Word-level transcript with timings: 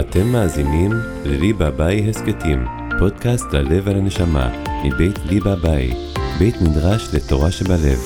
אתם 0.00 0.26
מאזינים 0.26 0.92
לליבה 1.24 1.70
ביי 1.70 2.10
הסכתים, 2.10 2.66
פודקאסט 2.98 3.52
ללב 3.52 3.82
ולנשמה, 3.86 4.50
מבית 4.84 5.18
ליבה 5.24 5.56
ביי, 5.56 5.92
בית 6.38 6.54
מדרש 6.60 7.14
לתורה 7.14 7.50
שבלב. 7.50 7.98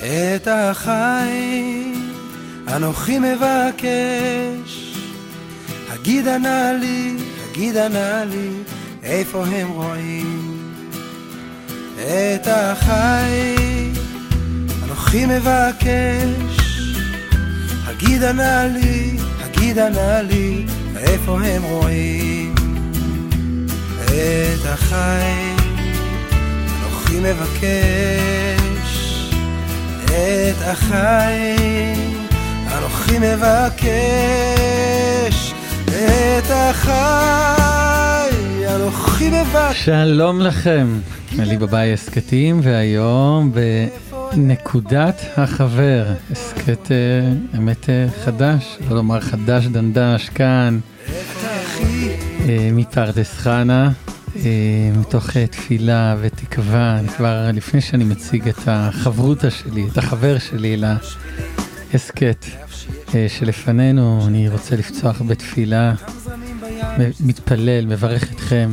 את 0.00 0.48
החיים 0.50 2.12
אנוכי 2.76 3.18
מבקש, 3.18 4.94
הגידה 5.88 6.38
נא 6.38 6.72
לי, 6.80 7.16
הגידה 7.50 7.88
נא 7.88 8.24
לי, 8.30 8.50
איפה 9.02 9.44
הם 9.46 9.68
רואים? 9.68 10.58
את 11.96 12.46
החיים 12.46 13.92
אנוכי 14.84 15.26
מבקש, 15.26 16.67
הגידה 18.00 18.32
נא 18.32 18.66
לי, 18.72 19.16
הגידה 19.40 19.88
נא 19.88 20.20
לי, 20.20 20.64
איפה 20.96 21.40
הם 21.44 21.62
רואים 21.62 22.54
את 24.04 24.64
החיים? 24.64 25.56
אנוכי 26.80 27.20
מבקש, 27.20 28.90
את 30.06 30.62
החיים. 30.66 32.18
אנוכי 32.78 33.18
מבקש, 33.18 33.94
את 35.84 36.50
החי, 36.50 38.30
אנוכי 38.74 39.28
מבקש. 39.28 39.84
שלום 39.84 40.40
לכם, 40.40 40.86
אלי 41.38 41.56
בבאי 41.56 41.92
הסכתים, 41.92 42.60
והיום 42.62 43.52
בנקודת 44.32 45.20
החבר, 45.36 46.06
הסכת 46.30 46.92
אה, 46.92 47.58
אמת 47.58 47.90
אה, 47.90 48.06
חדש, 48.24 48.78
לא 48.90 48.96
לומר 48.96 49.20
חדש 49.20 49.66
דנדש 49.66 50.28
כאן, 50.28 50.78
אה, 52.48 52.70
מפרדס 52.72 53.32
חנה, 53.32 53.90
מתוך 54.96 55.36
תפילה 55.36 56.16
ותקווה, 56.20 56.98
אני 56.98 57.08
כבר 57.08 57.50
לפני 57.54 57.80
שאני 57.80 58.04
מציג 58.04 58.48
את 58.48 58.58
החברותא 58.66 59.50
שלי, 59.50 59.86
את 59.92 59.98
החבר 59.98 60.38
שלי 60.38 60.76
להסכת 61.92 62.46
שלפנינו, 63.28 64.24
אני 64.26 64.48
רוצה 64.48 64.76
לפצוח 64.76 65.22
בתפילה, 65.22 65.94
מתפלל, 67.20 67.86
מברך 67.86 68.32
אתכם. 68.32 68.70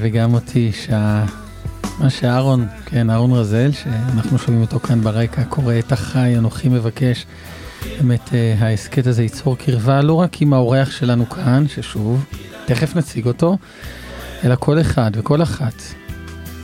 וגם 0.00 0.34
אותי, 0.34 0.72
שה... 0.72 1.24
מה 1.98 2.10
שאהרון, 2.10 2.66
כן, 2.86 3.10
אהרון 3.10 3.32
רזל, 3.32 3.72
שאנחנו 3.72 4.38
שומעים 4.38 4.62
אותו 4.62 4.80
כאן 4.80 5.00
ברקע, 5.00 5.44
קורא 5.44 5.74
את 5.78 5.92
החי, 5.92 6.38
אנוכי 6.38 6.68
מבקש. 6.68 7.26
באמת 7.96 8.34
אה, 8.34 8.54
ההסכת 8.58 9.06
הזה 9.06 9.22
ייצור 9.22 9.56
קרבה 9.58 10.02
לא 10.02 10.14
רק 10.14 10.42
עם 10.42 10.52
האורח 10.52 10.90
שלנו 10.90 11.28
כאן, 11.28 11.64
ששוב, 11.68 12.24
תכף 12.66 12.96
נציג 12.96 13.26
אותו, 13.26 13.56
אלא 14.44 14.54
כל 14.58 14.80
אחד 14.80 15.10
וכל 15.14 15.42
אחת 15.42 15.82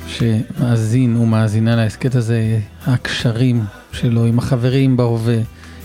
שמאזין 0.06 1.16
ומאזינה 1.16 1.76
להסכת 1.76 2.14
הזה, 2.14 2.58
הקשרים 2.86 3.64
שלו 3.92 4.24
עם 4.24 4.38
החברים 4.38 4.96
בהווה, 4.96 5.38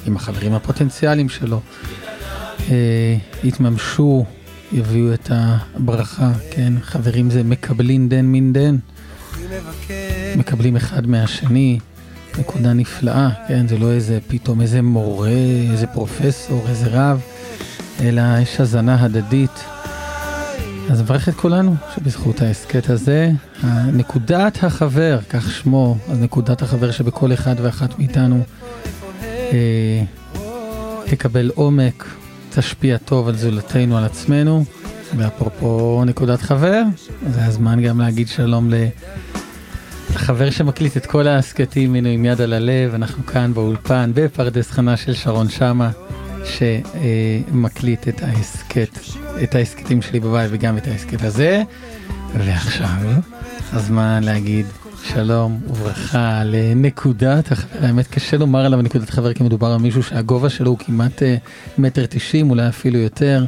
עם 0.06 0.16
החברים 0.16 0.54
הפוטנציאליים 0.54 1.30
שלו, 1.30 1.62
אה, 2.72 3.18
יתממשו, 3.44 4.26
יביאו 4.72 5.14
את 5.14 5.32
הברכה, 5.32 6.32
כן? 6.52 6.74
חברים 6.82 7.30
זה 7.30 7.44
מקבלים 7.44 8.10
דן 8.10 8.26
מן 8.26 8.54
דן, 8.54 8.76
מקבלים 10.38 10.76
אחד 10.76 11.08
מהשני, 11.08 11.80
נקודה 12.40 12.74
נפלאה, 12.74 13.30
כן? 13.48 13.68
זה 13.68 13.78
לא 13.78 13.92
איזה 13.92 14.20
פתאום 14.28 14.62
איזה 14.62 14.82
מורה, 14.82 15.30
איזה 15.72 15.88
פרופסור, 15.88 16.66
איזה 16.70 16.88
רב, 16.92 17.22
אלא 18.02 18.22
יש 18.42 18.60
הזנה 18.60 19.04
הדדית. 19.04 19.64
אז 20.90 21.02
מברך 21.02 21.30
את 21.30 21.34
כולנו 21.34 21.76
שבזכות 21.96 22.42
ההסכת 22.42 22.90
הזה, 22.90 23.32
נקודת 23.94 24.64
החבר, 24.64 25.20
כך 25.30 25.52
שמו, 25.52 25.98
אז 26.10 26.20
נקודת 26.20 26.62
החבר 26.62 26.92
שבכל 26.92 27.34
אחד 27.34 27.56
ואחת 27.62 28.00
מאיתנו 28.00 28.44
אה, 29.24 30.04
תקבל 31.06 31.52
עומק, 31.56 32.06
תשפיע 32.50 32.98
טוב 32.98 33.28
על 33.28 33.36
זולתנו, 33.36 33.98
על 33.98 34.04
עצמנו. 34.04 34.66
ואפרופו 35.18 36.04
נקודת 36.06 36.42
חבר, 36.42 36.84
זה 37.30 37.46
הזמן 37.46 37.82
גם 37.82 38.02
להגיד 38.02 38.28
שלום 38.28 38.70
לחבר 40.16 40.50
שמקליט 40.50 40.98
את 40.98 41.06
כל 41.06 41.28
ההסכתים, 41.28 41.96
הנה 41.96 42.10
עם 42.10 42.26
יד 42.26 42.42
על 42.42 42.54
הלב, 42.54 42.94
אנחנו 42.94 43.26
כאן 43.26 43.54
באולפן 43.54 44.12
בפרדס 44.14 44.72
חנה 44.72 44.98
של 44.98 45.14
שרון 45.14 45.50
שמה, 45.50 45.92
שמקליט 46.46 48.08
את 48.08 48.24
ההסכת, 48.24 49.00
את 49.44 49.56
ההסכתים 49.56 50.02
שלי 50.02 50.20
בבית 50.20 50.50
וגם 50.54 50.78
את 50.78 50.88
ההסכת 50.88 51.24
הזה. 51.24 51.64
ועכשיו, 52.38 53.22
הזמן 53.74 54.24
להגיד 54.24 54.66
שלום 55.04 55.60
וברכה 55.68 56.44
לנקודת 56.44 57.52
החבר, 57.52 57.86
האמת 57.86 58.08
קשה 58.08 58.38
לומר 58.38 58.66
עליו 58.66 58.82
נקודת 58.82 59.10
חבר 59.10 59.34
כי 59.34 59.44
מדובר 59.44 59.68
על 59.68 59.78
מישהו 59.80 60.04
שהגובה 60.04 60.50
שלו 60.50 60.70
הוא 60.70 60.78
כמעט 60.78 61.24
אה, 61.24 61.36
מטר 61.78 62.06
תשעים, 62.06 62.50
אולי 62.50 62.68
אפילו 62.68 63.00
יותר. 63.00 63.46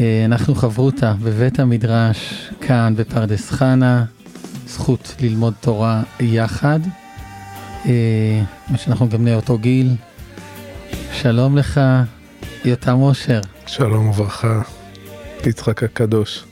אה, 0.00 0.22
אנחנו 0.24 0.54
חברותא 0.54 1.12
בבית 1.22 1.60
המדרש 1.60 2.50
כאן 2.60 2.94
בפרדס 2.96 3.50
חנה, 3.50 4.04
זכות 4.74 5.14
ללמוד 5.20 5.54
תורה 5.60 6.02
יחד, 6.20 6.80
אה, 7.86 8.42
מה 8.68 8.78
שאנחנו 8.78 9.08
גם 9.08 9.18
בני 9.18 9.34
אותו 9.34 9.58
גיל. 9.58 9.96
שלום 11.12 11.58
לך, 11.58 11.80
יותם 12.64 13.00
אושר. 13.00 13.40
שלום 13.66 14.08
וברכה, 14.08 14.62
יצחק 15.46 15.82
הקדוש. 15.82 16.44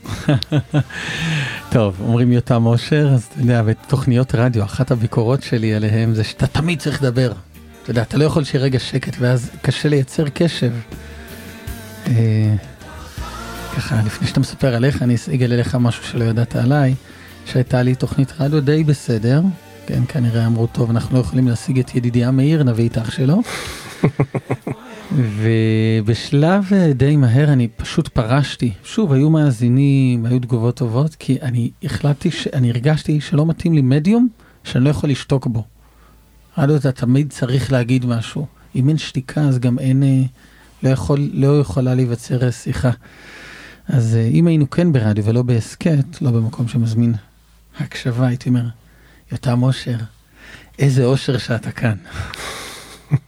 טוב, 1.71 1.95
אומרים 2.01 2.31
יותם 2.31 2.65
אושר, 2.65 3.09
אז 3.13 3.23
אתה 3.23 3.41
יודע, 3.41 3.63
בתוכניות 3.63 4.35
רדיו, 4.35 4.63
אחת 4.63 4.91
הביקורות 4.91 5.43
שלי 5.43 5.73
עליהם 5.73 6.13
זה 6.13 6.23
שאתה 6.23 6.47
תמיד 6.47 6.79
צריך 6.79 7.03
לדבר. 7.03 7.31
אתה 7.83 7.91
יודע, 7.91 8.01
אתה 8.01 8.17
לא 8.17 8.23
יכול 8.23 8.43
שיהיה 8.43 8.63
רגע 8.63 8.79
שקט, 8.79 9.15
ואז 9.19 9.51
קשה 9.61 9.89
לייצר 9.89 10.29
קשב. 10.29 10.71
אה, 12.07 12.55
ככה, 13.75 14.01
לפני 14.05 14.27
שאתה 14.27 14.39
מספר 14.39 14.75
עליך, 14.75 15.01
אני 15.01 15.15
אגלה 15.33 15.55
לך 15.55 15.77
משהו 15.79 16.03
שלא 16.03 16.23
ידעת 16.23 16.55
עליי, 16.55 16.95
שהייתה 17.45 17.83
לי 17.83 17.95
תוכנית 17.95 18.33
רדיו 18.39 18.61
די 18.61 18.83
בסדר. 18.83 19.41
כן, 19.87 20.03
כנראה 20.07 20.45
אמרו, 20.45 20.67
טוב, 20.67 20.89
אנחנו 20.89 21.15
לא 21.15 21.21
יכולים 21.21 21.47
להשיג 21.47 21.79
את 21.79 21.95
ידידיה 21.95 22.31
מאיר, 22.31 22.63
נביא 22.63 22.89
את 22.89 22.97
אח 22.97 23.11
שלו. 23.11 23.41
ובשלב 25.11 26.69
אה, 26.71 26.93
די 26.93 27.15
מהר 27.15 27.53
אני 27.53 27.67
פשוט 27.67 28.07
פרשתי. 28.07 28.71
שוב, 28.83 29.13
היו 29.13 29.29
מאזינים, 29.29 30.25
היו 30.25 30.39
תגובות 30.39 30.75
טובות, 30.75 31.15
כי 31.15 31.37
אני 31.41 31.71
החלטתי. 31.83 32.29
אני 32.53 32.69
הרגשתי 32.69 33.21
שלא 33.21 33.45
מתאים 33.45 33.73
לי 33.73 33.81
מדיום 33.81 34.27
שאני 34.63 34.83
לא 34.83 34.89
יכול 34.89 35.09
לשתוק 35.09 35.47
בו. 35.47 35.63
רדיו 36.57 36.75
אתה 36.75 36.91
תמיד 36.91 37.31
צריך 37.31 37.71
להגיד 37.71 38.05
משהו. 38.05 38.45
אם 38.75 38.89
אין 38.89 38.97
שתיקה 38.97 39.41
אז 39.41 39.59
גם 39.59 39.79
אין, 39.79 40.03
אה, 40.03 40.23
לא, 40.83 40.89
יכול, 40.89 41.29
לא 41.33 41.59
יכולה 41.59 41.95
להיווצר 41.95 42.51
שיחה. 42.51 42.91
אז 43.87 44.15
אה, 44.15 44.27
אם 44.27 44.47
היינו 44.47 44.69
כן 44.69 44.91
ברדיו 44.91 45.25
ולא 45.25 45.41
בהסכת, 45.41 46.21
לא 46.21 46.31
במקום 46.31 46.67
שמזמין 46.67 47.13
הקשבה, 47.79 48.27
הייתי 48.27 48.49
אומר, 48.49 48.65
יותם 49.31 49.63
אושר, 49.63 49.97
איזה 50.79 51.05
אושר 51.05 51.37
שאתה 51.37 51.71
כאן. 51.71 51.95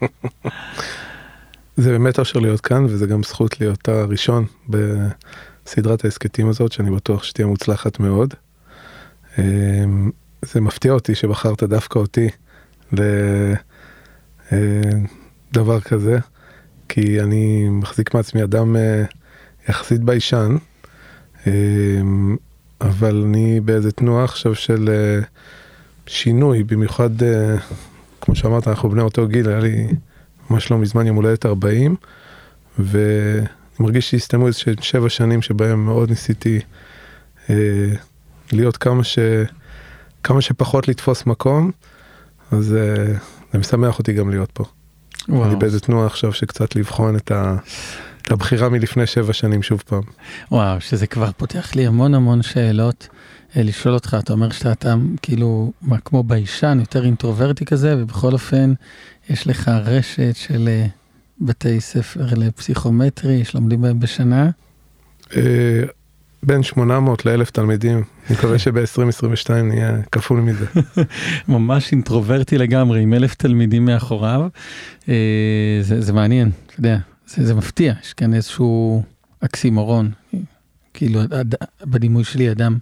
זה 1.78 1.91
באמת 1.91 2.19
אושר 2.19 2.39
להיות 2.39 2.61
כאן 2.61 2.85
וזה 2.85 3.05
גם 3.05 3.23
זכות 3.23 3.59
להיות 3.59 3.89
הראשון 3.89 4.45
בסדרת 4.69 6.05
ההסכתים 6.05 6.50
הזאת 6.50 6.72
שאני 6.72 6.91
בטוח 6.91 7.23
שתהיה 7.23 7.47
מוצלחת 7.47 8.00
מאוד. 8.00 8.34
אמ, 9.39 10.11
זה 10.41 10.61
מפתיע 10.61 10.91
אותי 10.91 11.16
שבחרת 11.16 11.63
דווקא 11.63 12.00
אותי 12.00 12.29
לדבר 15.52 15.81
כזה 15.81 16.19
כי 16.90 17.22
אני 17.22 17.69
מחזיק 17.69 18.14
מעצמי 18.14 18.43
אדם 18.43 18.75
אה, 18.75 19.03
יחסית 19.69 20.02
ביישן 20.02 20.55
אמ, 21.47 22.37
אבל 22.81 23.23
אני 23.25 23.59
באיזה 23.59 23.91
תנועה 23.91 24.23
עכשיו 24.23 24.55
של 24.55 24.89
אה, 24.89 25.19
שינוי 26.07 26.63
במיוחד 26.63 27.23
אה, 27.23 27.55
כמו 28.22 28.35
שאמרת 28.35 28.67
אנחנו 28.67 28.89
בני 28.89 29.01
אותו 29.01 29.27
גיל 29.27 29.49
היה 29.49 29.59
לי. 29.59 29.87
ממש 30.49 30.72
לא 30.72 30.77
מזמן 30.77 31.07
יום 31.07 31.16
הולדת 31.16 31.45
40, 31.45 31.95
ואני 32.79 33.47
מרגיש 33.79 34.11
שהסתיימו 34.11 34.47
איזה 34.47 34.59
שבע 34.81 35.09
שנים 35.09 35.41
שבהם 35.41 35.85
מאוד 35.85 36.09
ניסיתי 36.09 36.59
אה, 37.49 37.55
להיות 38.51 38.78
כמה, 38.78 39.03
ש... 39.03 39.19
כמה 40.23 40.41
שפחות 40.41 40.87
לתפוס 40.87 41.25
מקום, 41.25 41.71
אז 42.51 42.75
אה, 42.75 43.05
זה 43.53 43.59
משמח 43.59 43.99
אותי 43.99 44.13
גם 44.13 44.29
להיות 44.29 44.51
פה. 44.51 44.63
וואו. 45.29 45.45
אני 45.45 45.55
באיזה 45.55 45.79
תנועה 45.79 46.05
עכשיו 46.05 46.33
שקצת 46.33 46.75
לבחון 46.75 47.16
את, 47.16 47.31
ה... 47.31 47.55
את 48.25 48.31
הבחירה 48.31 48.69
מלפני 48.69 49.07
שבע 49.07 49.33
שנים 49.33 49.63
שוב 49.63 49.83
פעם. 49.87 50.01
וואו, 50.51 50.81
שזה 50.81 51.07
כבר 51.07 51.29
פותח 51.37 51.75
לי 51.75 51.87
המון 51.87 52.13
המון 52.13 52.41
שאלות. 52.41 53.07
לשאול 53.55 53.93
אותך, 53.93 54.17
אתה 54.19 54.33
אומר 54.33 54.49
שאתה 54.49 54.72
אתה 54.72 54.95
כאילו, 55.22 55.72
מה, 55.81 55.97
כמו 55.97 56.23
ביישן, 56.23 56.77
יותר 56.79 57.05
אינטרוברטי 57.05 57.66
כזה, 57.66 57.95
ובכל 57.97 58.33
אופן, 58.33 58.73
יש 59.29 59.47
לך 59.47 59.67
רשת 59.67 60.35
של 60.35 60.69
בתי 61.41 61.81
ספר 61.81 62.25
לפסיכומטרי 62.37 63.45
שלומדים 63.45 63.81
בהם 63.81 63.99
בשנה? 63.99 64.49
אה, 65.35 65.83
בין 66.43 66.63
800 66.63 67.25
ל-1000 67.25 67.51
תלמידים, 67.51 68.03
אני 68.29 68.37
מקווה 68.37 68.59
שב-2022 68.59 69.51
נהיה 69.63 69.97
כפול 70.11 70.39
מזה. 70.39 70.66
ממש 71.47 71.91
אינטרוברטי 71.91 72.57
לגמרי, 72.57 73.01
עם 73.01 73.13
אלף 73.13 73.35
תלמידים 73.35 73.85
מאחוריו. 73.85 74.47
אה, 75.09 75.78
זה, 75.81 76.01
זה 76.01 76.13
מעניין, 76.13 76.51
אתה 76.66 76.79
יודע, 76.79 76.97
זה, 77.35 77.46
זה 77.46 77.53
מפתיע, 77.53 77.93
יש 78.03 78.14
כאן 78.14 78.34
איזשהו 78.34 79.03
אקסימורון. 79.40 80.11
כאילו, 80.93 81.22
אד, 81.23 81.55
בדימוי 81.82 82.23
שלי 82.23 82.52
אדם 82.52 82.78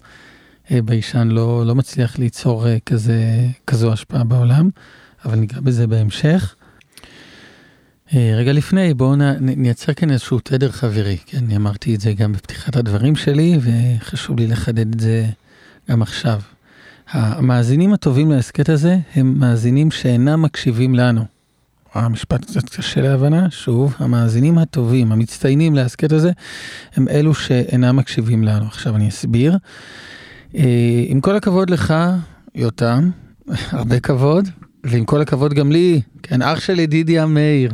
אה, 0.71 0.81
ביישן 0.81 1.27
לא, 1.27 1.65
לא 1.65 1.75
מצליח 1.75 2.19
ליצור 2.19 2.67
אה, 2.67 2.77
כזה, 2.85 3.47
כזו 3.67 3.93
השפעה 3.93 4.23
בעולם, 4.23 4.69
אבל 5.25 5.35
ניגע 5.35 5.59
בזה 5.59 5.87
בהמשך. 5.87 6.55
אה, 8.13 8.33
רגע 8.37 8.53
לפני, 8.53 8.93
בואו 8.93 9.15
נייצר 9.39 9.93
כאן 9.93 10.11
איזשהו 10.11 10.39
תדר 10.39 10.71
חברי, 10.71 11.17
כן, 11.25 11.37
אני 11.37 11.55
אמרתי 11.55 11.95
את 11.95 12.01
זה 12.01 12.13
גם 12.13 12.33
בפתיחת 12.33 12.75
הדברים 12.75 13.15
שלי, 13.15 13.59
וחשוב 13.61 14.39
לי 14.39 14.47
לחדד 14.47 14.93
את 14.93 14.99
זה 14.99 15.25
גם 15.89 16.01
עכשיו. 16.01 16.41
המאזינים 17.09 17.93
הטובים 17.93 18.31
להסכת 18.31 18.69
הזה 18.69 18.97
הם 19.15 19.39
מאזינים 19.39 19.91
שאינם 19.91 20.41
מקשיבים 20.41 20.95
לנו. 20.95 21.32
המשפט 21.93 22.45
קצת 22.45 22.69
קשה 22.69 23.01
להבנה, 23.01 23.51
שוב, 23.51 23.95
המאזינים 23.97 24.57
הטובים, 24.57 25.11
המצטיינים 25.11 25.75
להסכת 25.75 26.11
הזה, 26.11 26.31
הם 26.95 27.07
אלו 27.07 27.33
שאינם 27.33 27.95
מקשיבים 27.95 28.43
לנו. 28.43 28.65
עכשיו 28.65 28.95
אני 28.95 29.09
אסביר. 29.09 29.57
אה, 30.55 31.03
עם 31.07 31.21
כל 31.21 31.35
הכבוד 31.35 31.69
לך, 31.69 31.93
יותם, 32.55 33.09
הרבה 33.71 33.99
כבוד, 33.99 34.49
ועם 34.83 35.05
כל 35.05 35.21
הכבוד 35.21 35.53
גם 35.53 35.71
לי, 35.71 36.01
כן, 36.23 36.41
אח 36.41 36.59
של 36.59 36.79
ידידיה 36.79 37.25
מאיר. 37.25 37.73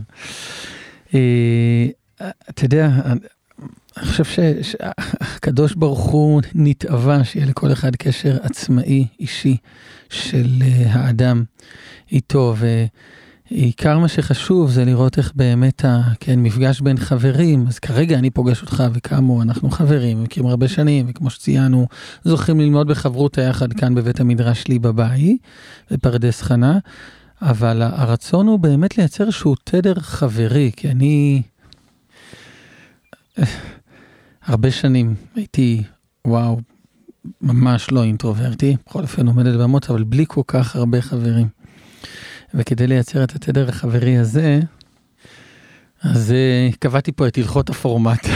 אה, 1.13 1.87
אתה 2.49 2.65
יודע, 2.65 2.89
אני 3.97 4.05
חושב 4.05 4.23
שהקדוש 4.61 5.73
ברוך 5.73 5.99
הוא 5.99 6.41
נתאווה 6.55 7.23
שיהיה 7.23 7.45
לכל 7.45 7.71
אחד 7.71 7.95
קשר 7.95 8.37
עצמאי, 8.41 9.07
אישי, 9.19 9.57
של 10.09 10.47
אה, 10.61 10.93
האדם 10.93 11.43
איתו, 12.11 12.55
ועיקר 13.51 13.99
מה 13.99 14.07
שחשוב 14.07 14.71
זה 14.71 14.85
לראות 14.85 15.17
איך 15.17 15.31
באמת, 15.35 15.85
ה, 15.85 16.01
כן, 16.19 16.39
בין 16.81 16.97
חברים, 16.97 17.67
אז 17.67 17.79
כרגע 17.79 18.17
אני 18.17 18.29
פוגש 18.29 18.61
אותך 18.61 18.83
וכאמור, 18.93 19.41
אנחנו 19.41 19.69
חברים, 19.69 20.23
מכירים 20.23 20.49
הרבה 20.49 20.67
שנים, 20.67 21.05
וכמו 21.09 21.29
שציינו, 21.29 21.87
זוכים 22.23 22.59
ללמוד 22.59 22.87
בחברותה 22.87 23.41
יחד 23.41 23.73
כאן 23.73 23.95
בבית 23.95 24.19
המדרש 24.19 24.67
לי 24.67 24.79
בבית, 24.79 25.41
בפרדס 25.91 26.41
חנה. 26.41 26.77
אבל 27.41 27.81
הרצון 27.81 28.47
הוא 28.47 28.59
באמת 28.59 28.97
לייצר 28.97 29.23
איזשהו 29.23 29.55
תדר 29.63 29.93
חברי, 29.99 30.71
כי 30.75 30.89
אני 30.91 31.41
הרבה 34.45 34.71
שנים 34.71 35.15
הייתי, 35.35 35.83
וואו, 36.27 36.59
ממש 37.41 37.91
לא 37.91 38.03
אינטרוברטי, 38.03 38.75
בכל 38.87 39.01
אופן 39.01 39.27
עומד 39.27 39.47
על 39.47 39.63
במות, 39.63 39.89
אבל 39.89 40.03
בלי 40.03 40.25
כל 40.27 40.41
כך 40.47 40.75
הרבה 40.75 41.01
חברים. 41.01 41.47
וכדי 42.53 42.87
לייצר 42.87 43.23
את 43.23 43.35
התדר 43.35 43.69
החברי 43.69 44.17
הזה, 44.17 44.59
אז 46.03 46.33
uh, 46.33 46.75
קבעתי 46.79 47.11
פה 47.11 47.27
את 47.27 47.37
הלכות 47.37 47.69
הפורמט. 47.69 48.27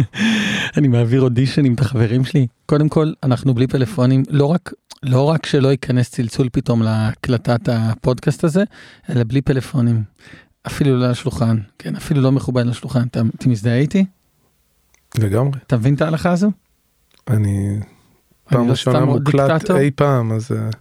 אני 0.76 0.88
מעביר 0.88 1.20
אודישנים 1.20 1.74
את 1.74 1.80
החברים 1.80 2.24
שלי. 2.24 2.46
קודם 2.66 2.88
כל, 2.88 3.12
אנחנו 3.22 3.54
בלי 3.54 3.66
פלאפונים, 3.66 4.22
לא 4.30 4.46
רק 4.46 4.72
לא 5.02 5.24
רק 5.24 5.46
שלא 5.46 5.68
ייכנס 5.68 6.10
צלצול 6.10 6.48
פתאום 6.52 6.82
להקלטת 6.82 7.68
הפודקאסט 7.68 8.44
הזה, 8.44 8.64
אלא 9.10 9.24
בלי 9.26 9.42
פלאפונים. 9.42 10.02
אפילו 10.66 10.96
לא 10.96 11.10
לשולחן, 11.10 11.56
כן, 11.78 11.96
אפילו 11.96 12.20
לא 12.20 12.32
מכובד 12.32 12.66
לשולחן. 12.66 13.06
אתה, 13.06 13.22
אתה 13.36 13.48
מזדהה 13.48 13.76
איתי? 13.76 14.04
לגמרי. 15.18 15.58
אתה 15.66 15.76
מבין 15.76 15.94
את 15.94 16.02
ההלכה 16.02 16.30
הזו? 16.30 16.50
אני 17.30 17.78
פעם 18.44 18.66
לא 18.66 18.70
ראשונה 18.70 19.04
מוקלט 19.04 19.70
אי 19.70 19.90
פעם, 19.90 20.32
אז 20.32 20.50
uh, 20.50 20.76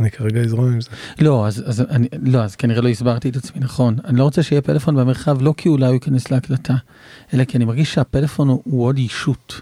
אני 0.00 0.10
כרגע 0.10 0.40
אזרום 0.40 0.72
עם 0.72 0.80
זה. 0.80 0.88
לא 1.18 1.46
אז, 1.46 1.64
אז, 1.66 1.80
אני, 1.80 2.08
לא, 2.22 2.42
אז 2.42 2.56
כנראה 2.56 2.80
לא 2.80 2.88
הסברתי 2.88 3.28
את 3.28 3.36
עצמי 3.36 3.60
נכון. 3.60 3.96
אני 4.04 4.18
לא 4.18 4.24
רוצה 4.24 4.42
שיהיה 4.42 4.62
פלאפון 4.62 4.96
במרחב, 4.96 5.42
לא 5.42 5.54
כי 5.56 5.68
אולי 5.68 5.86
הוא 5.86 5.94
ייכנס 5.94 6.30
להקלטה, 6.30 6.74
אלא 7.34 7.44
כי 7.44 7.56
אני 7.56 7.64
מרגיש 7.64 7.94
שהפלאפון 7.94 8.48
הוא, 8.48 8.62
הוא 8.64 8.84
עוד 8.84 8.98
ישות. 8.98 9.60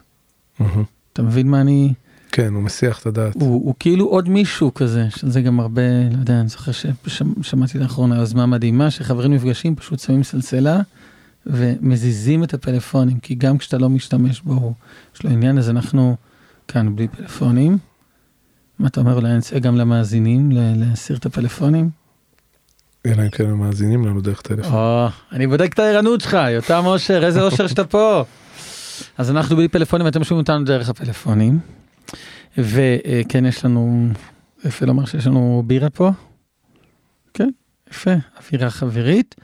Mm-hmm. 0.61 0.65
אתה 1.13 1.23
מבין 1.23 1.51
מה 1.51 1.61
אני... 1.61 1.93
כן, 2.33 2.55
הוא 2.55 2.63
מסיח 2.63 2.99
את 3.01 3.07
הדעת. 3.07 3.35
הוא, 3.35 3.67
הוא 3.67 3.75
כאילו 3.79 4.07
עוד 4.07 4.29
מישהו 4.29 4.75
כזה, 4.75 5.07
שזה 5.11 5.41
גם 5.41 5.61
הרבה, 5.61 5.83
לא 6.13 6.19
יודע, 6.19 6.41
אני 6.41 6.49
זוכר 6.49 6.73
ששמעתי 6.73 7.79
לאחרונה 7.79 8.17
יוזמה 8.17 8.47
מדהימה, 8.47 8.91
שחברים 8.91 9.35
נפגשים, 9.35 9.77
פשוט 9.77 9.99
שמים 9.99 10.23
סלסלה 10.23 10.81
ומזיזים 11.47 12.45
את 12.45 12.55
הפלאפונים, 12.55 13.19
כי 13.19 13.35
גם 13.35 13.59
כשאתה 13.59 13.79
לא 13.79 13.89
משתמש 13.89 14.41
בו, 14.41 14.75
יש 15.17 15.23
לו 15.25 15.31
עניין, 15.31 15.59
אז 15.59 15.71
אנחנו 15.71 16.17
כאן 16.69 16.97
בלי 16.97 17.09
פלאפונים. 17.09 17.79
מה 18.79 18.89
אתה 18.89 19.01
אומר, 19.01 19.15
אולי 19.15 19.37
נצא 19.37 19.59
גם 19.59 19.77
למאזינים 19.77 20.51
להסיר 20.53 21.17
את 21.17 21.27
הפלאפונים? 21.27 21.91
אלא 23.07 23.23
אם 23.23 23.31
כן 23.31 23.45
הם 23.45 23.59
מאזינים 23.59 24.07
לנו 24.07 24.21
דרך 24.21 24.41
טלפון. 24.41 25.11
אני 25.33 25.47
בודק 25.47 25.71
את 25.75 25.79
הערנות 25.79 26.21
שלך, 26.21 26.39
יותם 26.51 26.83
אושר, 26.87 27.25
איזה 27.27 27.43
אושר 27.43 27.67
שאתה 27.67 27.85
פה. 27.85 28.25
אז 29.19 29.31
אנחנו 29.31 29.57
בלי 29.57 29.69
פלאפונים, 29.69 30.07
אתם 30.07 30.25
שומעים 30.25 30.41
אותנו 30.41 30.65
דרך 30.65 30.89
הפלאפונים. 30.89 31.59
וכן, 32.59 33.47
יש 33.47 33.65
לנו, 33.65 34.09
יפה 34.65 34.87
לומר 34.87 35.05
שיש 35.05 35.27
לנו 35.27 35.63
בירה 35.67 35.91
פה. 35.91 36.11
כן, 37.35 37.51
יפה, 37.91 38.11
אווירה 38.41 38.71
חברית. 38.71 39.35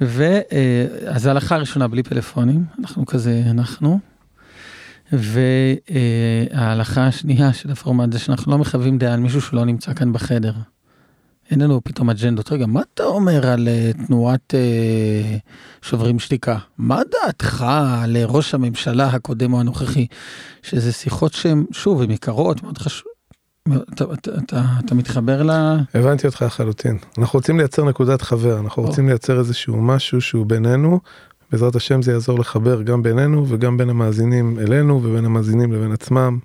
ואז 0.00 1.26
ההלכה 1.26 1.54
הראשונה 1.54 1.88
בלי 1.88 2.02
פלאפונים, 2.02 2.64
אנחנו 2.78 3.06
כזה, 3.06 3.42
אנחנו. 3.50 3.98
וההלכה 5.12 7.06
השנייה 7.06 7.52
של 7.52 7.70
הפורמט 7.70 8.12
זה 8.12 8.18
שאנחנו 8.18 8.52
לא 8.52 8.58
מחווים 8.58 8.98
דעה 8.98 9.14
על 9.14 9.20
מישהו 9.20 9.40
שלא 9.40 9.64
נמצא 9.64 9.94
כאן 9.94 10.12
בחדר. 10.12 10.52
אין 11.50 11.60
לנו 11.60 11.80
פתאום 11.84 12.10
אג'נדות. 12.10 12.52
רגע, 12.52 12.66
מה 12.66 12.80
אתה 12.94 13.04
אומר 13.04 13.46
על 13.46 13.68
uh, 13.68 14.06
תנועת 14.06 14.54
uh, 14.54 15.86
שוברים 15.86 16.18
שתיקה? 16.18 16.58
מה 16.78 17.00
דעתך 17.12 17.64
על 18.02 18.16
ראש 18.24 18.54
הממשלה 18.54 19.06
הקודם 19.06 19.52
או 19.52 19.60
הנוכחי? 19.60 20.06
שזה 20.62 20.92
שיחות 20.92 21.32
שהן, 21.32 21.64
שוב, 21.72 22.02
הן 22.02 22.10
יקרות, 22.10 22.62
מאוד 22.62 22.78
חשוב. 22.78 23.08
אתה, 23.94 24.04
אתה, 24.12 24.30
אתה, 24.38 24.64
אתה 24.84 24.94
מתחבר 24.94 25.42
ל... 25.42 25.50
הבנתי 25.94 26.26
אותך 26.26 26.42
לחלוטין. 26.42 26.98
אנחנו 27.18 27.38
רוצים 27.38 27.58
לייצר 27.58 27.84
נקודת 27.84 28.22
חבר, 28.22 28.60
אנחנו 28.60 28.82
או. 28.82 28.88
רוצים 28.88 29.08
לייצר 29.08 29.38
איזשהו 29.38 29.76
משהו 29.76 30.20
שהוא 30.20 30.46
בינינו. 30.46 31.00
בעזרת 31.52 31.76
השם 31.76 32.02
זה 32.02 32.12
יעזור 32.12 32.38
לחבר 32.38 32.82
גם 32.82 33.02
בינינו 33.02 33.48
וגם 33.48 33.76
בין 33.76 33.90
המאזינים 33.90 34.58
אלינו 34.58 35.02
ובין 35.04 35.24
המאזינים 35.24 35.72
לבין 35.72 35.92
עצמם, 35.92 36.38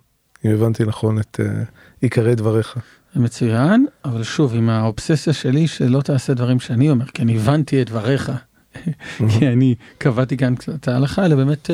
אם 0.45 0.51
הבנתי 0.51 0.83
נכון 0.83 1.19
את 1.19 1.39
uh, 1.39 1.65
עיקרי 2.01 2.35
דבריך. 2.35 2.77
מצוין, 3.15 3.85
אבל 4.05 4.23
שוב, 4.23 4.55
עם 4.55 4.69
האובססיה 4.69 5.33
שלי 5.33 5.67
שלא 5.67 6.01
תעשה 6.01 6.33
דברים 6.33 6.59
שאני 6.59 6.89
אומר, 6.89 7.05
כי 7.05 7.21
אני 7.21 7.35
הבנתי 7.35 7.81
את 7.81 7.89
דבריך, 7.89 8.31
כי 9.29 9.47
אני 9.47 9.75
קבעתי 9.97 10.37
כאן 10.37 10.53
את 10.75 10.87
ההלכה, 10.87 11.25
אלא 11.25 11.35
באמת 11.35 11.69
uh, 11.69 11.73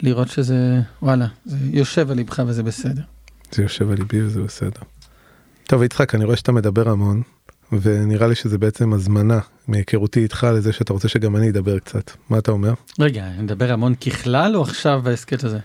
לראות 0.00 0.28
שזה, 0.28 0.80
וואלה, 1.02 1.26
זה 1.44 1.56
יושב 1.72 2.10
על 2.10 2.16
ליבך 2.16 2.42
וזה 2.46 2.62
בסדר. 2.62 3.02
זה 3.52 3.62
יושב 3.62 3.90
על 3.90 3.96
ליבי 3.96 4.22
וזה 4.22 4.42
בסדר. 4.42 4.80
טוב, 5.64 5.82
יצחק, 5.82 6.14
אני 6.14 6.24
רואה 6.24 6.36
שאתה 6.36 6.52
מדבר 6.52 6.88
המון, 6.88 7.22
ונראה 7.72 8.26
לי 8.26 8.34
שזה 8.34 8.58
בעצם 8.58 8.92
הזמנה 8.92 9.38
מהיכרותי 9.68 10.22
איתך 10.22 10.46
לזה 10.54 10.72
שאתה 10.72 10.92
רוצה 10.92 11.08
שגם 11.08 11.36
אני 11.36 11.50
אדבר 11.50 11.78
קצת. 11.78 12.10
מה 12.30 12.38
אתה 12.38 12.50
אומר? 12.50 12.74
רגע, 13.00 13.26
אני 13.26 13.42
מדבר 13.42 13.72
המון 13.72 13.94
ככלל 13.94 14.56
או 14.56 14.62
עכשיו 14.62 15.00
בהסכת 15.04 15.44
הזה? 15.44 15.58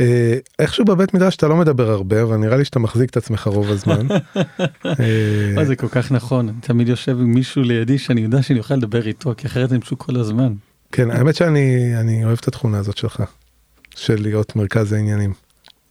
אה, 0.00 0.38
איכשהו 0.58 0.84
בבית 0.84 1.14
מדרש 1.14 1.36
אתה 1.36 1.48
לא 1.48 1.56
מדבר 1.56 1.90
הרבה 1.90 2.22
אבל 2.22 2.36
נראה 2.36 2.56
לי 2.56 2.64
שאתה 2.64 2.78
מחזיק 2.78 3.10
את 3.10 3.16
עצמך 3.16 3.46
רוב 3.46 3.70
הזמן. 3.70 4.06
אה, 5.00 5.64
זה 5.64 5.76
כל 5.76 5.88
כך 5.88 6.12
נכון 6.12 6.48
אני 6.48 6.60
תמיד 6.60 6.88
יושב 6.88 7.20
עם 7.20 7.34
מישהו 7.34 7.62
לידי 7.62 7.98
שאני 7.98 8.20
יודע 8.20 8.42
שאני 8.42 8.58
אוכל 8.58 8.74
לדבר 8.74 9.06
איתו 9.06 9.34
כי 9.36 9.46
אחרת 9.46 9.72
אני 9.72 9.80
פשוט 9.80 9.98
כל 9.98 10.16
הזמן. 10.16 10.52
כן 10.92 11.10
האמת 11.10 11.34
שאני 11.34 11.92
אני 12.00 12.24
אוהב 12.24 12.38
את 12.40 12.48
התכונה 12.48 12.78
הזאת 12.78 12.96
שלך 12.96 13.22
של 13.96 14.22
להיות 14.22 14.56
מרכז 14.56 14.92
העניינים. 14.92 15.45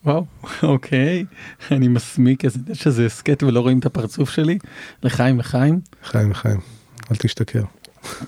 וואו 0.05 0.25
אוקיי 0.73 1.25
אני 1.71 1.87
מסמיק 1.87 2.45
אז 2.45 2.57
שזה 2.73 3.05
הסכת 3.05 3.43
ולא 3.43 3.59
רואים 3.59 3.79
את 3.79 3.85
הפרצוף 3.85 4.29
שלי 4.29 4.57
לחיים 5.03 5.39
לחיים. 5.39 5.79
חיים 6.03 6.31
לחיים 6.31 6.59
אל 7.11 7.15
תשתכר. 7.15 7.63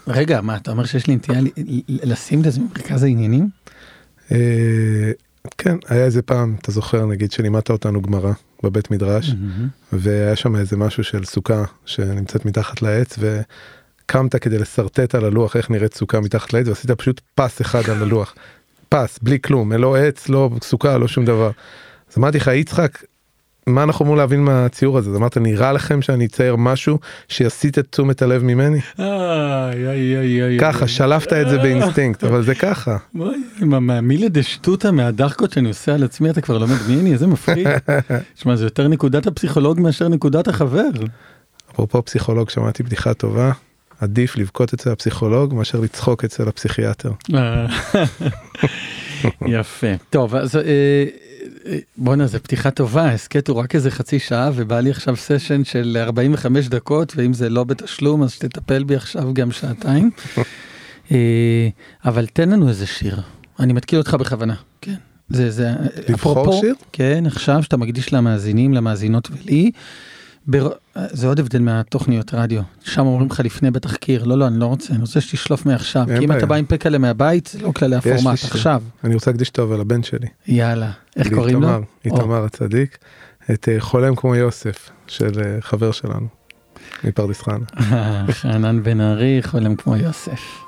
רגע 0.07 0.41
מה 0.41 0.55
אתה 0.55 0.72
אומר 0.72 0.86
שיש 0.86 1.07
לי 1.07 1.15
נטייה 1.15 1.39
לשים 1.88 2.39
את 2.39 2.51
זה 2.51 2.60
במרכז 2.60 3.03
העניינים? 3.03 3.50
אה, 4.31 5.12
כן, 5.57 5.77
היה 5.89 6.05
איזה 6.05 6.22
פעם, 6.22 6.55
אתה 6.62 6.72
זוכר, 6.72 7.05
נגיד, 7.05 7.31
שלימדת 7.31 7.69
אותנו 7.69 8.01
גמרא 8.01 8.31
בבית 8.63 8.91
מדרש. 8.91 9.34
והיה 9.93 10.36
שם 10.36 10.55
איזה 10.55 10.77
משהו 10.77 11.03
של 11.03 11.25
סוכה 11.25 11.63
שנמצאת 11.86 12.46
מתחת 12.46 12.81
לעץ, 12.81 13.19
וקמת 13.19 14.36
כדי 14.36 14.57
לשרטט 14.57 15.15
על 15.15 15.25
הלוח 15.25 15.55
איך 15.55 15.69
נראית 15.69 15.93
סוכה 15.93 16.19
מתחת 16.19 16.53
לעץ, 16.53 16.67
ועשית 16.67 16.91
פשוט 16.91 17.22
פס 17.36 17.62
אחד 17.62 17.89
על 17.89 18.03
הלוח. 18.03 18.36
פס, 18.89 19.20
בלי 19.22 19.39
כלום, 19.41 19.74
לא 19.74 19.98
עץ, 19.98 20.29
לא 20.29 20.50
סוכה, 20.63 20.98
לא 20.98 21.08
שום 21.08 21.25
דבר. 21.25 21.51
אז 22.12 22.17
אמרתי 22.17 22.38
לך, 22.38 22.48
יצחק, 22.48 22.98
מה 23.67 23.84
אנחנו 23.84 24.06
אמורים 24.06 24.20
להבין 24.20 24.44
מהציור 24.44 24.98
הזה? 24.98 25.10
אז 25.10 25.15
אמרת, 25.15 25.38
נראה 25.38 25.74
לכם 25.74 26.01
שאני 26.01 26.25
אצייר 26.25 26.56
משהו 26.56 27.00
שיסיט 27.27 27.79
את 27.79 27.88
תשומת 27.91 28.22
הלב 28.22 28.44
ממני? 28.44 28.79
ככה, 30.60 30.88
שלפת 30.88 31.34
את 31.34 31.50
זה 31.50 31.58
באינסטינקט, 31.58 32.24
אבל 32.24 32.44
זה 32.44 32.56
ככה. 32.56 32.98
מהמילה 33.62 34.29
דשטותא 34.29 34.91
מהדחקות 34.91 35.51
שאני 35.51 35.67
עושה 35.67 35.94
על 35.94 36.03
עצמי 36.03 36.29
אתה 36.29 36.41
כבר 36.41 36.58
לא 36.58 36.67
מדמיין 36.67 37.08
איזה 37.08 37.27
מפחיד. 37.27 37.67
שמע 38.41 38.56
זה 38.56 38.65
יותר 38.65 38.88
נקודת 38.88 39.27
הפסיכולוג 39.27 39.79
מאשר 39.79 40.08
נקודת 40.08 40.48
החבר. 40.48 40.89
אפרופו 41.72 42.06
פסיכולוג, 42.06 42.50
שמעתי 42.50 42.84
בדיחה 42.84 43.13
טובה. 43.13 43.51
עדיף 44.00 44.38
לבכות 44.38 44.74
אצל 44.74 44.92
הפסיכולוג 44.92 45.54
מאשר 45.54 45.80
לצחוק 45.80 46.24
אצל 46.24 46.48
הפסיכיאטר. 46.48 47.12
יפה. 49.48 49.88
טוב, 50.10 50.36
אז 50.36 50.56
אה, 50.56 50.62
אה, 51.66 51.77
בואנה, 51.98 52.27
זו 52.27 52.39
פתיחה 52.44 52.72
טובה, 52.72 53.12
הסכת 53.12 53.48
הוא 53.48 53.58
רק 53.58 53.75
איזה 53.75 53.92
חצי 53.92 54.20
שעה 54.20 54.50
ובא 54.56 54.80
לי 54.80 54.89
עכשיו 54.89 55.16
סשן 55.16 55.63
של 55.63 55.98
45 56.00 56.68
דקות, 56.68 57.13
ואם 57.16 57.34
זה 57.34 57.50
לא 57.50 57.63
בתשלום 57.63 58.24
אז 58.24 58.32
שתטפל 58.32 58.84
בי 58.84 58.96
עכשיו 58.96 59.34
גם 59.34 59.51
שעתיים. 59.51 60.12
אה, 61.12 61.70
אבל 62.06 62.25
תן 62.25 62.50
לנו 62.50 62.70
איזה 62.70 62.86
שיר, 62.86 63.22
אני 63.60 63.74
מתקיל 63.74 64.00
אותך 64.00 64.13
בכוונה, 64.13 64.56
כן. 64.82 64.96
זה, 65.30 65.51
זה, 65.51 65.72
לבחור 66.10 66.42
אפרופו, 66.42 66.60
שיר? 66.62 66.75
כן, 66.92 67.24
עכשיו 67.25 67.63
שאתה 67.63 67.77
מקדיש 67.77 68.13
למאזינים, 68.13 68.74
למאזינות 68.74 69.30
ולי. 69.32 69.72
בר... 70.48 70.70
זה 70.96 71.27
עוד 71.27 71.39
הבדל 71.39 71.60
מהתוכניות 71.60 72.34
רדיו, 72.34 72.62
שם 72.84 73.06
אומרים 73.06 73.27
לך 73.27 73.39
לפני 73.39 73.72
בתחקיר, 73.72 74.24
לא 74.24 74.38
לא 74.38 74.48
אני 74.48 74.60
לא 74.60 74.66
רוצה, 74.66 74.94
אני 74.94 75.01
רוצה 75.01 75.22
שתשלוף 75.22 75.66
מעכשיו, 75.66 76.06
כי 76.20 76.25
אם 76.25 76.32
אתה. 76.32 76.46
בא 76.46 76.56
עם 76.56 76.66
פקלה 76.66 76.98
מהבית 76.98 77.48
זה 77.48 77.60
לא 77.60 77.72
כללי 77.72 77.96
הפורמט. 77.96 78.39
עכשיו, 78.44 78.84
אני 79.04 79.13
רוצה 79.13 79.32
להקדיש 79.32 79.50
טוב 79.50 79.72
על 79.72 79.82
הבן 79.82 80.04
שלי. 80.04 80.27
יאללה, 80.48 80.92
איך 81.16 81.34
קוראים 81.34 81.62
לו? 81.62 81.70
איתמר 82.06 82.44
הצדיק. 82.44 82.98
את 83.54 83.70
אה, 83.70 83.75
חולם 83.80 84.16
כמו 84.16 84.36
יוסף 84.36 84.89
של 85.08 85.39
אה, 85.46 85.58
חבר 85.62 85.92
שלנו 85.92 86.27
מפרדס 87.04 87.42
חנה. 87.42 87.66
חנן 88.32 88.84
בן 88.84 89.01
ארי, 89.01 89.39
חולם 89.44 89.75
כמו 89.75 89.96
יוסף. 89.96 90.66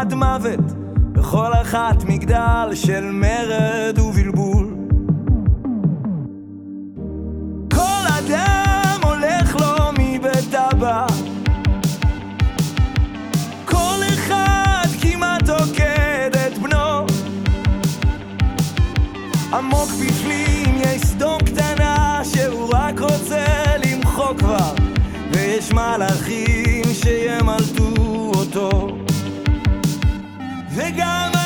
עד 0.00 0.14
מוות 0.14 0.60
בכל 1.12 1.52
אחת 1.62 2.04
מגדל 2.04 2.70
של 2.74 3.10
מרד 3.12 3.98
ובלבול. 3.98 4.74
כל 7.74 8.04
אדם 8.18 9.00
הולך 9.04 9.56
לו 9.56 9.92
מבית 9.98 10.54
אבא. 10.54 11.06
כל 13.64 13.98
אחד 14.14 14.86
כמעט 15.02 15.48
עוקד 15.48 16.30
את 16.46 16.58
בנו. 16.58 17.06
עמוק 19.52 19.90
בפנים 19.90 20.74
יש 20.76 21.02
סדום 21.02 21.38
קטנה 21.38 22.20
שהוא 22.24 22.70
רק 22.74 23.00
רוצה 23.00 23.46
למחוק 23.84 24.38
כבר 24.38 24.74
ויש 25.32 25.72
מלאכים 25.72 26.84
שימלטו 26.92 27.94
אותו 28.34 28.97
וגם 30.88 31.37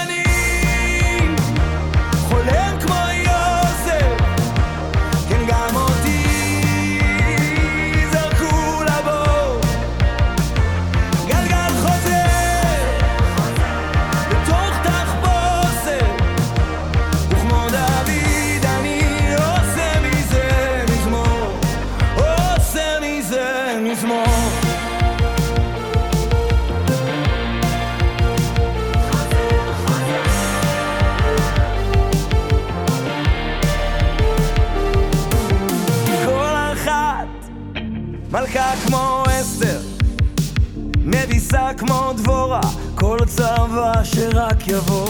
דבורה, 42.16 42.60
כל 42.94 43.18
צבא 43.26 43.92
שרק 44.04 44.68
יבוא. 44.68 45.08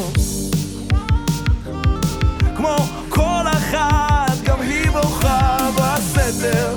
כמו 2.56 2.76
כל 3.08 3.44
אחת, 3.49 4.42
גם 4.44 4.61
היא 4.61 4.90
בוכה 4.90 5.56
בסתר. 5.76 6.75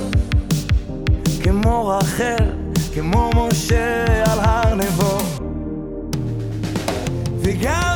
כמו 1.43 1.87
רחל, 1.87 2.51
כמו 2.93 3.29
משה 3.35 4.05
על 4.31 4.39
הר 4.39 4.75
נבו. 4.75 5.17
וגם 7.41 7.94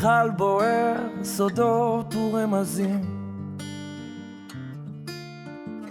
כחל 0.00 0.30
בוער 0.36 0.94
סודות 1.22 2.14
ורמזים 2.14 3.00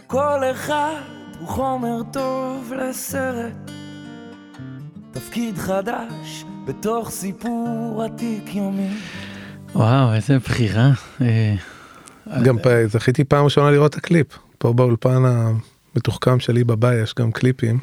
כל 0.08 0.39
אחד 0.51 0.96
הוא 1.39 1.48
חומר 1.48 2.01
טוב 2.13 2.74
לסרט 2.78 3.72
תפקיד 5.12 5.58
חדש 5.58 6.46
בתוך 6.66 7.10
סיפור 7.10 8.04
עתיק 8.06 8.56
יומי 8.56 8.98
וואו, 9.75 10.13
איזה 10.13 10.39
בחירה. 10.39 10.92
אה, 11.22 11.56
גם 12.44 12.58
פ- 12.60 12.86
זכיתי 12.88 13.24
פעם 13.24 13.46
ראשונה 13.46 13.72
לראות 13.72 13.92
את 13.92 13.98
הקליפ. 13.98 14.28
פה 14.58 14.74
באולפן 14.74 15.24
המתוחכם 15.25 16.39
שלי 16.39 16.63
בבית 16.63 17.04
יש 17.04 17.16
גם 17.20 17.32
קליפים. 17.32 17.80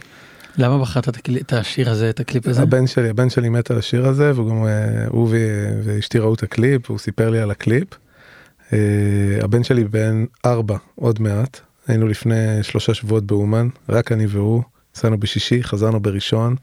למה 0.58 0.78
בחרת 0.78 1.08
את 1.08 1.16
הקלי- 1.16 1.40
את 1.40 1.52
השיר 1.52 1.90
הזה, 1.90 2.10
את 2.10 2.20
הקליפ 2.20 2.46
הזה? 2.48 2.62
הבן 2.62 2.86
שלי, 2.86 3.08
הבן 3.08 3.30
שלי 3.30 3.48
מת 3.48 3.70
על 3.70 3.78
השיר 3.78 4.06
הזה, 4.06 4.32
והוא 4.34 4.50
גם, 4.50 4.64
אה, 4.66 4.70
הוא 5.08 5.28
ו- 5.30 5.80
ואשתי 5.84 6.18
ראו 6.18 6.34
את 6.34 6.42
הקליפ, 6.42 6.90
והוא 6.90 6.98
סיפר 6.98 7.30
לי 7.30 7.38
על 7.40 7.50
הקליפ. 7.50 7.88
אה, 8.72 8.78
הבן 9.42 9.64
שלי 9.64 9.84
בן 9.84 10.24
ארבע, 10.46 10.76
עוד 10.94 11.20
מעט. 11.22 11.60
היינו 11.88 12.08
לפני 12.08 12.34
שלושה 12.62 12.94
שבועות 12.94 13.24
באומן, 13.26 13.68
רק 13.88 14.12
אני 14.12 14.26
והוא. 14.26 14.62
נסענו 14.96 15.18
בשישי, 15.20 15.62
חזרנו 15.64 16.00
בראשון. 16.00 16.56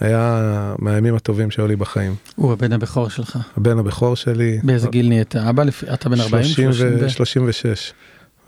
היה 0.00 0.42
מהימים 0.78 1.14
הטובים 1.14 1.50
שהיו 1.50 1.66
לי 1.66 1.76
בחיים. 1.76 2.14
הוא 2.36 2.52
הבן 2.52 2.72
הבכור 2.72 3.08
שלך. 3.08 3.38
הבן 3.56 3.78
הבכור 3.78 4.16
שלי. 4.16 4.58
באיזה 4.62 4.88
גיל 4.88 5.08
נהיית? 5.08 5.36
אבא, 5.36 5.62
אתה 5.94 6.08
בן 6.08 6.20
40? 6.20 6.44
30 6.44 6.70
ו- 6.70 6.72
30 6.72 7.06
ו- 7.06 7.10
36. 7.10 7.92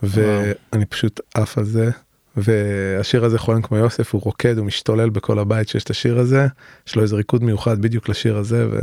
ואני 0.02 0.84
פשוט 0.88 1.20
עף 1.34 1.58
על 1.58 1.64
זה. 1.64 1.90
והשיר 2.37 3.25
הזה 3.25 3.39
חולם 3.39 3.62
כמו 3.62 3.77
יוסף 3.77 4.15
הוא 4.15 4.23
רוקד 4.25 4.59
הוא 4.59 4.67
משתולל 4.67 5.11
בכל 5.11 5.39
הבית 5.39 5.69
שיש 5.69 5.85
את 5.85 5.91
השיר 5.91 6.19
הזה 6.19 6.47
יש 6.89 6.97
לו 6.97 7.03
איזה 7.03 7.17
ריקוד 7.17 7.43
מיוחד 7.43 7.83
בדיוק 7.83 8.09
לשיר 8.09 8.37
הזה 8.37 8.67
ו... 8.71 8.79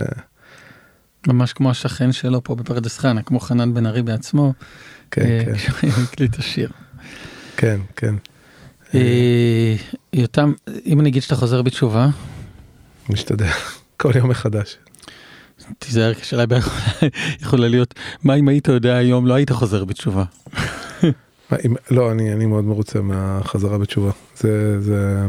ממש 1.28 1.54
כמו 1.54 1.70
השכן 1.70 2.12
שלו 2.12 2.44
פה 2.44 2.56
בפרדס 2.56 2.98
חנה, 2.98 3.22
כמו 3.24 3.40
חנן 3.40 3.74
בן 3.74 3.86
ארי 3.86 4.02
בעצמו, 4.02 4.54
כן, 5.12 5.22
אה, 5.22 5.42
כן, 5.46 5.54
כשהוא 5.58 5.90
הקליט 6.04 6.34
את 6.34 6.40
השיר. 6.40 6.70
כן, 7.58 7.80
כן, 7.96 8.16
אה, 8.96 9.76
יותם, 10.14 10.54
אם 10.86 11.00
אני 11.00 11.10
אגיד 11.10 11.22
שאתה 11.24 11.36
חוזר 11.36 11.62
בתשובה, 11.62 12.08
משתדל, 13.10 13.48
כל 14.02 14.12
יום 14.16 14.30
מחדש. 14.30 14.78
תיזהר, 15.80 16.14
כי 16.14 16.22
השאלה 16.22 16.44
הבאה 16.44 16.58
יכולה- 16.60 17.12
יכולה 17.42 17.68
להיות, 17.68 17.94
מה 18.24 18.36
אם 18.36 18.48
היית 18.48 18.68
יודע 18.68 18.96
היום 18.98 19.28
לא 19.28 19.34
היית 19.34 19.52
חוזר 19.52 19.86
בתשובה. 19.86 20.24
אם, 21.66 21.76
לא, 21.92 22.12
אני, 22.12 22.34
אני 22.34 22.46
מאוד 22.46 22.66
מרוצה 22.66 23.02
מהחזרה 23.02 23.78
בתשובה. 23.78 24.12
זה, 24.38 24.82
זה, 24.82 25.26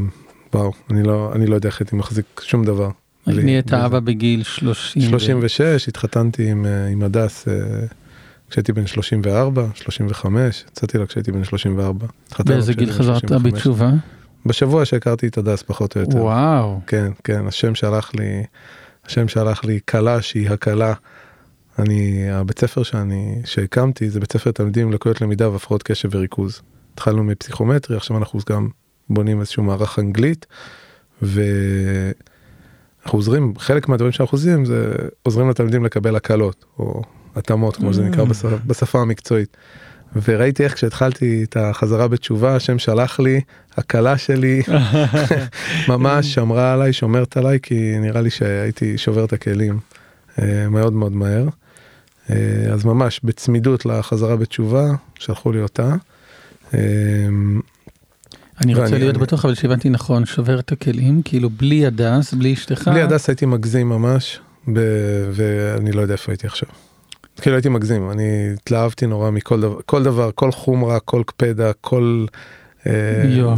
וואו, 0.54 0.72
אני 0.90 1.02
לא, 1.02 1.32
אני 1.34 1.46
לא 1.46 1.54
יודע 1.54 1.68
איך 1.68 1.80
הייתי 1.80 1.96
מחזיק 1.96 2.40
שום 2.44 2.64
דבר. 2.64 2.90
בלי- 3.26 3.42
נהיית 3.42 3.70
בלי 3.70 3.80
זה. 3.80 3.86
אבא 3.86 4.00
בגיל 4.00 4.42
30. 4.42 5.02
ו- 5.02 5.06
36, 5.06 5.88
התחתנתי 5.88 6.50
עם, 6.50 6.66
אה, 6.66 6.86
עם 6.86 7.02
הדס 7.02 7.48
אה, 7.48 7.54
כשהייתי 8.50 8.72
בן 8.72 8.86
34, 8.86 9.66
35, 9.74 10.64
יצאתי 10.68 10.98
לה 10.98 11.06
כשהייתי 11.06 11.32
בן 11.32 11.44
34. 11.44 12.06
התחתנו 12.26 12.54
באיזה 12.54 12.72
גיל 12.74 12.92
חזרת 12.92 13.20
35. 13.28 13.52
בתשובה? 13.52 13.90
בשבוע 14.46 14.84
שהכרתי 14.84 15.26
את 15.26 15.38
הדס 15.38 15.62
פחות 15.62 15.96
או 15.96 16.00
יותר. 16.00 16.16
וואו. 16.16 16.80
כן, 16.86 17.12
כן, 17.24 17.46
השם 17.46 17.74
שהלך 17.74 18.10
לי, 18.14 18.42
השם 19.06 19.28
שהלך 19.28 19.64
לי 19.64 19.78
כלה 19.88 20.22
שהיא 20.22 20.50
הקלה. 20.50 20.94
אני, 21.80 22.30
הבית 22.30 22.58
ספר 22.58 22.82
שאני, 22.82 23.42
שהקמתי 23.44 24.10
זה 24.10 24.20
בית 24.20 24.32
ספר 24.32 24.50
תלמידים 24.50 24.86
עם 24.86 24.92
לקויות 24.92 25.20
למידה 25.20 25.50
והפרעות 25.50 25.82
קשב 25.82 26.08
וריכוז. 26.12 26.62
התחלנו 26.94 27.24
מפסיכומטרי, 27.24 27.96
עכשיו 27.96 28.16
אנחנו 28.16 28.40
גם 28.50 28.68
בונים 29.08 29.40
איזשהו 29.40 29.62
מערך 29.62 29.98
אנגלית, 29.98 30.46
ואנחנו 31.22 33.18
עוזרים, 33.18 33.54
חלק 33.58 33.88
מהדברים 33.88 34.12
שאנחנו 34.12 34.38
עושים 34.38 34.64
זה 34.64 34.92
עוזרים 35.22 35.50
לתלמידים 35.50 35.84
לקבל 35.84 36.16
הקלות, 36.16 36.64
או 36.78 37.02
התאמות, 37.36 37.76
כמו 37.76 37.92
שזה 37.92 38.02
נקרא 38.02 38.24
בשפה, 38.24 38.56
בשפה 38.66 39.00
המקצועית. 39.00 39.56
וראיתי 40.24 40.64
איך 40.64 40.74
כשהתחלתי 40.74 41.44
את 41.44 41.56
החזרה 41.56 42.08
בתשובה, 42.08 42.56
השם 42.56 42.78
שלח 42.78 43.20
לי, 43.20 43.40
הקלה 43.76 44.18
שלי 44.18 44.62
ממש 45.88 46.34
שמרה 46.34 46.72
עליי, 46.72 46.92
שומרת 46.92 47.36
עליי, 47.36 47.58
כי 47.62 47.94
נראה 48.00 48.20
לי 48.20 48.30
שהייתי 48.30 48.98
שובר 48.98 49.24
את 49.24 49.32
הכלים 49.32 49.78
אה, 50.38 50.68
מאוד 50.68 50.92
מאוד 50.92 51.12
מהר. 51.12 51.48
אה, 52.30 52.34
אז 52.72 52.84
ממש 52.84 53.20
בצמידות 53.24 53.86
לחזרה 53.86 54.36
בתשובה, 54.36 54.84
שלחו 55.18 55.52
לי 55.52 55.60
אותה. 55.60 55.94
אה, 56.74 56.78
אני 58.60 58.74
רוצה 58.74 58.98
להיות 58.98 59.14
אני- 59.16 59.22
בטוח 59.22 59.44
אבל 59.44 59.54
שהבנתי 59.54 59.88
נכון, 59.90 60.26
שובר 60.26 60.58
את 60.58 60.72
הכלים, 60.72 61.22
כאילו 61.24 61.50
בלי 61.50 61.86
הדס, 61.86 62.34
בלי 62.34 62.52
אשתך. 62.52 62.88
בלי 62.88 63.02
הדס 63.02 63.28
הייתי 63.28 63.46
מגזים 63.46 63.88
ממש, 63.88 64.40
ב- 64.72 64.80
ואני 65.32 65.92
לא 65.92 66.00
יודע 66.00 66.12
איפה 66.12 66.32
הייתי 66.32 66.46
עכשיו. 66.46 66.68
כאילו 67.40 67.56
הייתי 67.56 67.68
מגזים, 67.68 68.10
אני 68.10 68.22
התלהבתי 68.54 69.06
נורא 69.06 69.30
מכל 69.30 69.60
דבר, 69.60 69.78
כל 69.86 70.02
דבר, 70.02 70.30
כל 70.34 70.52
חומרה, 70.52 71.00
כל 71.00 71.22
קפדה, 71.26 71.72
כל. 71.80 72.26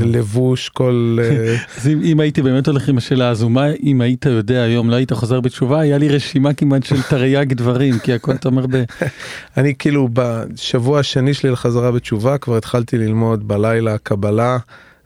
לבוש, 0.04 0.68
כל... 0.68 1.18
אה, 1.22 1.56
אז 1.78 1.88
אם, 1.88 2.00
אם 2.04 2.20
הייתי 2.20 2.42
באמת 2.42 2.66
הולך 2.66 2.88
עם 2.88 2.98
השאלה 2.98 3.28
הזו, 3.28 3.48
מה 3.48 3.66
אם 3.82 4.00
היית 4.00 4.26
יודע 4.26 4.62
היום, 4.62 4.90
לא 4.90 4.96
היית 4.96 5.12
חוזר 5.12 5.40
בתשובה, 5.40 5.80
היה 5.80 5.98
לי 5.98 6.08
רשימה 6.08 6.54
כמעט 6.54 6.84
של 6.84 7.02
תרי"ג 7.02 7.52
דברים, 7.52 7.98
כי 7.98 8.12
הכל 8.12 8.32
אתה 8.32 8.48
אומר 8.48 8.66
ב... 8.66 8.82
אני 9.56 9.74
כאילו 9.78 10.08
בשבוע 10.12 10.98
השני 10.98 11.34
שלי 11.34 11.50
לחזרה 11.50 11.90
בתשובה 11.92 12.38
כבר 12.38 12.56
התחלתי 12.56 12.98
ללמוד 12.98 13.48
בלילה 13.48 13.98
קבלה 13.98 14.58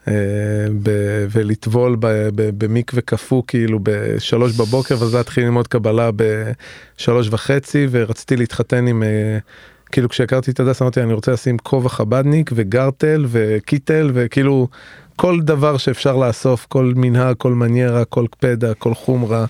אה, 0.09 0.15
ב- 0.83 1.27
ולטבול 1.31 1.97
ב- 2.01 2.29
ב- 2.35 2.65
במקווה 2.65 3.03
קפוא 3.03 3.43
כאילו 3.47 3.79
בשלוש 3.83 4.53
בבוקר 4.53 4.97
ואז 4.99 5.15
להתחיל 5.15 5.45
ללמוד 5.45 5.69
קבלה 5.69 6.11
בשלוש 6.97 7.29
וחצי 7.31 7.87
ורציתי 7.91 8.37
להתחתן 8.37 8.87
עם 8.87 9.03
אה, 9.03 9.39
כאילו 9.97 10.09
כשהכרתי 10.09 10.51
את 10.51 10.61
הדס 10.61 10.83
אמרתי 10.83 11.03
אני 11.03 11.13
רוצה 11.13 11.33
לשים 11.33 11.59
כובע 11.59 11.89
חבדניק 11.89 12.51
וגרטל 12.55 13.27
וקיטל 13.29 14.11
וכאילו 14.15 14.69
כל 15.17 15.41
דבר 15.41 15.77
שאפשר 15.77 16.17
לאסוף 16.17 16.67
כל 16.69 16.93
מנהג 16.97 17.37
כל 17.37 17.53
מניירה 17.53 18.05
כל 18.05 18.27
קפדה 18.31 18.75
כל 18.75 18.95
חומרה. 18.95 19.47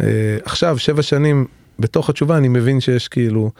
אה, 0.00 0.06
עכשיו 0.44 0.78
שבע 0.78 1.02
שנים 1.02 1.46
בתוך 1.78 2.10
התשובה 2.10 2.36
אני 2.36 2.48
מבין 2.48 2.80
שיש 2.80 3.08
כאילו 3.08 3.50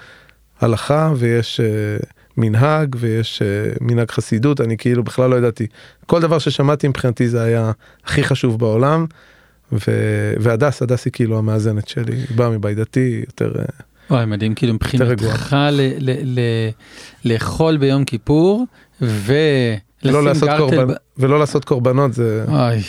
הלכה 0.60 1.12
ויש 1.16 1.60
uh, 1.60 2.06
מנהג 2.36 2.96
ויש 2.98 3.42
uh, 3.42 3.78
מנהג 3.80 4.10
חסידות 4.10 4.60
אני 4.60 4.76
כאילו 4.76 5.04
בכלל 5.04 5.30
לא 5.30 5.36
ידעתי 5.36 5.66
כל 6.06 6.20
דבר 6.20 6.38
ששמעתי 6.38 6.88
מבחינתי 6.88 7.28
זה 7.28 7.42
היה 7.42 7.72
הכי 8.04 8.24
חשוב 8.24 8.58
בעולם. 8.58 9.06
והדס 10.40 10.82
הדס 10.82 11.04
היא 11.04 11.12
כאילו 11.12 11.38
המאזנת 11.38 11.88
שלי 11.88 12.16
היא 12.16 12.36
באה 12.36 12.50
מבית 12.50 12.78
דתי 12.78 13.22
יותר 13.26 13.52
אה, 13.58 13.64
וואי, 14.10 14.26
מדהים, 14.26 14.54
כאילו. 14.54 14.74
מבחינתך 14.74 15.56
לאכול 17.24 17.76
ביום 17.76 18.04
כיפור, 18.04 18.64
ולשים 19.00 19.42
לא 20.04 20.24
לעשות. 20.24 20.48
קורבן, 20.58 20.86
ב- 20.86 20.92
ולא 21.18 21.38
לעשות 21.38 21.64
קורבנות 21.64 22.12
זה 22.14 22.44
אוי, 22.48 22.82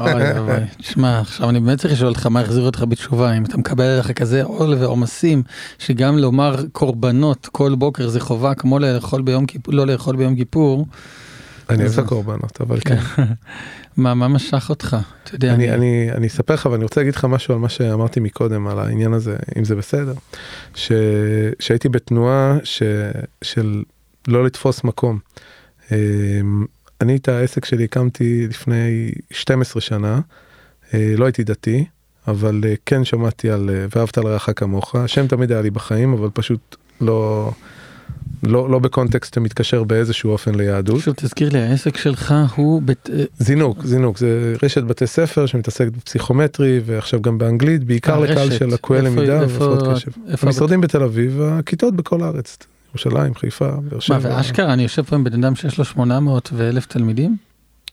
אוי, 0.00 0.38
אוי, 0.38 0.54
תשמע, 0.78 1.18
עכשיו 1.20 1.48
אני 1.50 1.60
באמת 1.60 1.78
צריך 1.78 1.94
לשאול 1.94 2.08
אותך 2.08 2.26
מה 2.26 2.40
החזיר 2.40 2.62
אותך 2.62 2.84
בתשובה, 2.88 3.32
אם 3.32 3.44
אתה 3.44 3.56
מקבל 3.56 3.84
עליך 3.84 4.12
כזה 4.12 4.42
עול 4.42 4.74
ועומסים, 4.74 5.42
שגם 5.78 6.18
לומר 6.18 6.56
קורבנות 6.72 7.48
כל 7.52 7.74
בוקר 7.74 8.08
זה 8.08 8.20
חובה, 8.20 8.54
כמו 8.54 8.78
לאכול 8.78 9.22
ביום 9.22 9.46
כיפור, 9.46 9.74
לא 9.74 9.86
לאכול 9.86 10.16
ביום 10.16 10.36
כיפור, 10.36 10.86
אני 11.70 11.82
אוהב 11.82 11.92
את 11.92 11.98
הקורבנות 11.98 12.60
אבל 12.60 12.80
כן. 12.80 12.96
מה, 13.96 14.14
מה 14.14 14.28
משך 14.28 14.66
אותך? 14.70 14.96
אתה 15.24 15.34
יודע, 15.34 15.54
אני, 15.54 15.70
אני, 15.70 16.12
אני 16.12 16.26
אספר 16.26 16.54
לך 16.54 16.66
ואני 16.66 16.82
רוצה 16.82 17.00
להגיד 17.00 17.14
לך 17.14 17.24
משהו 17.24 17.54
על 17.54 17.60
מה 17.60 17.68
שאמרתי 17.68 18.20
מקודם 18.20 18.66
על 18.66 18.78
העניין 18.78 19.12
הזה 19.12 19.36
אם 19.58 19.64
זה 19.64 19.74
בסדר. 19.74 20.14
ש, 20.74 20.92
שהייתי 21.58 21.88
בתנועה 21.88 22.56
ש, 22.64 22.82
של 23.42 23.82
לא 24.28 24.44
לתפוס 24.44 24.84
מקום. 24.84 25.18
אמ, 25.92 26.66
אני 27.00 27.16
את 27.16 27.28
העסק 27.28 27.64
שלי 27.64 27.84
הקמתי 27.84 28.46
לפני 28.48 29.12
12 29.30 29.80
שנה, 29.80 30.20
אה, 30.94 31.14
לא 31.16 31.24
הייתי 31.24 31.44
דתי, 31.44 31.84
אבל 32.28 32.60
אה, 32.64 32.74
כן 32.86 33.04
שמעתי 33.04 33.50
על 33.50 33.70
אה, 33.70 33.86
ואהבת 33.96 34.18
לרעך 34.18 34.48
כמוך, 34.56 34.94
השם 34.94 35.26
תמיד 35.26 35.52
היה 35.52 35.62
לי 35.62 35.70
בחיים 35.70 36.12
אבל 36.12 36.28
פשוט 36.34 36.76
לא, 37.00 37.50
לא, 38.42 38.70
לא 38.70 38.78
בקונטקסט 38.78 39.34
שמתקשר 39.34 39.84
באיזשהו 39.84 40.30
אופן 40.30 40.54
ליהדות. 40.54 41.00
פשוט 41.00 41.24
תזכיר 41.24 41.48
לי, 41.52 41.58
העסק 41.58 41.96
שלך 41.96 42.34
הוא, 42.56 42.82
בת... 42.84 43.10
זינוק, 43.38 43.84
זינוק, 43.84 44.18
זה 44.18 44.54
רשת 44.62 44.82
בתי 44.82 45.06
ספר 45.06 45.46
שמתעסקת 45.46 45.92
בפסיכומטרי 45.92 46.80
ועכשיו 46.86 47.22
גם 47.22 47.38
באנגלית, 47.38 47.84
בעיקר 47.84 48.24
אה, 48.24 48.30
לקהל. 48.30 48.50
של 48.50 48.66
לקויי 48.66 49.02
למידה 49.02 49.40
והפרעות 49.40 49.94
קשב. 49.94 50.10
איפה 50.28 50.46
המשרדים 50.46 50.80
בתל 50.80 51.02
אביב, 51.02 51.40
הכיתות 51.42 51.96
בכל 51.96 52.22
הארץ, 52.22 52.58
ירושלים, 52.88 53.34
חיפה, 53.34 53.68
באר 53.68 53.94
מה, 53.94 54.00
שבע. 54.00 54.36
ואשכרה, 54.36 54.72
אני 54.72 54.82
יושב 54.82 55.02
פה 55.02 55.16
עם 55.16 55.24
בן 55.24 55.44
אדם 55.44 55.54
שיש 55.54 55.78
לו 55.78 55.84
800 55.84 56.50
ואלף 56.54 56.86
תלמידים? 56.86 57.36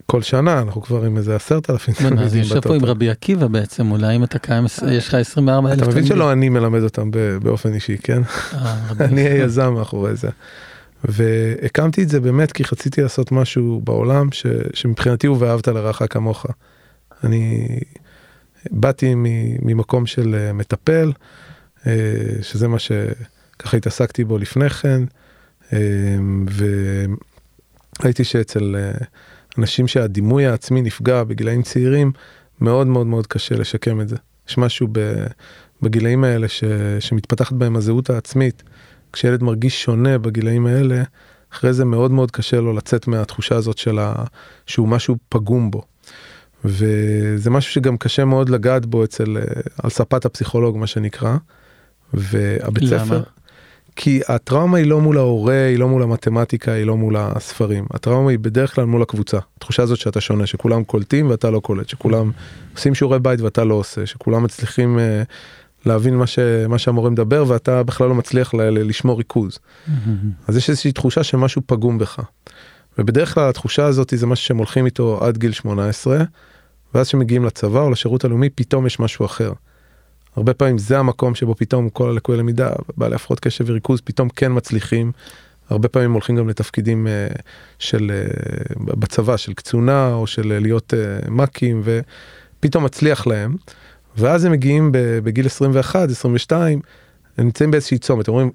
כל 0.10 0.22
שנה 0.22 0.60
אנחנו 0.60 0.82
כבר 0.82 1.06
עם 1.06 1.18
איזה 1.18 1.36
עשרת 1.36 1.70
אלפים 1.70 1.94
בוא'נה, 1.94 2.08
אז 2.10 2.32
תלמידים 2.32 2.40
יושב 2.40 2.60
פה 2.60 2.76
עם. 2.76 2.86
רבי 2.86 3.10
עקיבא 3.10 3.48
בעצם, 3.48 3.92
אולי 3.92 4.16
אם 4.16 4.24
אתה 4.24 4.40
קיים, 4.40 4.66
יש 4.92 5.08
לך 5.08 5.14
24 5.14 5.70
אלף 5.70 5.78
אתה 5.78 5.86
תלמידים. 5.86 6.04
מבין 6.04 6.16
שלא 6.18 6.32
אני 6.32 6.50
מלמד 6.50 6.84
אותם 6.84 7.12
באופן 7.44 7.74
אישי, 7.74 7.98
כן? 7.98 8.22
אה, 8.54 8.80
אני. 9.06 9.22
היזם 9.22 9.74
מאחורי 9.74 10.16
זה. 10.16 10.30
והקמתי 11.04 12.04
את 12.04 12.10
זה 12.10 12.20
באמת 12.20 12.52
כי 12.52 12.64
רציתי 12.72 13.02
לעשות 13.02 13.32
משהו 13.32 13.82
בעולם 13.84 14.32
ש, 14.32 14.46
שמבחינתי 14.74 15.28
הוא 15.28 15.38
ואהבת 15.40 15.68
לרעך 15.68 16.02
כמוך. 16.10 16.46
אני 17.24 17.68
באתי 18.72 19.14
ממקום 19.62 20.06
של 20.06 20.36
אה, 20.40 20.54
מטפל, 20.54 21.12
אה, 21.88 21.94
שזה 22.42 22.68
מה 22.68 22.78
שככה 22.80 23.78
התעסקתי 23.78 24.24
בו 24.24 24.38
לפני 24.38 24.70
כן, 24.70 25.04
וראיתי 28.00 28.24
שאצל 28.24 28.76
אנשים 29.60 29.88
שהדימוי 29.88 30.46
העצמי 30.46 30.82
נפגע 30.82 31.24
בגילאים 31.24 31.62
צעירים, 31.62 32.12
מאוד 32.62 32.88
מאוד 32.88 33.08
מאוד 33.08 33.28
קשה 33.28 33.56
לשקם 33.56 34.02
את 34.02 34.10
זה. 34.10 34.16
יש 34.50 34.58
משהו 34.58 34.88
בגילאים 35.82 36.24
האלה 36.24 36.48
ש, 36.48 36.64
שמתפתחת 37.00 37.54
בהם 37.54 37.76
הזהות 37.76 38.10
העצמית. 38.10 38.64
כשילד 39.14 39.44
מרגיש 39.44 39.84
שונה 39.84 40.18
בגילאים 40.18 40.66
האלה, 40.66 41.04
אחרי 41.54 41.74
זה 41.74 41.86
מאוד 41.86 42.12
מאוד 42.12 42.32
קשה 42.32 42.62
לו 42.62 42.74
לצאת 42.74 43.08
מהתחושה 43.08 43.56
הזאת 43.56 43.78
של 43.78 44.00
ה... 44.00 44.14
שהוא 44.66 44.88
משהו 44.88 45.16
פגום 45.30 45.72
בו. 45.72 45.82
וזה 46.66 47.50
משהו 47.50 47.74
שגם 47.74 47.98
קשה 47.98 48.26
מאוד 48.26 48.50
לגעת 48.50 48.86
בו 48.86 49.04
אצל, 49.04 49.38
אה, 49.38 49.44
על 49.84 49.90
ספת 49.90 50.26
הפסיכולוג 50.26 50.78
מה 50.78 50.88
שנקרא. 50.88 51.38
והבית 52.14 52.84
למה? 52.84 53.06
ספר, 53.06 53.24
כי 54.02 54.22
הטראומה 54.28 54.78
היא 54.78 54.86
לא 54.86 55.02
מול 55.02 55.18
ההורה, 55.18 55.66
היא 55.66 55.80
לא 55.80 55.88
מול 55.88 56.04
המתמטיקה, 56.04 56.72
היא 56.72 56.86
לא 56.86 56.98
מול 56.98 57.16
הספרים. 57.18 57.86
הטראומה 57.92 58.30
היא 58.30 58.40
בדרך 58.40 58.76
כלל 58.76 58.86
מול 58.86 59.02
הקבוצה. 59.02 59.38
התחושה 59.58 59.84
הזאת 59.84 59.98
שאתה 59.98 60.22
שונה, 60.22 60.46
שכולם 60.46 60.84
קולטים 60.84 61.30
ואתה 61.30 61.50
לא 61.50 61.60
קולט, 61.60 61.90
שכולם 61.90 62.32
עושים 62.74 62.96
שיעורי 62.96 63.20
בית 63.20 63.42
ואתה 63.42 63.64
לא 63.64 63.74
עושה, 63.74 64.06
שכולם 64.06 64.44
מצליחים 64.44 65.00
אה, 65.00 65.24
להבין 65.86 66.16
מה, 66.18 66.28
ש, 66.28 66.40
מה 66.70 66.78
שהמורה 66.78 67.10
מדבר 67.10 67.46
ואתה 67.48 67.84
בכלל 67.84 68.08
לא 68.08 68.16
מצליח 68.16 68.54
ל, 68.54 68.62
ל, 68.62 68.88
לשמור 68.88 69.18
ריכוז. 69.18 69.60
אז 70.48 70.58
יש 70.58 70.70
איזושהי 70.70 70.92
תחושה 70.92 71.24
שמשהו 71.24 71.62
פגום 71.66 71.98
בך. 71.98 72.20
ובדרך 72.98 73.34
כלל 73.34 73.50
התחושה 73.50 73.86
הזאת 73.86 74.14
זה 74.16 74.28
משהו 74.28 74.46
שהם 74.46 74.58
הולכים 74.58 74.86
איתו 74.86 75.20
עד 75.24 75.38
גיל 75.38 75.52
18, 75.52 76.24
ואז 76.94 77.08
כשמגיעים 77.08 77.46
לצבא 77.46 77.82
או 77.82 77.92
לשירות 77.92 78.26
הלאומי 78.26 78.50
פתאום 78.50 78.86
יש 78.86 79.00
משהו 79.00 79.26
אחר. 79.26 79.52
הרבה 80.40 80.54
פעמים 80.54 80.78
זה 80.78 81.00
המקום 81.00 81.36
שבו 81.36 81.56
פתאום 81.56 81.90
כל 81.90 82.10
הלקויי 82.10 82.38
למידה, 82.38 82.70
בעלי 82.98 83.16
הפרעות 83.16 83.40
קשב 83.40 83.66
וריכוז 83.68 84.02
פתאום 84.02 84.30
כן 84.30 84.52
מצליחים. 84.56 85.12
הרבה 85.70 85.88
פעמים 85.88 86.12
הולכים 86.14 86.36
גם 86.36 86.50
לתפקידים 86.50 87.08
uh, 87.08 87.42
של 87.80 88.12
uh, 88.12 88.84
בצבא 88.84 89.38
של 89.38 89.54
קצונה 89.54 90.14
או 90.14 90.28
של 90.28 90.42
uh, 90.42 90.62
להיות 90.62 90.94
uh, 90.94 91.30
מ"כים 91.30 91.82
ופתאום 91.84 92.84
מצליח 92.84 93.28
להם. 93.28 93.56
ואז 94.18 94.46
הם 94.46 94.52
מגיעים 94.52 94.90
בגיל 95.24 95.46
21 95.46 96.10
22 96.10 96.82
הם 97.38 97.46
נמצאים 97.46 97.72
באיזושהי 97.72 97.98
צומת 97.98 98.28
אומרים 98.28 98.52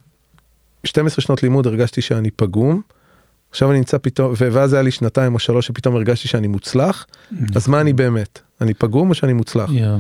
12 0.85 1.23
שנות 1.23 1.43
לימוד 1.43 1.67
הרגשתי 1.67 2.01
שאני 2.01 2.31
פגום. 2.31 2.83
עכשיו 3.51 3.71
אני 3.71 3.79
נמצא 3.79 3.99
פתאום 4.03 4.33
ואז 4.37 4.73
היה 4.73 4.83
לי 4.83 4.91
שנתיים 4.91 5.35
או 5.35 5.39
שלוש 5.39 5.67
שפתאום 5.67 5.97
הרגשתי 5.97 6.29
שאני 6.29 6.47
מוצלח 6.47 7.07
אז 7.57 7.69
מה 7.69 7.81
אני 7.81 7.93
באמת 7.93 8.41
אני 8.61 8.75
פגום 8.75 9.11
או 9.11 9.15
שאני 9.15 9.33
מוצלח 9.33 9.71
יואו. 9.73 9.99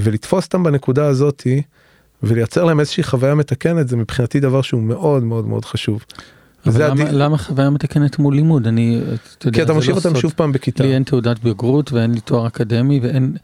ולתפוס 0.00 0.44
אותם 0.44 0.62
בנקודה 0.62 1.06
הזאתי 1.06 1.62
ולייצר 2.22 2.64
להם 2.64 2.80
איזושהי 2.80 3.02
חוויה 3.02 3.34
מתקנת 3.34 3.88
זה 3.88 3.96
מבחינתי 3.96 4.40
דבר 4.40 4.62
שהוא 4.62 4.82
מאוד 4.82 5.22
מאוד 5.24 5.46
מאוד 5.48 5.64
חשוב. 5.64 6.04
אבל 6.66 6.84
למה, 6.90 7.02
הדי- 7.04 7.12
למה 7.12 7.38
חוויה 7.38 7.70
מתקנת 7.70 8.18
מול 8.18 8.34
לימוד? 8.34 8.66
אני, 8.66 9.00
אתה 9.38 9.48
יודע, 9.48 9.56
כי 9.58 9.62
אתה 9.62 9.72
ממשיך 9.72 9.90
לא 9.90 9.96
אותם 9.96 10.08
סוד. 10.10 10.16
שוב 10.20 10.32
פעם 10.36 10.52
בכיתה. 10.52 10.84
לי 10.84 10.94
אין 10.94 11.02
תעודת 11.02 11.38
בגרות 11.44 11.92
ואין 11.92 12.14
לי 12.14 12.20
תואר 12.20 12.46
אקדמי 12.46 13.00
ואין... 13.02 13.36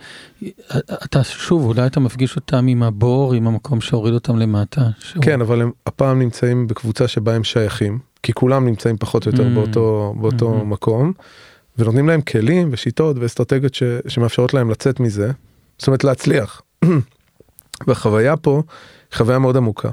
אתה 1.05 1.25
שוב, 1.25 1.65
אולי 1.65 1.87
אתה 1.87 2.01
מפגיש 2.01 2.37
אותם 2.37 2.67
עם 2.67 2.83
הבור, 2.83 3.35
עם 3.35 3.47
המקום 3.47 3.81
שהוריד 3.81 4.15
אותם 4.15 4.39
למטה. 4.39 4.83
שהוא- 4.99 5.23
כן 5.23 5.41
אבל 5.41 5.63
הם 5.63 5.71
הפעם 5.87 6.19
נמצאים 6.19 6.67
בקבוצה 6.67 7.09
שבה 7.09 7.35
הם 7.35 7.45
שייכים 7.45 7.99
כי 8.23 8.33
כולם 8.33 8.65
נמצאים 8.67 8.97
פחות 8.97 9.27
או 9.27 9.31
יותר 9.31 9.47
Mm. 9.47 9.55
באותו 9.55 10.15
באותו 10.21 10.61
Mhm. 10.61 10.65
מקום 10.65 11.13
ונותנים 11.79 12.09
להם 12.09 12.21
כלים 12.21 12.69
ושיטות 12.73 13.17
ואסטרטגיות 13.19 13.75
ש, 13.75 13.83
שמאפשרות 14.09 14.55
להם 14.55 14.71
לצאת 14.71 15.01
מזה 15.01 15.31
זאת 15.79 15.87
אומרת 15.87 16.05
להצליח. 16.05 16.63
והחוויה 17.87 18.37
פה 18.37 18.63
חוויה 19.13 19.39
מאוד 19.39 19.57
עמוקה. 19.57 19.91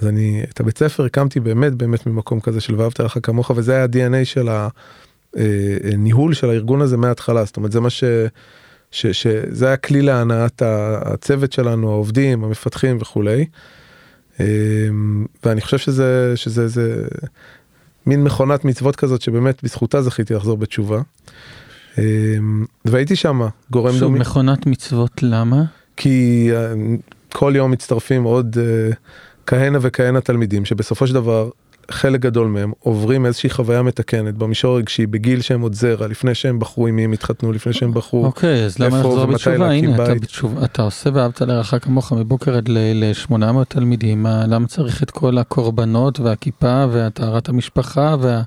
אז 0.00 0.06
אני 0.06 0.44
את 0.50 0.60
הבית 0.60 0.78
ספר 0.78 1.04
הקמתי 1.04 1.40
באמת 1.40 1.74
באמת 1.74 2.06
ממקום 2.06 2.40
כזה 2.40 2.60
של 2.60 2.74
ואהבת 2.74 3.00
לך 3.00 3.18
כמוך 3.22 3.50
וזה 3.56 3.72
היה 3.72 3.84
ה-DNA 3.84 4.24
של 4.24 4.48
הניהול 5.34 6.34
של 6.34 6.50
הארגון 6.50 6.80
הזה 6.80 6.96
מההתחלה 6.96 7.44
זאת 7.44 7.56
אומרת 7.56 7.72
זה 7.72 7.80
מה 7.80 7.90
ש... 7.90 8.04
ש, 8.90 9.06
שזה 9.06 9.66
היה 9.66 9.76
כלי 9.76 10.02
להנעת 10.02 10.62
הצוות 10.64 11.52
שלנו 11.52 11.90
העובדים 11.90 12.44
המפתחים 12.44 12.98
וכולי. 13.00 13.46
אמ, 14.40 15.26
ואני 15.44 15.60
חושב 15.60 15.78
שזה 15.78 16.32
שזה 16.36 16.68
זה 16.68 17.04
מין 18.06 18.24
מכונת 18.24 18.64
מצוות 18.64 18.96
כזאת 18.96 19.22
שבאמת 19.22 19.62
בזכותה 19.62 20.02
זכיתי 20.02 20.34
לחזור 20.34 20.56
בתשובה. 20.56 21.00
והייתי 22.90 23.16
שם 23.16 23.40
גורם 23.70 23.92
שוב, 23.92 24.00
דומי 24.00 24.18
מכונת 24.18 24.66
מצוות, 24.66 25.22
למה? 25.22 25.62
כי 25.96 26.48
אה, 26.52 26.72
כל 27.32 27.52
יום 27.56 27.70
מצטרפים 27.70 28.24
עוד 28.24 28.56
אה, 28.60 28.90
כהנה 29.46 29.78
וכהנה 29.82 30.20
תלמידים 30.20 30.64
שבסופו 30.64 31.06
של 31.06 31.14
דבר 31.14 31.50
חלק 31.90 32.20
גדול 32.20 32.46
מהם 32.46 32.72
עוברים 32.80 33.26
איזושהי 33.26 33.50
חוויה 33.50 33.82
מתקנת 33.82 34.34
במישור 34.34 34.74
הרגשי 34.74 35.06
בגיל 35.06 35.40
שהם 35.40 35.60
עוד 35.60 35.74
זרע 35.74 36.06
לפני 36.06 36.34
שהם 36.34 36.58
בחרו 36.58 36.86
עם 36.86 36.96
מי 36.96 37.04
הם 37.04 37.12
התחתנו 37.12 37.52
לפני 37.52 37.72
שהם 37.72 37.94
בחרו. 37.94 38.24
אוקיי, 38.24 38.64
אז 38.64 38.78
למה 38.78 38.96
לחזור 38.98 39.26
בתשובה? 39.26 39.70
הנה, 39.70 40.04
אתה. 40.04 40.14
בתשובה, 40.14 40.64
אתה 40.64 40.82
עושה 40.82 41.10
ואהבת 41.14 41.40
לרעך 41.40 41.74
כמוך 41.82 42.12
מבוקר 42.12 42.56
עד 42.56 42.68
ליל 42.68 43.12
800 43.12 43.68
תלמידים, 43.70 44.22
מה- 44.22 44.44
למה 44.46 44.66
צריך 44.66 45.02
את 45.02 45.10
כל 45.10 45.38
הקורבנות 45.38 46.20
והכיפה 46.20 46.84
והטהרת 46.92 47.48
המשפחה, 47.48 48.16
וה- 48.20 48.42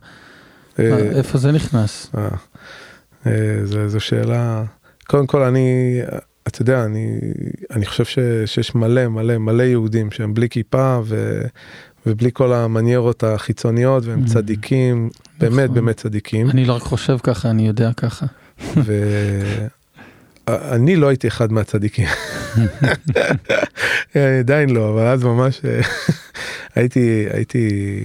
אה, 0.80 0.98
איפה 0.98 1.38
זה 1.38 1.52
נכנס? 1.52 2.12
אה, 3.28 3.32
זה- 3.66 3.90
זו 3.90 4.00
שאלה, 4.00 4.64
קודם 5.08 5.28
כל 5.28 5.42
אני, 5.44 6.00
אתה 6.48 6.62
יודע, 6.62 6.86
אני, 6.86 7.20
אני 7.72 7.86
חושב 7.86 8.06
ש, 8.06 8.20
שיש 8.46 8.76
מלא 8.76 9.08
מלא 9.08 9.38
מלא 9.38 9.64
יהודים 9.64 10.12
שהם 10.12 10.34
בלי 10.34 10.50
כיפה 10.50 11.00
ו, 11.06 11.42
ובלי 12.06 12.30
כל 12.34 12.54
המניירות 12.54 13.24
החיצוניות 13.24 14.06
והם 14.06 14.24
Mm. 14.24 14.28
צדיקים, 14.34 15.10
באמת 15.40 15.64
נכון. 15.64 15.76
באמת 15.76 15.98
צדיקים. 15.98 16.50
אני 16.50 16.66
לא 16.66 16.74
רק 16.74 16.82
חושב 16.82 17.18
ככה, 17.24 17.50
אני 17.50 17.68
יודע 17.68 17.92
ככה. 17.98 18.26
ואני 20.48 20.96
לא 21.02 21.08
הייתי 21.08 21.28
אחד 21.28 21.52
מהצדיקים. 21.54 22.08
אה, 24.16 24.40
עדיין 24.40 24.70
לא, 24.70 24.90
אבל 24.94 25.06
אז 25.08 25.24
ממש 25.24 25.62
אה, 25.66 25.82
הייתי, 26.76 27.26
הייתי, 27.34 28.04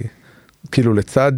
כאילו 0.71 0.93
לצד 0.93 1.31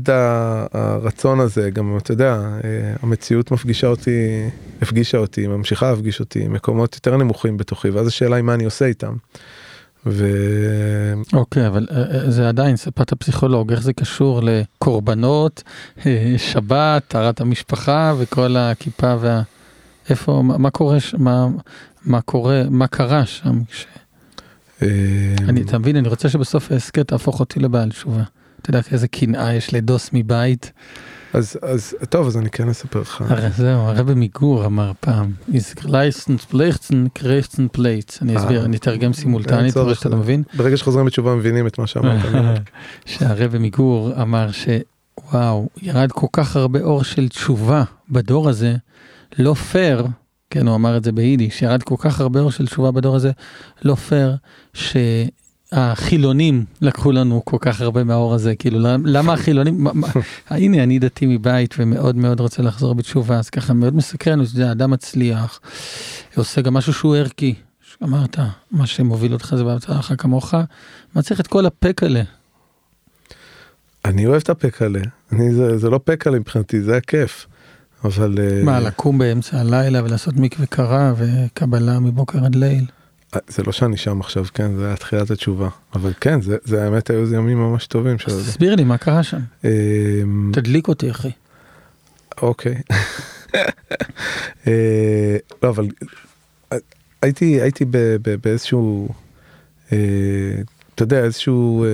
הרצון 0.74 1.40
הזה, 1.40 1.70
גם 1.70 1.98
אתה 1.98 2.12
יודע, 2.12 2.34
אה, 2.34 2.94
המציאות 3.02 3.52
מפגישה 3.52 3.88
אותי, 3.88 4.50
הפגישה 4.82 5.18
אותי, 5.18 5.48
ממשיכה 5.48 5.90
להפגיש 5.92 6.20
אותי, 6.20 6.48
מקומות 6.48 6.96
יותר 6.96 7.18
נמוכים 7.18 7.58
בתוכי, 7.58 7.90
ואז 7.90 8.08
השאלה 8.08 8.36
היא 8.36 8.44
מה 8.44 8.54
אני 8.54 8.64
עושה 8.66 8.86
איתם. 8.86 9.16
ו... 10.06 10.28
אוקיי, 11.34 11.68
אבל 11.68 11.88
אה, 11.92 11.98
אה, 11.98 12.32
זה 12.32 12.50
עדיין 12.50 12.76
ספת 12.76 13.12
הפסיכולוג, 13.12 13.72
איך 13.72 13.82
זה 13.82 13.94
קשור 13.94 14.42
לקורבנות, 14.44 15.64
שבת, 16.38 17.04
טהרת 17.08 17.42
המשפחה 17.42 18.14
וכל 18.18 18.56
הכיפה 18.58 19.16
וה... 19.20 19.42
איפה, 20.10 20.42
מה, 20.44 20.58
מה 20.58 20.70
קורה, 20.70 21.00
ש- 21.00 21.16
מה, 21.18 21.48
מה 22.06 22.22
קורה, 22.22 22.64
מה 22.70 22.88
קרה 22.88 23.26
שם? 23.26 23.62
אה, 24.82 24.88
אני, 25.48 25.62
אתה 25.62 25.78
מבין, 25.78 25.96
אני 25.96 26.08
רוצה 26.08 26.30
שבסוף 26.30 26.72
ההסכת 26.72 27.08
תהפוך 27.08 27.40
אותי 27.40 27.60
לבעל 27.60 27.90
תשובה. 27.90 28.24
אתה 28.62 28.70
יודע 28.70 28.82
איזה 28.92 29.08
קנאה 29.08 29.54
יש 29.54 29.74
לדוס 29.74 30.10
מבית? 30.14 30.72
אז, 31.34 31.58
אז 31.62 31.96
טוב, 32.10 32.28
אז 32.28 32.38
אני 32.38 32.50
כן 32.50 32.70
אספר 32.70 33.02
לך. 33.02 33.24
הרי 33.30 33.50
זהו, 33.50 33.80
הרבי 33.80 34.14
מגור 34.16 34.66
אמר 34.66 34.92
פעם. 35.00 35.32
אני 38.22 38.38
אסביר, 38.38 38.60
אה. 38.60 38.66
אני 38.66 38.78
אתרגם 38.78 39.14
סימולטנית. 39.14 39.74
פשוט 39.74 40.00
שאתה 40.00 40.16
מבין? 40.16 40.44
ברגע 40.54 40.78
שחוזרים 40.78 41.06
בתשובה 41.06 41.36
מבינים 41.36 41.68
את 41.68 41.80
מה 41.80 41.88
שאמרת. 41.88 42.26
שהרבי 43.06 43.60
מגור 43.60 44.22
אמר 44.22 44.50
שוואו, 44.52 45.70
ירד 45.82 46.12
כל 46.12 46.28
כך 46.34 46.56
הרבה 46.56 46.82
אור 46.82 47.04
של 47.04 47.30
תשובה 47.30 47.84
בדור 48.10 48.50
הזה, 48.50 48.76
לא 49.40 49.54
פייר, 49.54 50.08
כן, 50.50 50.68
הוא 50.68 50.76
אמר 50.76 50.98
את 50.98 51.04
זה 51.04 51.12
ביידיש, 51.12 51.62
ירד 51.62 51.84
כל 51.84 51.96
כך 51.98 52.22
הרבה 52.22 52.40
אור 52.40 52.52
של 52.52 52.68
תשובה 52.68 52.92
בדור 52.92 53.16
הזה, 53.16 53.32
לא 53.84 53.96
פייר, 53.96 54.36
שהחילונים 55.76 56.66
לקחו 56.82 57.12
לנו 57.12 57.42
כל 57.46 57.58
כך 57.60 57.82
הרבה 57.82 58.04
מהאור 58.04 58.34
הזה, 58.34 58.56
כאילו, 58.56 58.80
למ- 58.80 59.06
למה 59.06 59.34
החילונים, 59.34 59.88
הנה, 60.50 60.84
אני 60.84 61.00
דתי 61.00 61.26
מבית 61.26 61.76
ומאוד 61.80 62.16
מאוד 62.16 62.40
רוצה 62.40 62.62
לחזור 62.62 62.96
בתשובה, 62.96 63.38
אז 63.40 63.50
ככה 63.50 63.74
מאוד 63.74 63.96
מסקרן, 63.96 64.42
אתה 64.42 64.50
יודע, 64.54 64.72
אדם 64.72 64.92
מצליח, 64.92 65.60
עושה 66.36 66.62
גם 66.62 66.74
משהו 66.74 66.94
שהוא 66.94 67.16
ערכי. 67.16 67.56
אמרת, 68.04 68.38
מה 68.72 68.88
שמוביל 68.88 69.34
אותך 69.34 69.56
זה 69.58 69.64
לך 69.90 70.14
כמוך, 70.18 70.54
מה 71.16 71.22
צריך 71.22 71.40
את 71.40 71.48
כל 71.48 71.66
הפקלה? 71.66 72.22
אני 74.06 74.26
אוהב 74.26 74.42
את 74.42 74.50
הפקלה, 74.50 75.02
אני, 75.32 75.54
זה, 75.54 75.78
זה 75.78 75.90
לא 75.90 76.00
פקלה 76.04 76.40
מבחינתי, 76.40 76.82
זה 76.82 76.98
הכיף. 76.98 77.46
אבל... 78.04 78.38
אה, 78.40 78.64
מה, 78.64 78.80
לקום 78.80 79.18
באמצע 79.18 79.60
הלילה 79.60 80.04
ולעשות 80.04 80.36
מקווה 80.38 80.66
קרה 80.66 81.14
וקבלה 81.18 82.00
מבוקר 82.00 82.46
עד 82.46 82.56
ליל? 82.56 82.86
זה 83.48 83.64
לא 83.64 83.72
שאני 83.72 83.98
שם 83.98 84.20
עכשיו, 84.20 84.46
כן, 84.54 84.76
זה 84.76 84.88
היה 84.88 84.96
תחילת 84.96 85.32
התשובה. 85.32 85.70
אבל 85.94 86.14
כן, 86.22 86.42
זה, 86.42 86.58
זה 86.64 86.84
האמת 86.84 87.10
היו 87.10 87.34
ימים 87.34 87.58
ממש 87.58 87.88
טובים 87.88 88.20
של 88.20 88.32
זה. 88.32 88.52
תסביר 88.52 88.76
לי 88.76 88.84
מה 88.84 88.98
קרה 88.98 89.24
שם. 89.24 89.40
אמ, 89.64 90.52
תדליק 90.54 90.88
אותי, 90.88 91.12
אחי. 91.12 91.32
אוקיי. 92.42 92.76
אה, 94.68 95.38
לא, 95.64 95.70
אבל 95.70 95.88
אה, 96.74 96.78
הייתי, 97.22 97.62
הייתי 97.62 97.86
ב- 97.86 98.16
ב- 98.22 98.36
באיזשהו, 98.44 99.10
אה, 99.92 99.98
אתה 100.96 101.04
יודע, 101.04 101.24
איזשהו 101.24 101.86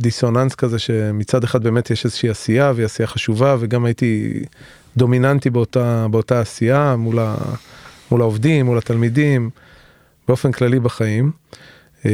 דיסוננס 0.00 0.54
כזה 0.54 0.78
שמצד 0.78 1.44
אחד 1.44 1.62
באמת 1.62 1.90
יש 1.90 2.04
איזושהי 2.04 2.28
עשייה 2.28 2.72
והיא 2.74 2.86
עשייה 2.86 3.06
חשובה 3.06 3.56
וגם 3.60 3.84
הייתי 3.84 4.42
דומיננטי 4.96 5.50
באותה, 5.50 6.06
באותה 6.10 6.40
עשייה 6.40 6.96
מול, 6.96 7.18
ה, 7.18 7.34
מול 8.10 8.20
העובדים, 8.20 8.66
מול 8.66 8.78
התלמידים, 8.78 9.50
באופן 10.30 10.52
כללי 10.52 10.80
בחיים. 10.80 11.32
אה, 12.06 12.10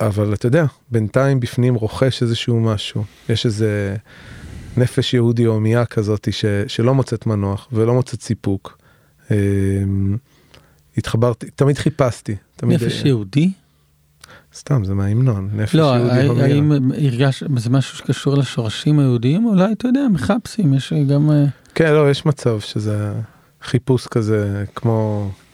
אבל 0.00 0.34
אתה 0.34 0.46
יודע, 0.46 0.64
בינתיים 0.90 1.40
בפנים 1.40 1.74
רוכש 1.74 2.22
איזשהו 2.22 2.60
משהו, 2.60 3.04
יש 3.28 3.46
איזה 3.46 3.96
נפש 4.76 5.14
יהודי 5.14 5.44
הומייה 5.44 5.84
כזאת 5.84 6.28
ש, 6.30 6.44
שלא 6.66 6.94
מוצאת 6.94 7.26
מנוח 7.26 7.68
ולא 7.72 7.94
מוצאת 7.94 8.22
סיפוק. 8.22 8.78
אה, 9.30 9.36
התחברתי, 10.96 11.50
תמיד 11.50 11.78
חיפשתי. 11.78 12.36
תמיד, 12.56 12.82
נפש 12.82 13.02
אה, 13.02 13.08
יהודי? 13.08 13.50
סתם, 14.54 14.84
זה 14.84 14.94
מההמנון, 14.94 15.50
נפש 15.52 15.74
לא, 15.74 15.96
יהודי 15.96 16.26
הומייה. 16.26 16.46
האם 16.46 16.72
הרגש, 16.92 17.44
זה 17.56 17.70
משהו 17.70 17.98
שקשור 17.98 18.34
לשורשים 18.34 18.98
היהודיים? 18.98 19.46
אולי, 19.46 19.72
אתה 19.72 19.88
יודע, 19.88 20.06
מחפשים, 20.12 20.74
יש 20.74 20.92
גם... 21.08 21.30
אה, 21.30 21.44
כן, 21.74 21.92
לא, 21.92 22.10
יש 22.10 22.26
מצב 22.26 22.60
שזה 22.60 23.12
חיפוש 23.62 24.06
כזה 24.06 24.64
כמו, 24.74 25.30
אה, 25.30 25.47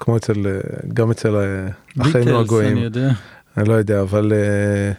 כמו 0.00 0.16
אצל, 0.16 0.46
אה, 0.46 0.60
גם 0.94 1.10
אצל 1.10 1.36
אה, 1.36 1.68
אחינו 2.00 2.40
הגויים. 2.40 2.72
אני 2.76 2.84
יודע. 2.84 3.12
אני 3.56 3.68
לא 3.68 3.74
יודע, 3.74 4.00
אבל 4.00 4.32
אה, 4.32 4.92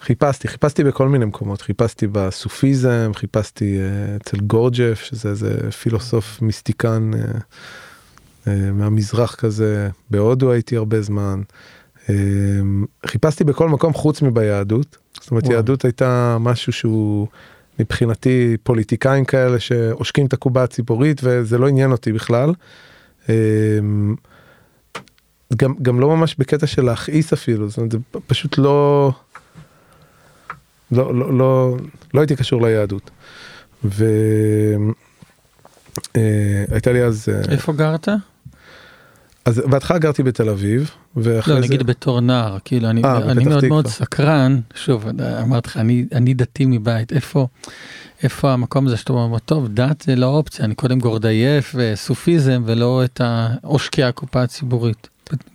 חיפשתי, 0.00 0.48
חיפשתי 0.48 0.84
בכל 0.84 1.08
מיני 1.08 1.24
מקומות, 1.24 1.62
חיפשתי 1.62 2.06
בסופיזם, 2.06 3.10
חיפשתי 3.14 3.78
אה, 3.78 4.16
אצל 4.16 4.36
גורג'ף, 4.40 5.00
שזה 5.02 5.28
איזה 5.28 5.70
פילוסוף 5.70 6.42
מיסטיקן 6.42 7.10
אה, 7.14 7.20
אה, 8.46 8.72
מהמזרח 8.72 9.34
כזה, 9.34 9.88
בהודו 10.10 10.52
הייתי 10.52 10.76
הרבה 10.76 11.02
זמן. 11.02 11.42
אה, 12.10 12.14
חיפשתי 13.06 13.44
בכל 13.44 13.68
מקום 13.68 13.92
חוץ 13.92 14.22
מביהדות, 14.22 14.98
זאת 15.20 15.30
אומרת 15.30 15.44
וואו. 15.44 15.54
יהדות 15.54 15.84
הייתה 15.84 16.36
משהו 16.40 16.72
שהוא 16.72 17.26
מבחינתי 17.78 18.56
פוליטיקאים 18.62 19.24
כאלה 19.24 19.60
שעושקים 19.60 20.26
את 20.26 20.32
הקובה 20.32 20.62
הציבורית 20.62 21.20
וזה 21.24 21.58
לא 21.58 21.68
עניין 21.68 21.92
אותי 21.92 22.12
בכלל. 22.12 22.52
אה, 23.28 23.34
גם, 25.56 25.74
גם 25.82 26.00
לא 26.00 26.16
ממש 26.16 26.36
בקטע 26.38 26.66
של 26.66 26.82
להכעיס 26.82 27.32
אפילו, 27.32 27.68
זאת 27.68 27.78
אומרת, 27.78 27.92
זה 27.92 27.98
פשוט 28.26 28.58
לא, 28.58 29.12
לא, 30.92 31.14
לא, 31.14 31.38
לא, 31.38 31.76
לא 32.14 32.20
הייתי 32.20 32.36
קשור 32.36 32.66
ליהדות. 32.66 33.10
והייתה 36.14 36.92
לי 36.92 37.02
אז, 37.02 37.28
אה, 37.28 37.52
איפה 37.52 37.72
גרת? 37.72 38.08
אז 39.48 39.62
בהתחלה 39.66 39.98
גרתי 39.98 40.22
בתל 40.22 40.48
אביב, 40.48 40.90
ואחרי 41.16 41.54
לא, 41.54 41.60
זה, 41.60 41.66
נגיד 41.66 41.82
בתור 41.82 42.20
נער, 42.20 42.58
כאילו, 42.64 42.90
אני, 42.90 43.04
אה, 43.04 43.30
אני 43.30 43.44
מאוד 43.44 43.64
מאוד 43.64 43.84
תקווה. 43.84 44.06
סקרן, 44.06 44.60
שוב, 44.74 45.04
אמרתי 45.42 45.68
לך, 45.68 45.76
אני, 45.76 46.04
אני 46.12 46.34
דתי 46.34 46.66
מבית, 46.66 47.12
איפה, 47.12 47.46
איפה 48.22 48.52
המקום 48.52 48.86
הזה 48.86 48.96
שאתה 48.96 49.12
אומר, 49.12 49.38
טוב, 49.38 49.68
דת 49.68 50.00
זה 50.06 50.16
לא 50.16 50.26
אופציה, 50.26 50.64
אני 50.64 50.74
קודם 50.74 50.98
גורדייף 50.98 51.74
וסופיזם 51.78 52.62
ולא 52.66 53.04
את 53.04 53.20
עושקי 53.62 54.02
הקופה 54.02 54.42
הציבורית. 54.42 55.08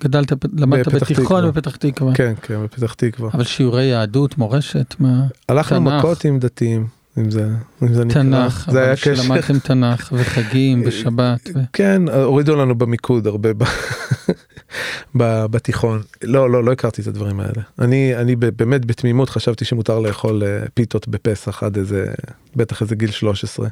גדלת, 0.04 0.34
למדת 0.54 0.88
בתיכון. 0.88 1.48
בפתח 1.52 1.76
תקווה, 1.76 2.14
כן, 2.16 2.34
כן, 2.42 2.64
בפתח 2.64 2.94
תקווה. 2.94 3.30
אבל 3.34 3.44
שיעורי 3.44 3.84
יהדות, 3.84 4.38
מורשת, 4.38 4.96
מה? 5.00 5.24
הלכנו 5.50 5.80
תנ"ך. 5.80 5.94
מכות 5.94 6.26
עם 6.26 6.40
דתיים, 6.40 6.88
אם 7.18 7.32
זה, 7.32 7.48
אם 7.84 7.94
זה 7.94 8.06
נקרא. 8.06 8.22
תנ"ך, 8.22 8.70
זה 8.72 8.80
היה 8.80 8.88
אבל 8.88 8.96
קשר. 8.96 9.16
שלמדתם 9.16 9.60
תנ"ך 9.60 10.14
וחגים 10.16 10.82
ושבת. 10.86 11.50
ו... 11.56 11.60
כן, 11.74 12.02
הורידו 12.10 12.56
לנו 12.56 12.76
במיקוד 12.76 13.28
הרבה 13.28 13.50
ב... 15.18 15.46
בתיכון. 15.46 16.02
לא, 16.24 16.50
לא, 16.50 16.64
לא 16.64 16.72
הכרתי 16.72 17.02
את 17.02 17.08
הדברים 17.08 17.40
האלה. 17.40 17.62
אני, 17.80 18.16
אני 18.16 18.36
באמת 18.36 18.86
בתמימות 18.86 19.30
חשבתי 19.30 19.66
שמותר 19.66 20.00
לאכול 20.00 20.44
אה, 20.44 20.64
פיתות 20.74 21.08
בפסח 21.08 21.64
עד 21.64 21.78
איזה, 21.78 22.06
בטח 22.56 22.82
איזה 22.82 22.96
גיל 22.96 23.12
13. 23.12 23.68
אה, 23.68 23.72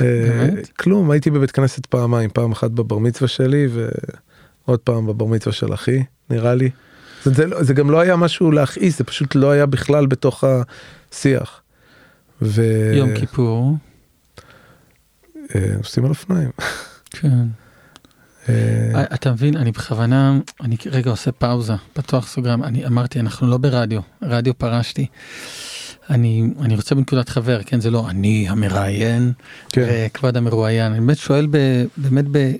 באמת? 0.00 0.68
כלום, 0.78 1.10
הייתי 1.10 1.30
בבית 1.30 1.50
כנסת 1.50 1.86
פעמיים, 1.86 2.30
פעם 2.30 2.52
אחת 2.52 2.70
בבר 2.70 2.98
מצווה 2.98 3.28
שלי 3.28 3.68
ועוד 4.66 4.78
פעם 4.80 5.06
בבר 5.06 5.26
מצווה 5.26 5.52
של 5.52 5.74
אחי, 5.74 6.02
נראה 6.30 6.54
לי. 6.54 6.70
זה, 7.24 7.32
זה, 7.32 7.46
לא- 7.46 7.62
זה 7.62 7.74
גם 7.74 7.90
לא 7.90 8.00
היה 8.00 8.16
משהו 8.16 8.50
להכעיס, 8.52 8.98
זה 8.98 9.04
פשוט 9.04 9.34
לא 9.34 9.50
היה 9.50 9.66
בכלל 9.66 10.06
בתוך 10.06 10.44
השיח. 10.44 11.60
ו... 12.42 12.62
יום 12.96 13.14
כיפור, 13.14 13.76
אה, 15.54 15.74
עושים 15.78 16.04
על 16.04 16.10
אופניים. 16.10 16.50
כן. 17.10 17.46
אה, 18.48 19.04
אתה 19.14 19.32
מבין, 19.32 19.56
אני 19.56 19.72
בכוונה, 19.72 20.38
אני 20.60 20.76
רגע 20.90 21.10
עושה 21.10 21.32
פאוזה, 21.32 21.72
פתוח 21.92 22.28
סוגריים, 22.28 22.62
אני 22.64 22.86
אמרתי, 22.86 23.20
אנחנו 23.20 23.46
לא 23.46 23.58
ברדיו, 23.58 24.00
רדיו 24.22 24.58
פרשתי. 24.58 25.06
אני, 26.10 26.50
אני 26.60 26.76
רוצה 26.76 26.94
בנקודת 26.94 27.28
חבר, 27.28 27.60
כן, 27.66 27.80
זה 27.80 27.90
לא 27.90 28.10
אני 28.10 28.46
המראיין, 28.48 29.32
כן. 29.68 29.86
וכבוד 29.88 30.36
המרואיין, 30.36 30.92
אני 30.92 31.00
באמת 31.00 31.18
שואל 31.18 31.46
ב, 31.50 31.84
באמת 31.96 32.24
ב... 32.30 32.52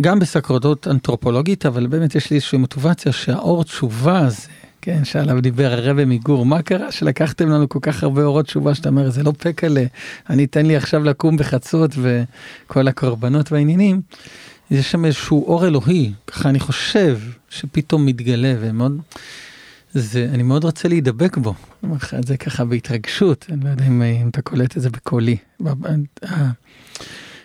גם 0.00 0.18
בסקרנות 0.18 0.88
אנתרופולוגית, 0.88 1.66
אבל 1.66 1.86
באמת 1.86 2.14
יש 2.14 2.30
לי 2.30 2.34
איזושהי 2.34 2.58
מוטיבציה 2.58 3.12
שהאור 3.12 3.64
תשובה 3.64 4.18
הזה, 4.18 4.48
כן, 4.82 5.04
שעליו 5.04 5.40
דיבר 5.40 5.72
הרבי 5.72 6.04
מגור, 6.04 6.46
מה 6.46 6.62
קרה 6.62 6.92
שלקחתם 6.92 7.48
לנו 7.48 7.68
כל 7.68 7.78
כך 7.82 8.02
הרבה 8.02 8.24
אורות 8.24 8.46
תשובה 8.46 8.74
שאתה 8.74 8.88
אומר, 8.88 9.10
זה 9.10 9.22
לא 9.22 9.32
פקלה, 9.38 9.84
אני 10.30 10.44
אתן 10.44 10.66
לי 10.66 10.76
עכשיו 10.76 11.04
לקום 11.04 11.36
בחצות 11.36 11.90
וכל 11.96 12.88
הקורבנות 12.88 13.52
והעניינים. 13.52 14.00
יש 14.70 14.90
שם 14.90 15.04
איזשהו 15.04 15.46
אור 15.46 15.66
אלוהי, 15.66 16.12
ככה 16.26 16.48
אני 16.48 16.60
חושב 16.60 17.18
שפתאום 17.48 18.06
מתגלה 18.06 18.54
ומאוד, 18.60 19.00
זה, 19.92 20.28
אני 20.34 20.42
מאוד 20.42 20.64
רוצה 20.64 20.88
להידבק 20.88 21.36
בו, 21.36 21.50
אני 21.50 21.56
אומר 21.82 21.96
לך 21.96 22.14
את 22.14 22.26
זה 22.26 22.36
ככה 22.36 22.64
בהתרגשות, 22.64 23.46
אני 23.52 23.64
לא 23.64 23.70
יודע 23.70 23.86
אם, 23.86 24.02
אם 24.02 24.28
אתה 24.28 24.42
קולט 24.42 24.76
את 24.76 24.82
זה 24.82 24.90
בקולי. 24.90 25.36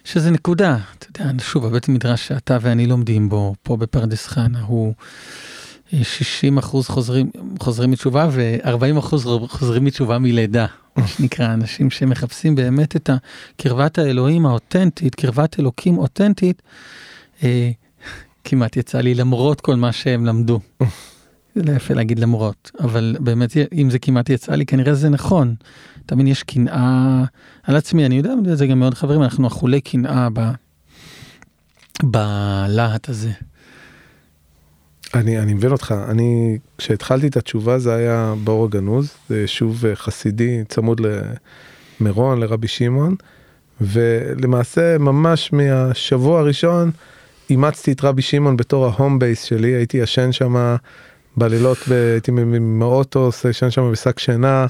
שזה 0.04 0.32
נקודה, 0.32 0.78
אתה 0.98 1.22
יודע, 1.22 1.44
שוב, 1.44 1.66
הבית 1.66 1.90
מדרש 1.90 2.28
שאתה 2.28 2.58
ואני 2.62 2.88
לומדים 2.88 3.30
בו, 3.30 3.56
פה 3.64 3.78
בפרדס 3.78 4.28
חנה, 4.28 4.62
הוא 4.62 4.94
60 5.94 6.58
אחוז 6.58 6.88
חוזרים, 6.88 7.92
מתשובה 7.92 8.28
ו-40 8.32 9.00
אחוז 9.00 9.26
חוזרים 9.48 9.84
מתשובה 9.84 10.20
מלידה, 10.20 10.66
מה 10.96 11.08
שנקרא, 11.08 11.54
אנשים 11.54 11.90
שמחפשים 11.90 12.56
באמת 12.56 12.96
את 12.96 13.10
קרבת 13.58 13.98
האלוהים 13.98 14.46
האותנטית, 14.46 15.16
קרבת 15.16 15.60
אלוקים 15.60 15.98
אותנטית, 15.98 16.62
אה, 17.44 17.72
כמעט 18.44 18.78
יצא 18.78 19.02
לי 19.02 19.16
למרות 19.16 19.62
כל 19.62 19.76
מה 19.76 19.92
שהם 19.92 20.26
למדו. 20.26 20.60
זה 21.56 21.64
לא 21.64 21.72
יפה 21.72 21.94
להגיד 21.94 22.20
למרות, 22.20 22.72
אבל 22.80 23.16
באמת 23.20 23.54
אם 23.74 23.90
זה 23.90 24.00
כמעט 24.00 24.30
יצא 24.30 24.56
לי 24.56 24.66
כנראה 24.66 24.94
זה 24.94 25.10
נכון. 25.10 25.56
מבין 26.12 26.28
יש 26.28 26.44
קנאה 26.44 27.24
על 27.64 27.76
עצמי 27.76 28.06
אני 28.06 28.16
יודע, 28.16 28.34
אני 28.34 28.40
יודע 28.40 28.54
את 28.54 28.58
זה 28.58 28.68
גם 28.68 28.80
מאוד 28.80 28.94
חברים 28.94 29.24
אנחנו 29.24 29.48
אכולי 29.48 29.82
קנאה 29.82 30.28
ב... 30.34 30.52
בלהט 32.04 33.10
הזה. 33.10 33.32
אני, 35.16 35.40
אני 35.40 35.54
מבין 35.54 35.72
אותך, 35.72 35.96
אני, 36.10 36.58
כשהתחלתי 36.78 37.28
את 37.28 37.38
התשובה 37.38 37.80
זה 37.80 37.94
היה 37.96 38.34
באור 38.44 38.66
הגנוז, 38.66 39.12
זה 39.30 39.42
יישוב 39.42 39.86
אה, 39.86 39.96
חסידי 39.96 40.64
צמוד 40.70 41.02
למירון, 42.00 42.40
לרבי 42.40 42.68
שמעון, 42.68 43.16
ולמעשה 43.82 44.98
ממש 44.98 45.54
מהשבוע 45.54 46.40
הראשון 46.40 46.92
אימצתי 47.50 47.92
את 47.92 48.04
רבי 48.04 48.22
שמעון 48.22 48.58
בתור 48.58 48.86
ההום 48.86 49.20
בייס 49.20 49.44
שלי, 49.44 49.68
הייתי 49.72 49.98
ישן 49.98 50.32
שם 50.32 50.76
בלילות, 51.38 51.78
ב- 51.90 51.94
הייתי 52.12 52.32
עם- 52.32 52.82
האוטו, 52.82 53.30
ישן 53.50 53.70
שם 53.72 53.92
בשק 53.92 54.20
שינה, 54.20 54.66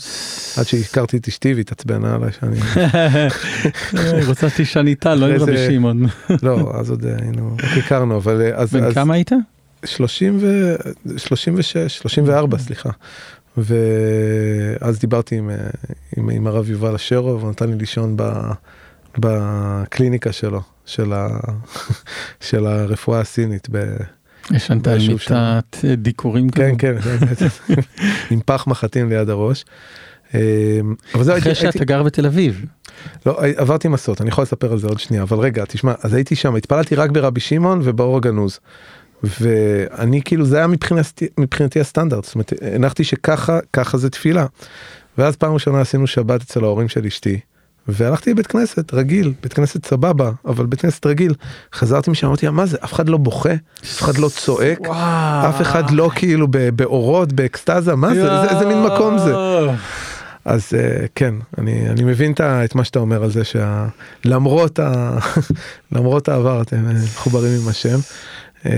עד 0.58 0.66
שהכרתי 0.66 1.18
את 1.18 1.28
אשתי 1.28 1.54
והתעצבנה 1.54 2.16
עליי 2.16 2.30
שאני, 2.40 2.58
היא 4.18 4.26
רוצה 4.28 4.50
שתישן 4.50 4.88
איתה, 4.88 5.16
לא 5.16 5.26
עם 5.26 5.36
רבי 5.36 5.58
שמעון. 5.68 6.06
לא, 6.44 6.72
אז 6.76 6.90
עוד 6.90 7.06
אה, 7.06 7.16
היינו, 7.22 7.56
רק 7.64 7.78
הכרנו, 7.78 8.18
אבל 8.18 8.42
אה, 8.42 8.52
אז, 8.56 8.74
בן 8.74 8.94
כמה 8.94 9.14
היית? 9.14 9.32
30 9.86 10.38
ו... 10.42 10.76
36, 11.18 11.78
34 11.98 12.58
סליחה. 12.58 12.90
ואז 13.58 15.00
דיברתי 15.00 15.36
עם, 15.36 15.50
אה, 15.50 15.56
עם, 16.18 16.30
עם 16.30 16.48
הרב 16.48 16.70
יובל 16.70 16.96
אשרוב, 16.96 17.42
הוא 17.42 17.52
נתן 17.52 17.70
לי 17.70 17.76
לישון 17.76 18.14
ב, 18.18 18.24
בקליניקה 19.18 20.32
שלו, 20.32 20.62
של, 20.86 21.14
ה, 21.14 21.28
של 22.50 22.66
הרפואה 22.66 23.20
הסינית. 23.20 23.68
ב, 23.72 23.96
ישנת 24.52 24.88
על. 24.88 24.98
מיטת 25.08 25.78
אה, 25.86 25.96
דיקורים 25.96 26.50
כן, 26.50 26.78
כזו? 26.78 27.10
כן, 27.20 27.76
עם 28.32 28.40
פח 28.46 28.68
מחטים 28.68 29.10
ליד 29.10 29.30
הראש. 29.30 29.66
אה, 30.36 30.40
זהו, 31.14 31.20
אחרי 31.22 31.34
הייתי, 31.34 31.50
הייתי, 31.50 31.62
שאתה 31.72 31.86
גר 31.86 32.04
בתל 32.04 32.26
אביב. 32.26 32.66
לא, 33.26 33.40
עברתי 33.56 33.88
מסעות, 33.88 34.22
אני 34.22 34.30
יכול 34.30 34.42
לספר 34.42 34.72
על 34.72 34.80
זה 34.80 34.88
עוד 34.88 35.00
שנייה, 35.00 35.24
אבל 35.24 35.38
רגע, 35.38 35.64
תשמע, 35.68 35.94
אז 36.04 36.14
הייתי 36.14 36.36
שם, 36.36 36.56
התפללתי 36.56 36.96
רק 36.96 37.10
ברבי 37.10 37.40
שמעון 37.40 37.82
ובאור 37.84 38.18
הגנוז. 38.18 38.60
ואני 39.24 40.22
כאילו, 40.26 40.46
זה 40.46 40.58
היה 40.58 40.68
מבחינתי, 40.68 41.28
מבחינתי 41.38 41.80
הסטנדרט, 41.80 42.26
זאת 42.26 42.36
אומרת, 42.36 42.54
הנחתי 42.62 43.04
שככה, 43.04 43.60
ככה 43.74 43.98
זה 43.98 44.10
תפילה. 44.10 44.46
ואז 45.18 45.36
פעם 45.36 45.54
ראשונה 45.54 45.82
עשינו 45.82 46.08
שבת 46.08 46.42
אצל 46.42 46.64
ההורים 46.64 46.90
של 46.90 47.06
אשתי, 47.06 47.40
והלכתי 47.88 48.32
לבית 48.32 48.48
כנסת 48.48 48.94
רגיל, 48.94 49.34
בית 49.44 49.54
כנסת 49.54 49.86
סבבה, 49.86 50.32
אבל 50.46 50.66
בית 50.66 50.82
כנסת 50.82 51.06
רגיל. 51.06 51.34
חזרתי 51.74 52.12
משם, 52.12 52.28
אמרתי, 52.28 52.50
מה 52.50 52.66
זה, 52.66 52.78
אף 52.84 52.94
אחד 52.94 53.10
לא 53.10 53.18
בוכה, 53.18 53.54
אף 53.84 54.02
אחד 54.02 54.18
לא 54.18 54.30
צועק, 54.30 54.80
אף 55.50 55.62
אחד 55.62 55.90
לא 55.90 56.10
כאילו 56.16 56.48
באורות, 56.76 57.34
באקסטזה, 57.34 57.96
מה 57.96 58.14
זה, 58.14 58.24
זה, 58.24 58.50
איזה 58.50 58.66
מין 58.66 58.84
מקום 58.84 59.18
זה. 59.18 59.34
אז 60.46 60.74
uh, 60.74 61.08
כן, 61.16 61.34
אני, 61.58 61.90
אני 61.90 62.04
מבין 62.04 62.32
את 62.32 62.42
את 62.42 62.76
מה 62.76 62.84
שאתה 62.84 63.00
אומר 63.00 63.24
על 63.24 63.32
זה 63.32 63.42
שלמרות 64.26 64.80
ה... 64.80 65.18
למרות 65.92 66.30
העבר 66.30 66.62
אתם 66.62 66.88
אה, 66.88 66.94
מחוברים 66.94 67.62
עם 67.62 67.68
השם. 67.68 68.00
Uh, 68.66 68.70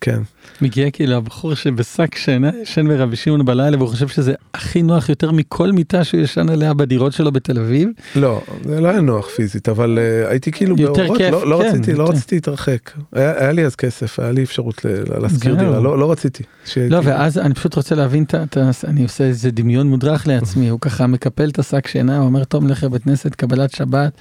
כן, 0.00 0.18
מגיע 0.62 0.90
כאילו 0.90 1.16
הבחור 1.16 1.54
שבשק 1.54 2.14
שינה 2.14 2.50
ישן 2.62 2.88
ברבי 2.88 3.16
שמעון 3.16 3.44
בלילה 3.44 3.76
והוא 3.76 3.88
חושב 3.88 4.08
שזה 4.08 4.34
הכי 4.54 4.82
נוח 4.82 5.08
יותר 5.08 5.32
מכל 5.32 5.72
מיטה 5.72 6.04
שהוא 6.04 6.20
ישן 6.20 6.48
עליה 6.48 6.74
בדירות 6.74 7.12
שלו 7.12 7.32
בתל 7.32 7.58
אביב. 7.58 7.88
לא, 8.16 8.42
זה 8.64 8.80
לא 8.80 8.88
היה 8.88 9.00
נוח 9.00 9.28
פיזית, 9.28 9.68
אבל 9.68 9.98
uh, 9.98 10.28
הייתי 10.30 10.52
כאילו 10.52 10.76
יותר 10.78 11.02
באורות, 11.02 11.18
כיף, 11.18 11.30
לא, 11.30 11.50
לא 11.50 11.60
כן, 11.62 11.68
רציתי, 11.68 11.92
לא 11.94 12.02
יותר. 12.02 12.12
רציתי 12.14 12.34
להתרחק. 12.34 12.90
היה, 13.12 13.40
היה 13.40 13.52
לי 13.52 13.66
אז 13.66 13.76
כסף, 13.76 14.20
היה 14.20 14.32
לי 14.32 14.42
אפשרות 14.42 14.84
להשכיר. 15.20 15.54
דירה, 15.54 15.80
לא, 15.80 15.98
לא 15.98 16.12
רציתי. 16.12 16.42
לא 16.42 16.48
כאילו- 16.76 17.04
ואז 17.04 17.38
אני 17.38 17.54
פשוט 17.54 17.74
רוצה 17.74 17.94
להבין. 17.94 18.22
את 18.22 18.34
ה- 18.56 18.70
אני 18.84 19.02
עושה 19.02 19.24
איזה 19.24 19.50
דמיון 19.50 19.86
מודרך 19.86 20.26
לעצמי 20.28 20.68
הוא 20.68 20.80
ככה 20.80 21.06
מקפל 21.06 21.48
את 21.48 21.58
השק 21.58 21.86
שינה 21.86 22.18
הוא 22.18 22.26
אומר 22.26 22.44
טוב 22.44 22.64
נלך 22.64 22.84
לבית 22.84 23.02
כנסת 23.04 23.34
קבלת 23.34 23.70
שבת 23.70 24.12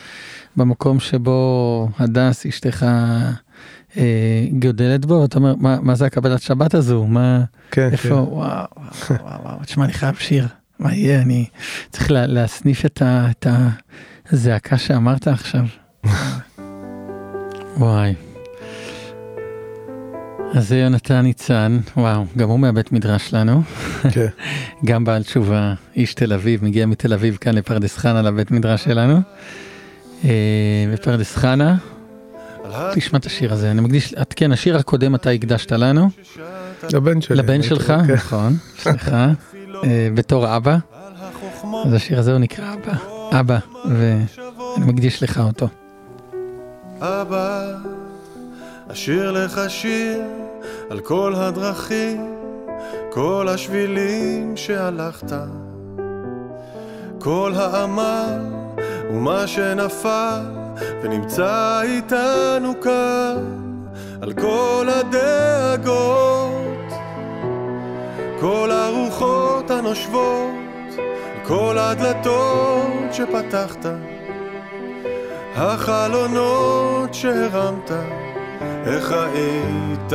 במקום 0.57 0.99
שבו 0.99 1.89
הדס 1.99 2.45
אשתך 2.45 2.85
גודלת 4.59 5.05
בו, 5.05 5.13
ואתה 5.13 5.37
אומר, 5.37 5.55
מה, 5.55 5.77
מה 5.81 5.95
זה 5.95 6.05
הקבלת 6.05 6.41
שבת 6.41 6.73
הזו? 6.73 7.05
מה, 7.07 7.43
כן, 7.71 7.89
איפה, 7.91 8.07
כן. 8.07 8.13
וואו, 8.13 8.29
וואו, 8.31 8.65
וואו, 9.09 9.43
וואו, 9.43 9.63
תשמע, 9.63 9.85
אני 9.85 9.93
חייב 9.93 10.15
שיר. 10.15 10.47
מה 10.79 10.95
יהיה, 10.95 11.21
אני 11.21 11.45
צריך 11.89 12.11
לה, 12.11 12.27
להסניף 12.27 12.85
את, 12.85 13.01
ה, 13.01 13.27
את 13.31 13.47
הזעקה 14.31 14.77
שאמרת 14.77 15.27
עכשיו. 15.27 15.65
וואי. 17.77 18.13
אז 20.53 20.67
זה 20.67 20.77
יונתן 20.77 21.21
ניצן, 21.21 21.79
וואו, 21.97 22.25
גם 22.37 22.49
הוא 22.49 22.59
מהבית 22.59 22.91
מדרש 22.91 23.29
שלנו, 23.29 23.61
כן. 24.11 24.27
גם 24.87 25.05
בעל 25.05 25.23
תשובה, 25.23 25.73
איש 25.95 26.13
תל 26.13 26.33
אביב, 26.33 26.65
מגיע 26.65 26.85
מתל 26.85 27.13
אביב 27.13 27.37
כאן 27.41 27.55
לפרדס 27.55 27.97
חנה 27.97 28.21
לבית 28.21 28.51
מדרש 28.51 28.83
שלנו. 28.83 29.19
אה, 30.25 30.85
בפרדס 30.93 31.35
חנה, 31.35 31.77
תשמע 32.95 33.19
את 33.19 33.25
השיר 33.25 33.53
הזה, 33.53 33.71
אני 33.71 33.81
מקדיש, 33.81 34.13
את, 34.13 34.33
כן, 34.33 34.51
השיר 34.51 34.77
הקודם 34.77 35.15
אתה 35.15 35.29
הקדשת 35.29 35.71
לנו, 35.71 36.09
לבן 36.93 37.21
שלי. 37.21 37.37
לבן 37.37 37.61
שלך, 37.61 37.87
כן. 37.87 38.13
נכון, 38.13 38.57
סליחה, 38.79 39.25
אה, 39.83 40.09
בתור 40.13 40.55
אבא, 40.57 40.77
אז 41.85 41.93
השיר 41.93 42.19
הזה 42.19 42.31
הוא 42.31 42.39
נקרא 42.39 42.73
אבא, 42.73 42.93
אבא, 43.39 43.57
ואני 43.85 44.85
מקדיש 44.85 45.23
לך 45.23 45.37
אותו. 45.37 45.67
אבא, 46.99 47.73
אשיר 48.91 49.31
לך 49.31 49.61
שיר 49.67 50.21
על 50.89 50.99
כל 50.99 51.33
הדרכים, 51.35 52.35
כל 53.11 53.47
השבילים 53.49 54.57
שהלכת, 54.57 55.33
כל 57.19 57.53
העמל 57.55 58.39
ומה 59.11 59.47
שנפל 59.47 60.58
ונמצא 61.01 61.81
איתנו 61.81 62.81
כאן, 62.81 63.59
על 64.21 64.33
כל 64.33 64.87
הדאגות, 64.89 66.59
כל 68.39 68.71
הרוחות 68.71 69.71
הנושבות, 69.71 70.49
כל 71.43 71.77
הדלתות 71.77 73.13
שפתחת. 73.13 73.85
החלונות 75.55 77.13
שהרמת, 77.13 77.91
איך 78.85 79.11
היית, 79.11 80.13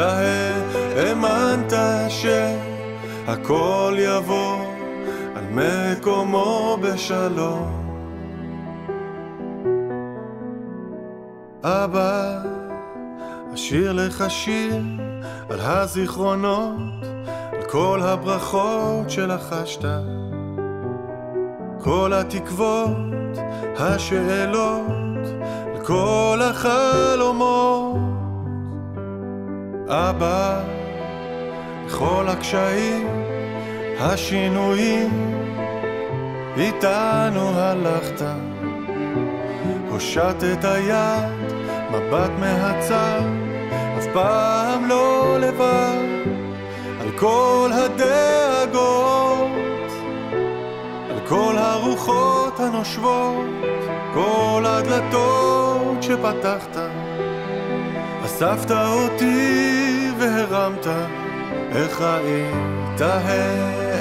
האמנת 0.96 1.72
שהכל 2.09 3.96
יבוא 3.98 4.57
על 5.35 5.44
מקומו 5.50 6.79
בשלום. 6.81 7.83
אבא, 11.66 12.38
אשיר 13.55 13.92
לך 13.92 14.24
שיר 14.29 14.77
על 15.50 15.61
הזיכרונות, 15.61 16.77
על 17.53 17.62
כל 17.62 18.00
הברכות 18.03 19.11
שלחשת. 19.11 19.85
כל 21.83 22.12
התקוות, 22.14 22.96
השאלות, 23.77 25.27
על 25.74 25.85
כל 25.85 26.40
החלומות. 26.42 27.96
אבא, 29.88 30.61
בכל 31.87 32.24
הקשיים, 32.29 33.09
השינויים, 34.00 35.35
איתנו 36.57 37.50
הלכת. 37.59 38.27
הושטת 39.90 40.64
היד, 40.64 41.53
מבט 41.94 42.30
מהצד, 42.38 43.20
אף 43.98 44.07
פעם 44.12 44.88
לא 44.88 45.37
לבד, 45.40 45.96
על 47.00 47.11
כל 47.18 47.70
הדאגות. 47.72 49.48
על 51.11 51.18
כל 51.28 51.54
הרוחות 51.59 52.61
הנושבות, 52.61 53.46
כל 54.14 54.64
הדלתות 54.66 56.02
שפתחת. 56.02 56.76
אספת 58.24 58.70
אותי 58.70 60.11
והרמת, 60.18 60.87
איך 61.72 62.00
היית, 62.00 63.00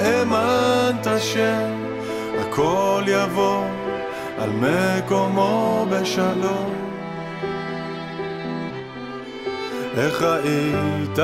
האמנת 0.00 1.06
שהכל 1.18 3.02
יבוא 3.06 3.64
על 4.38 4.50
מקומו 4.50 5.86
בשלום. 5.90 6.93
איך 9.96 10.22
היית, 10.22 11.18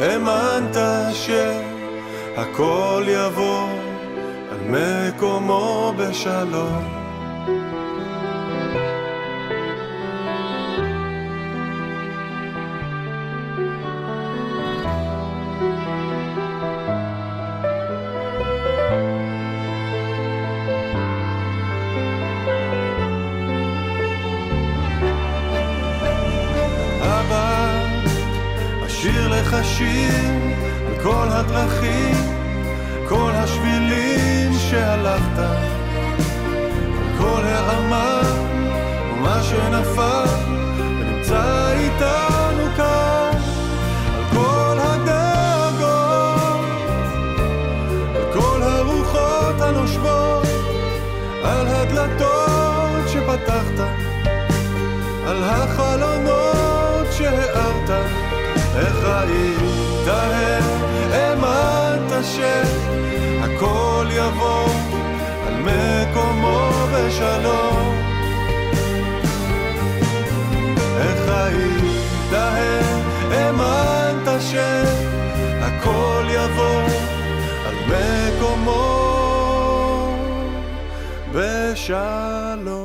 האמנת 0.00 0.76
שהכל 1.12 3.04
יבוא 3.06 3.68
על 4.50 4.58
מקומו 4.68 5.94
בשלום. 5.96 7.07
הדרכים 31.50 32.16
כל 33.08 33.30
השבילים 33.34 34.52
שהלכת, 34.52 35.42
כל 37.18 37.42
העמל 37.44 38.22
ומה 39.12 39.42
שנפל, 39.42 40.37
בשלום. 67.18 67.94
איך 70.98 71.28
ראית, 71.28 72.32
האמנת 73.32 74.28
שהכל 74.50 76.24
יבוא 76.30 76.82
על 77.66 77.74
מקומו 77.88 78.84
בשלום. 81.32 82.78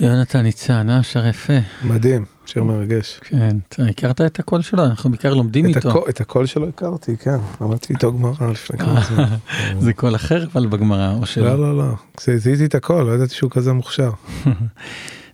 יונתן 0.00 0.40
ניצן, 0.40 0.90
אה, 0.90 1.02
שר 1.02 1.26
יפה. 1.26 1.52
מדהים, 1.82 2.24
שיר 2.52 2.64
מרגש. 2.64 3.20
כן, 3.24 3.56
אתה 3.68 3.82
הכרת 3.84 4.20
את 4.20 4.38
הקול 4.38 4.62
שלו? 4.62 4.84
אנחנו 4.84 5.10
בעיקר 5.10 5.34
לומדים 5.34 5.70
את 5.70 5.76
איתו. 5.76 5.88
הקול- 5.88 6.02
את 6.08 6.20
הקול 6.20 6.46
שלו 6.46 6.68
הכרתי, 6.68 7.16
כן. 7.16 7.36
למדתי 7.60 7.92
איתו 7.92 8.12
גמרא 8.12 8.50
לפני 8.50 8.78
כמה 8.78 9.00
זמן. 9.08 9.24
זה 9.84 9.92
קול 9.92 10.14
אחר 10.14 10.44
אבל 10.52 10.66
בגמרא, 10.66 11.14
או 11.20 11.26
שלא? 11.26 11.44
לא, 11.46 11.58
לא, 11.58 11.78
לא. 11.78 11.94
כשזיהיתי 12.16 12.64
את 12.64 12.74
הקול, 12.74 13.04
לא 13.06 13.12
ידעתי 13.14 13.34
שהוא 13.34 13.50
כזה 13.50 13.72
מוכשר. 13.72 14.10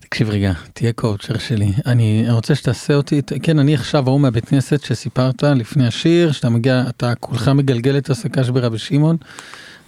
תקשיב 0.00 0.30
רגע, 0.30 0.52
תהיה 0.72 0.92
קואוצ'ר 0.92 1.38
שלי. 1.38 1.72
אני 1.86 2.26
רוצה 2.30 2.54
שתעשה 2.54 2.94
אותי, 2.94 3.20
כן, 3.42 3.58
אני 3.58 3.74
עכשיו 3.74 4.08
ההוא 4.08 4.20
מהבית 4.20 4.44
כנסת 4.48 4.80
שסיפרת 4.82 5.42
לפני 5.42 5.86
השיר, 5.86 6.32
שאתה 6.32 6.48
מגיע, 6.50 6.82
אתה 6.88 7.12
כולך 7.20 7.48
מגלגל 7.48 7.98
את 7.98 8.10
הסק"ש 8.10 8.48
ברבי 8.48 8.78
שמעון, 8.78 9.16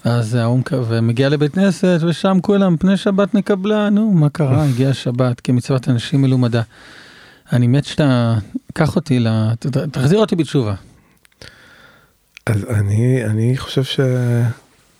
אז 0.04 0.34
ההוא 0.34 0.60
ומגיע 0.88 1.28
לבית 1.28 1.54
כנסת, 1.54 1.98
ושם 2.08 2.38
כולם, 2.42 2.76
פני 2.76 2.96
שבת 2.96 3.34
נקבלה, 3.34 3.90
נו, 3.90 4.10
מה 4.12 4.28
קרה? 4.28 4.64
הגיעה 4.64 4.94
שבת, 4.94 5.40
כמצוות 5.40 5.88
אנשים 5.88 6.22
מלומדה. 6.22 6.62
אני 7.52 7.66
מת 7.66 7.84
שאתה, 7.84 8.34
קח 8.74 8.96
אותי, 8.96 9.18
ל- 9.20 9.54
ת- 9.58 9.66
ת- 9.66 9.76
תחזיר 9.76 10.18
אותי 10.18 10.36
בתשובה. 10.36 10.74
אז 12.46 12.64
אני, 12.64 13.24
אני 13.24 13.56
חושב 13.56 13.84
ש... 13.84 14.00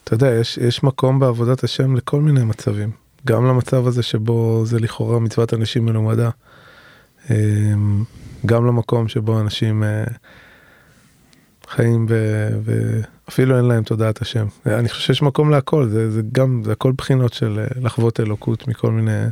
אתה 0.05 0.15
יודע, 0.15 0.31
יש, 0.31 0.59
יש 0.59 0.83
מקום 0.83 1.19
בעבודת 1.21 1.65
השם 1.65 1.97
לכל 1.97 2.21
מיני 2.21 2.45
מצבים. 2.45 2.91
גם 3.27 3.47
למצב 3.47 3.87
הזה 3.87 4.03
שבו 4.03 4.63
זה 4.67 4.79
לכאורה 4.81 5.19
מצוות 5.19 5.55
אנשים 5.55 5.85
מלומדה. 5.87 6.31
אמ, 7.31 8.05
גם 8.47 8.67
למקום 8.67 9.09
שבו 9.09 9.41
אנשים 9.41 9.83
אה, 9.83 10.05
חיים 11.69 12.07
ב- 12.07 12.59
ואפילו 12.65 13.57
אין 13.57 13.65
להם 13.65 13.83
תודעת 13.83 14.23
השם. 14.23 14.47
אני 14.67 14.89
חושב 14.89 15.03
שיש 15.03 15.23
מקום 15.23 15.51
להכל, 15.51 15.89
זה, 15.89 16.11
זה 16.11 16.23
גם, 16.33 16.63
זה 16.65 16.73
הכל 16.73 16.93
בחינות 16.93 17.33
של 17.33 17.59
אה, 17.59 17.81
לחוות 17.83 18.21
אלוקות 18.21 18.69
מכל 18.69 18.91
מיני, 18.91 19.25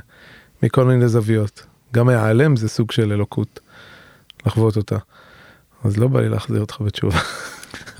מכל 0.62 0.84
מיני 0.84 1.08
זוויות. 1.08 1.66
גם 1.94 2.08
ההיעלם 2.08 2.56
זה 2.56 2.68
סוג 2.68 2.90
של 2.92 3.12
אלוקות, 3.12 3.60
לחוות 4.46 4.76
אותה. 4.76 4.96
אז 5.84 5.96
לא 5.96 6.08
בא 6.08 6.20
לי 6.20 6.28
להחזיר 6.28 6.60
אותך 6.60 6.80
בתשובה. 6.80 7.18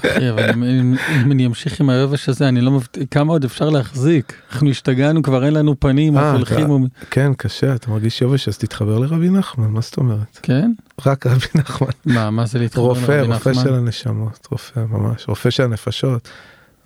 אחי, 0.06 0.30
אבל 0.30 0.50
אם- 0.50 0.62
אם 0.64 0.94
אם 1.24 1.32
אני 1.32 1.46
אמשיך 1.46 1.80
עם 1.80 1.90
היובש 1.90 2.28
הזה, 2.28 2.48
אני 2.48 2.60
לא 2.60 2.70
מבטיח, 2.70 3.04
כמה 3.10 3.32
עוד 3.32 3.44
אפשר 3.44 3.70
להחזיק? 3.70 4.32
אנחנו 4.52 4.70
השתגענו, 4.70 5.22
כבר 5.22 5.44
אין 5.44 5.54
לנו 5.54 5.80
פנים, 5.80 6.16
אה, 6.16 6.22
אנחנו 6.22 6.36
הולכים, 6.38 6.70
ו- 6.70 6.76
כן, 7.10 7.32
קשה, 7.36 7.74
אתה 7.74 7.90
מרגיש 7.90 8.22
יובש, 8.22 8.48
אז 8.48 8.58
תתחבר 8.58 8.98
לרבי 8.98 9.30
נחמן, 9.30 9.66
מה 9.68 9.80
זאת 9.80 9.96
אומרת? 9.96 10.38
כן? 10.42 10.70
רק 11.06 11.26
רבי 11.26 11.46
נחמן. 11.54 11.88
מה, 12.04 12.30
מה 12.30 12.46
זה 12.46 12.58
להתחבר 12.58 12.82
רופא, 12.84 13.00
לרבי 13.12 13.32
רופא 13.32 13.50
נחמן? 13.50 13.64
של 13.64 13.74
הנשמות, 13.74 14.48
רופא 14.50 14.80
ממש, 14.90 15.24
רופא 15.28 15.50
של 15.50 15.62
הנפשות. 15.62 16.28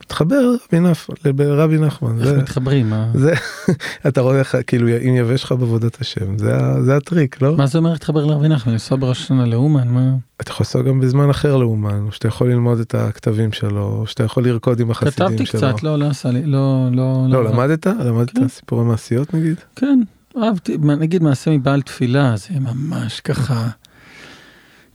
תחבר 0.06 0.54
רבי 0.72 0.80
נפ- 0.80 1.10
לרבי 1.38 1.78
נחמן, 1.78 2.20
איך 2.20 2.28
מתחברים? 2.38 2.92
זה, 3.14 3.32
אתה 4.08 4.20
רואה 4.20 4.38
איך, 4.38 4.56
כאילו, 4.66 4.88
אם 4.88 5.14
יבש 5.16 5.44
לך 5.44 5.52
בעבודת 5.52 6.00
השם, 6.00 6.38
זה, 6.38 6.96
הטריק, 6.96 7.42
לא? 7.42 7.56
מה 7.56 7.66
זה 7.66 7.78
אומר 7.78 7.92
להתחבר 7.92 8.24
לרבי 8.24 8.48
נחמן? 8.48 8.72
לנסוע 8.72 8.98
בראש 8.98 9.22
השנה 9.22 9.46
לאומן? 9.46 9.88
מה? 9.88 10.10
אתה 10.40 10.50
יכול 10.50 10.64
לעשות 10.64 10.86
גם 10.86 11.00
בזמן 11.00 11.30
אחר 11.30 11.56
לאומן, 11.56 12.02
או 12.06 12.12
שאתה 12.12 12.28
יכול 12.28 12.50
ללמוד 12.50 12.80
את 12.80 12.94
הכתבים 12.94 13.52
שלו, 13.52 13.96
או 13.98 14.06
שאתה 14.06 14.24
יכול 14.24 14.44
לרקוד 14.44 14.80
עם 14.80 14.90
החסידים 14.90 15.26
כתבתי 15.28 15.46
שלו. 15.46 15.60
קצת, 15.60 15.82
לא, 15.82 15.98
לא 15.98 16.06
עשה 16.06 16.30
לי, 16.30 16.42
לא, 16.46 16.88
לא, 16.92 17.26
לא, 17.28 17.44
למדת? 17.44 17.86
למדת 17.86 18.30
כן. 18.30 18.48
סיפורי 18.48 18.84
מעשיות 18.84 19.34
נגיד? 19.34 19.56
כן, 19.76 20.00
אהבתי, 20.42 20.76
נגיד 20.78 21.22
מעשה 21.22 21.50
מבעל 21.50 21.82
תפילה, 21.82 22.34
זה 22.36 22.60
ממש 22.60 23.20
ככה, 23.20 23.68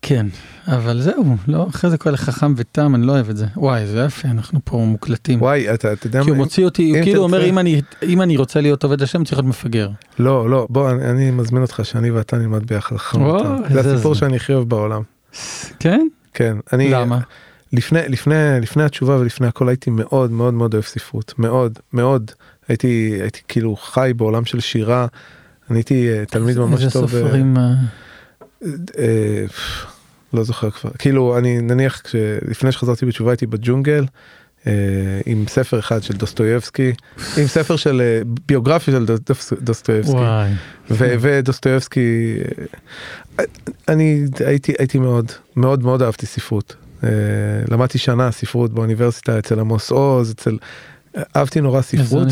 כן, 0.02 0.26
אבל 0.68 1.02
זהו, 1.02 1.36
לא, 1.48 1.68
אחרי 1.70 1.90
זה 1.90 1.98
כל 1.98 2.14
החכם 2.14 2.54
ותם, 2.58 2.96
אני 2.96 3.06
לא 3.08 3.12
אוהב 3.12 3.30
את 3.30 3.38
זה. 3.38 3.46
וואי, 3.58 3.88
זה 3.88 4.04
יפה, 4.08 4.28
אנחנו 4.28 4.60
פה 4.64 4.78
מוקלטים. 4.78 5.42
וואי, 5.42 5.74
אתה 5.74 5.94
אתה 5.94 6.08
יודע 6.08 6.24
כי 6.24 6.30
הוא? 6.30 6.38
מוציא 6.38 6.66
אותי, 6.66 6.90
הוא 6.90 7.04
כאילו 7.04 7.24
אומר, 7.24 7.46
אם 7.46 7.60
אני, 7.60 7.82
אם 8.04 8.22
אני 8.22 8.38
רוצה 8.38 8.62
להיות 8.62 8.84
עובד 8.84 9.02
השם, 9.02 9.24
צריך 9.24 9.38
להיות 9.38 9.46
מפגר. 9.50 9.90
לא, 10.20 10.50
לא, 10.50 10.68
בוא, 10.70 10.92
אני- 10.92 11.10
אני 11.12 11.32
מזמין 11.32 11.62
אותך 11.62 11.80
שאני 11.84 12.12
ואתה 12.12 12.38
נלמד 12.38 12.68
ביחד 12.68 12.98
חכם 12.98 13.22
ותם. 13.22 13.56
איזה 13.70 13.82
זה 13.84 13.94
הסיפור 13.94 14.14
זה. 14.14 14.20
שאני 14.20 14.36
הכי 14.36 14.54
אוהב 14.54 14.70
בעולם. 14.70 15.02
כן? 15.80 16.08
כן, 16.34 16.58
אני... 16.74 16.90
למה? 16.92 17.20
לפני, 17.74 18.00
לפני, 18.10 18.36
לפני 18.62 18.84
התשובה 18.84 19.18
ולפני 19.18 19.48
הכל 19.48 19.70
הייתי 19.70 19.90
מאוד 19.90 20.32
מאוד 20.32 20.54
מאוד 20.54 20.74
אוהב 20.74 20.84
ספרות, 20.86 21.34
מאוד, 21.38 21.80
מאוד. 21.94 22.32
הייתי, 22.68 23.18
הייתי 23.22 23.40
כאילו 23.48 23.76
חי 23.76 24.12
בעולם 24.16 24.46
של 24.46 24.60
שירה, 24.60 25.08
אני 25.70 25.78
הייתי 25.80 26.10
אה, 26.10 26.24
תלמיד 26.26 26.58
ממש 26.60 26.82
איזה 26.84 26.94
טוב. 26.94 27.16
אה, 27.16 27.22
סופרים, 27.22 27.58
אה, 27.58 27.62
אה, 27.64 27.70
לא 30.34 30.44
זוכר 30.44 30.70
כבר, 30.72 30.90
כאילו 31.00 31.38
אני 31.38 31.62
נניח 31.62 32.02
לפני 32.48 32.72
שחזרתי 32.72 33.06
בתשובה 33.06 33.32
הייתי 33.32 33.46
בג'ונגל. 33.46 34.06
אה, 34.68 34.74
עם 35.26 35.46
ספר 35.48 35.80
אחד 35.80 36.04
של 36.04 36.14
דוסטויבסקי, 36.14 36.94
עם 37.38 37.48
ספר 37.48 37.76
של 37.76 38.02
אה, 38.02 38.22
ביוגרפיה 38.48 38.94
של 38.94 39.06
דוס- 39.06 39.54
דוסטויבסקי. 39.62 40.14
ודוסטויבסקי, 41.20 42.38
אה, 43.40 43.46
אני 43.88 44.24
הייתי, 44.46 44.74
הייתי 44.80 45.00
מאוד, 45.00 45.32
מאוד 45.56 45.84
מאוד 45.84 46.02
אהבתי 46.02 46.26
ספרות. 46.26 46.76
אה, 47.04 47.10
למדתי 47.72 47.98
שנה 47.98 48.32
ספרות 48.32 48.74
באוניברסיטה 48.74 49.40
אצל 49.40 49.60
עמוס 49.60 49.92
עוז, 49.92 50.32
אצל... 50.32 50.58
אהבתי 51.36 51.62
נורא 51.62 51.82
ספרות. 51.82 52.28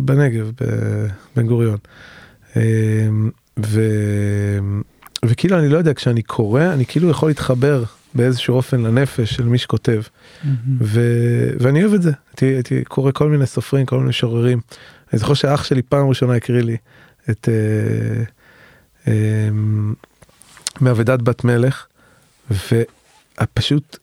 בנגב, 0.00 0.50
בבן 0.60 1.46
גוריון. 1.46 1.78
ו... 3.58 3.80
וכאילו 5.24 5.58
אני 5.58 5.68
לא 5.68 5.78
יודע, 5.78 5.94
כשאני 5.94 6.22
קורא, 6.22 6.62
אני 6.62 6.86
כאילו 6.86 7.10
יכול 7.10 7.30
להתחבר 7.30 7.84
באיזשהו 8.14 8.56
אופן 8.56 8.80
לנפש 8.80 9.34
של 9.34 9.44
מי 9.44 9.58
שכותב. 9.58 10.02
ו... 10.80 11.00
ואני 11.60 11.82
אוהב 11.82 11.94
את 11.94 12.02
זה. 12.02 12.12
הייתי, 12.30 12.46
הייתי 12.46 12.84
קורא 12.84 13.12
כל 13.12 13.28
מיני 13.28 13.46
סופרים, 13.46 13.86
כל 13.86 13.96
מיני 13.96 14.08
משוררים. 14.08 14.60
אני 15.12 15.18
זוכר 15.18 15.34
שאח 15.34 15.64
שלי 15.64 15.82
פעם 15.82 16.08
ראשונה 16.08 16.34
הקריא 16.34 16.62
לי 16.62 16.76
את 17.30 17.48
אה, 17.48 18.22
אה, 19.08 19.48
מאבדת 20.80 21.22
בת 21.22 21.44
מלך, 21.44 21.86
ופשוט 22.50 23.98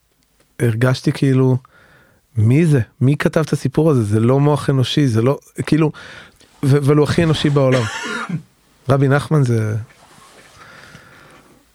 הרגשתי 0.60 1.12
כאילו, 1.12 1.58
מי 2.38 2.66
זה? 2.66 2.80
מי 3.02 3.18
כתב 3.18 3.40
את 3.40 3.54
הסיפור 3.54 3.92
הזה? 3.92 4.04
זה 4.04 4.20
לא 4.20 4.40
מוח 4.40 4.70
אנושי, 4.70 5.08
זה 5.08 5.22
לא, 5.22 5.38
כאילו, 5.66 5.92
אבל 6.64 6.96
הוא 6.96 7.04
הכי 7.04 7.24
אנושי 7.24 7.50
בעולם. 7.50 7.84
רבי 8.90 9.08
נחמן 9.08 9.44
זה, 9.44 9.76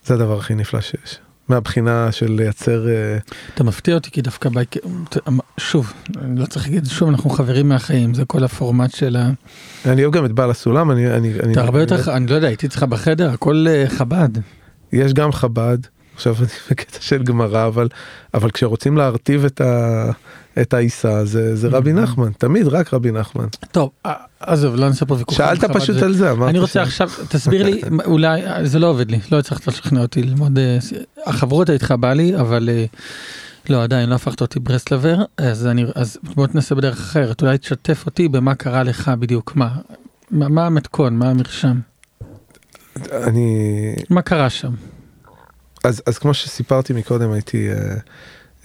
זה 0.05 0.15
הדבר 0.15 0.39
הכי 0.39 0.55
נפלא 0.55 0.81
שיש. 0.81 1.19
מהבחינה 1.49 2.13
של 2.13 2.33
לייצר... 2.33 2.89
אה, 2.89 3.19
אתה 3.55 3.65
מפתיע 3.65 3.95
אותי 3.95 4.11
כי 4.11 4.23
דווקא 4.23 4.49
בייק... 4.49 4.77
שוב, 5.59 5.93
אני 6.23 6.41
לא 6.41 6.47
צריך 6.47 6.67
להגיד 6.67 6.87
שוב, 6.87 7.09
אנחנו 7.09 7.31
חברים 7.31 7.69
מהחיים, 7.69 8.15
זה 8.15 8.25
כל 8.25 8.45
הפורמט 8.45 8.95
של 8.95 9.17
ה... 9.17 9.31
אני 9.87 10.03
אוהב 10.05 10.15
גם 10.15 10.25
את 10.25 10.33
בעל 10.33 10.51
הסולם, 10.51 10.91
אני... 10.91 11.15
אני, 11.15 11.33
אני 11.43 11.53
אתה 11.53 11.61
הרבה 11.61 11.81
יותר, 11.81 12.17
אני 12.17 12.27
לא 12.27 12.35
יודע, 12.35 12.47
הייתי 12.47 12.67
אצלך 12.67 12.83
בחדר, 12.83 13.31
הכל 13.31 13.67
אה, 13.69 13.85
חב"ד. 13.89 14.29
יש 14.93 15.13
גם 15.13 15.33
חב"ד, 15.33 15.79
עכשיו 16.19 16.35
אני 16.39 16.47
בקטע 16.71 16.99
של 17.01 17.23
גמרא, 17.23 17.67
אבל, 17.67 17.89
אבל 18.35 18.51
כשרוצים 18.51 18.97
להרטיב 18.97 19.45
את, 19.45 19.61
ה, 19.61 20.11
את 20.61 20.75
העיסה, 20.75 21.25
זה, 21.25 21.57
זה 21.57 21.69
רבי 21.69 21.93
נחמן, 21.93 22.31
תמיד 22.39 22.67
רק 22.69 22.95
רבי 22.95 23.11
נחמן. 23.11 23.47
טוב, 23.73 23.91
עזוב, 24.41 24.75
לא 24.75 24.89
נעשה 24.89 25.07
פה 25.07 25.15
ויכוח. 25.15 25.39
שאלת 25.39 25.65
על 25.65 25.69
חב"ד, 25.73 25.81
פשוט 25.81 25.97
זה- 25.99 26.05
על 26.05 26.13
זה, 26.15 26.31
אמרתי 26.31 26.51
אני 26.51 26.59
רוצה 26.59 26.83
עכשיו, 26.83 27.11
תסביר 27.29 27.63
לי, 27.67 27.81
אולי, 28.05 28.41
זה 28.65 28.79
לא 28.79 28.87
עובד 28.87 29.11
לי, 29.11 29.19
לא 29.33 29.39
הצלחת 29.39 29.67
לשכנע 29.67 30.01
אותי 30.01 30.23
ללמוד, 30.23 30.59
אה, 30.59 30.79
החברות 31.27 31.71
איתך 31.71 31.95
בא 32.01 32.13
לי, 32.13 32.37
אבל 32.37 32.69
אה, 32.73 32.85
לא, 33.69 33.83
עדיין 33.83 34.09
לא 34.09 34.15
הפכת 34.15 34.41
אותי 34.41 34.61
ברסלבר, 34.61 35.17
אז 35.37 35.67
אני, 35.67 35.85
אז 35.95 36.19
בוא 36.35 36.47
תנסה 36.47 36.75
בדרך 36.75 36.99
אחרת, 36.99 37.43
אולי 37.43 37.59
תשתף 37.59 38.03
אותי 38.07 38.29
במה 38.29 38.55
קרה 38.55 38.83
לך 38.83 39.11
בדיוק, 39.19 39.57
מה, 39.57 39.69
מה 40.31 40.49
מה 40.49 40.67
המתכון, 40.67 41.17
מה 41.19 41.31
המרשם, 41.31 41.79
אני... 43.13 43.47
מה 44.11 44.23
קרה 44.23 44.51
שם? 44.51 44.73
אז, 45.89 46.03
אז 46.07 46.19
כמו 46.19 46.35
שסיפרתי 46.35 46.93
מקודם, 46.93 47.33
הייתי 47.33 47.69
אה, 47.71 47.75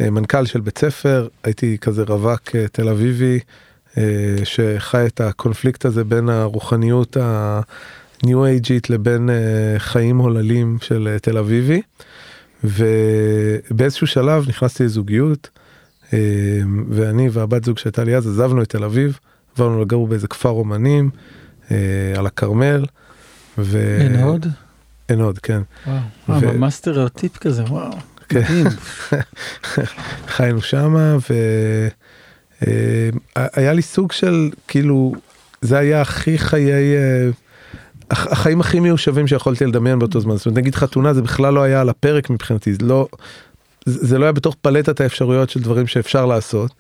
אה, 0.01 0.09
מנכ"ל 0.09 0.45
של 0.45 0.61
בית 0.61 0.78
ספר, 0.78 1.28
הייתי 1.43 1.78
כזה 1.82 2.03
רווק 2.07 2.55
אה, 2.55 2.67
תל 2.67 2.89
אביבי, 2.89 3.39
אה, 3.97 4.03
שחי 4.43 5.05
את 5.05 5.21
הקונפליקט 5.21 5.86
הזה 5.86 6.03
בין 6.03 6.30
הרוחניות 6.30 7.17
הניו 7.19 8.45
אייג'ית 8.45 8.89
לבין 8.89 9.30
אה, 9.30 9.80
חיים 9.80 10.17
הוללים 10.17 10.78
של 10.82 11.09
אה, 11.11 11.19
תל 11.19 11.38
אביבי. 11.38 11.82
ובאיזשהו 12.63 14.07
שלב 14.07 14.45
נכנסתי 14.47 14.84
לזוגיות, 14.84 15.49
אה, 16.13 16.19
ואני 16.89 17.30
והבת 17.32 17.63
זוג 17.63 17.78
שהייתה 17.78 18.03
לי 18.03 18.15
אז 18.15 18.28
עזבנו 18.28 18.61
את 18.61 18.69
תל 18.69 18.84
אביב, 18.84 19.19
עברנו 19.55 19.82
לגור 19.82 20.07
באיזה 20.07 20.28
כפר 20.28 20.49
אומנים, 20.49 21.09
אה, 21.71 21.78
על 22.17 22.26
הכרמל. 22.26 22.86
ו... 23.57 23.97
אין 24.01 24.24
עוד? 24.24 24.47
אין 25.10 25.22
עוד, 25.22 25.39
כן. 25.39 25.62
וואו, 26.28 26.41
ו- 26.41 26.54
ממש 26.58 26.74
סטריאוטיפ 26.74 27.38
כזה, 27.38 27.64
וואו, 27.64 27.91
כן. 28.30 28.64
חיינו 30.36 30.62
שמה 30.62 31.18
והיה 32.62 33.74
לי 33.74 33.82
סוג 33.82 34.12
של 34.12 34.49
כאילו 34.68 35.14
זה 35.62 35.78
היה 35.78 36.01
הכי 36.01 36.38
חיי 36.38 36.72
אה, 36.74 37.30
הח- 38.12 38.28
החיים 38.28 38.62
הכי 38.62 38.80
מיושבים 38.80 39.28
שיכולתי 39.28 39.66
לדמיין 39.66 39.99
באותו 39.99 40.20
זמן 40.20 40.36
זאת 40.38 40.45
אומרת 40.45 40.58
נגיד 40.58 40.76
חתונה 40.76 41.14
זה 41.14 41.22
בכלל 41.22 41.54
לא 41.54 41.62
היה 41.64 41.82
על 41.82 41.89
הפרק 41.89 42.30
מבחינתי 42.30 42.74
זה 42.74 42.80
לא 42.86 43.08
זה 43.86 44.18
לא 44.18 44.26
היה 44.26 44.32
בתוך 44.32 44.56
פלטת 44.62 45.01
האפשרויות 45.01 45.49
של 45.49 45.60
דברים 45.62 45.88
שאפשר 45.88 46.26
לעשות 46.26 46.72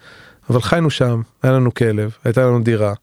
אבל 0.49 0.61
חיינו 0.61 0.89
שם 0.89 1.21
היה 1.43 1.53
לנו 1.53 1.73
כלב 1.73 2.11
הייתה 2.23 2.41
לנו 2.41 2.63
דירה 2.63 2.93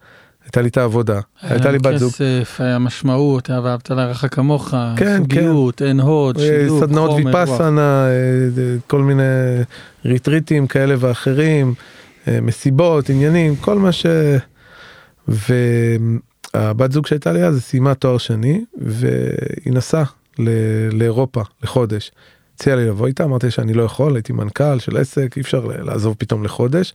הייתה 0.45 0.62
לי 0.62 0.68
את 0.68 0.76
העבודה 0.76 1.20
הייתה 1.43 1.70
לי 1.70 1.78
בת 1.78 1.99
זוג 1.99 2.12
כסף, 2.12 2.61
היה 2.61 2.78
משמעות, 2.78 3.51
היה 3.51 3.61
ואהבת 3.61 3.91
לרעך 3.91 4.24
כמוך, 4.30 4.74
כן, 4.97 5.16
זוגיות, 5.16 5.82
אין 5.82 6.01
הוד, 6.01 6.38
אה, 6.38 6.43
שילוב, 6.47 6.84
סדנאות. 6.84 7.11
ויפאסנה, 7.16 8.07
אה, 8.07 8.11
אה, 8.11 8.76
כל 8.86 9.03
מיני 9.03 9.22
ריטריטים 10.05 10.66
כאלה 10.66 10.95
ואחרים, 10.99 11.74
מסיבות, 12.26 13.11
עניינים, 13.11 13.57
כל 13.57 13.78
מה 13.78 13.93
ש... 13.93 14.07
והבת 15.28 16.93
זוג 16.93 17.07
שהייתה 17.07 17.32
לי 17.32 17.45
אז 17.45 17.62
סיימה 17.62 17.95
תואר 17.95 18.18
שני 18.18 18.64
והיא 18.78 19.72
נסעה 19.74 20.05
ל- 20.38 20.88
לאירופה 20.93 21.43
לחודש. 21.62 22.12
הציעה 22.55 22.76
לי 22.76 22.86
לבוא 22.86 23.07
איתה, 23.07 23.24
אמרתי 23.24 23.51
שאני 23.51 23.74
לא 23.74 23.82
יכול, 23.82 24.16
הייתי 24.16 24.32
מנכ"ל 24.32 24.78
של 24.78 24.97
עסק, 24.97 25.36
אי 25.36 25.43
אפשר 25.43 25.66
לעזוב 25.66 26.14
פתאום 26.18 26.45
לחודש. 26.45 26.95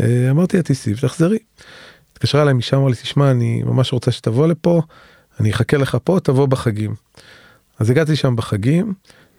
אמרתי 0.00 0.56
לה 0.56 0.62
תיסעי 0.62 0.92
ותחזרי. 0.92 1.38
התקשרה 2.16 2.42
אליי 2.42 2.54
משם, 2.54 2.76
אמרה 2.76 2.90
לי 2.90 2.96
תשמע 2.96 3.30
אני 3.30 3.62
ממש 3.62 3.92
רוצה 3.92 4.12
שתבוא 4.12 4.46
לפה, 4.46 4.82
אני 5.40 5.50
אחכה 5.50 5.76
לך 5.76 5.96
פה, 6.04 6.18
תבוא 6.22 6.46
בחגים. 6.46 6.94
אז 7.78 7.90
הגעתי 7.90 8.16
שם 8.16 8.36
בחגים, 8.36 8.94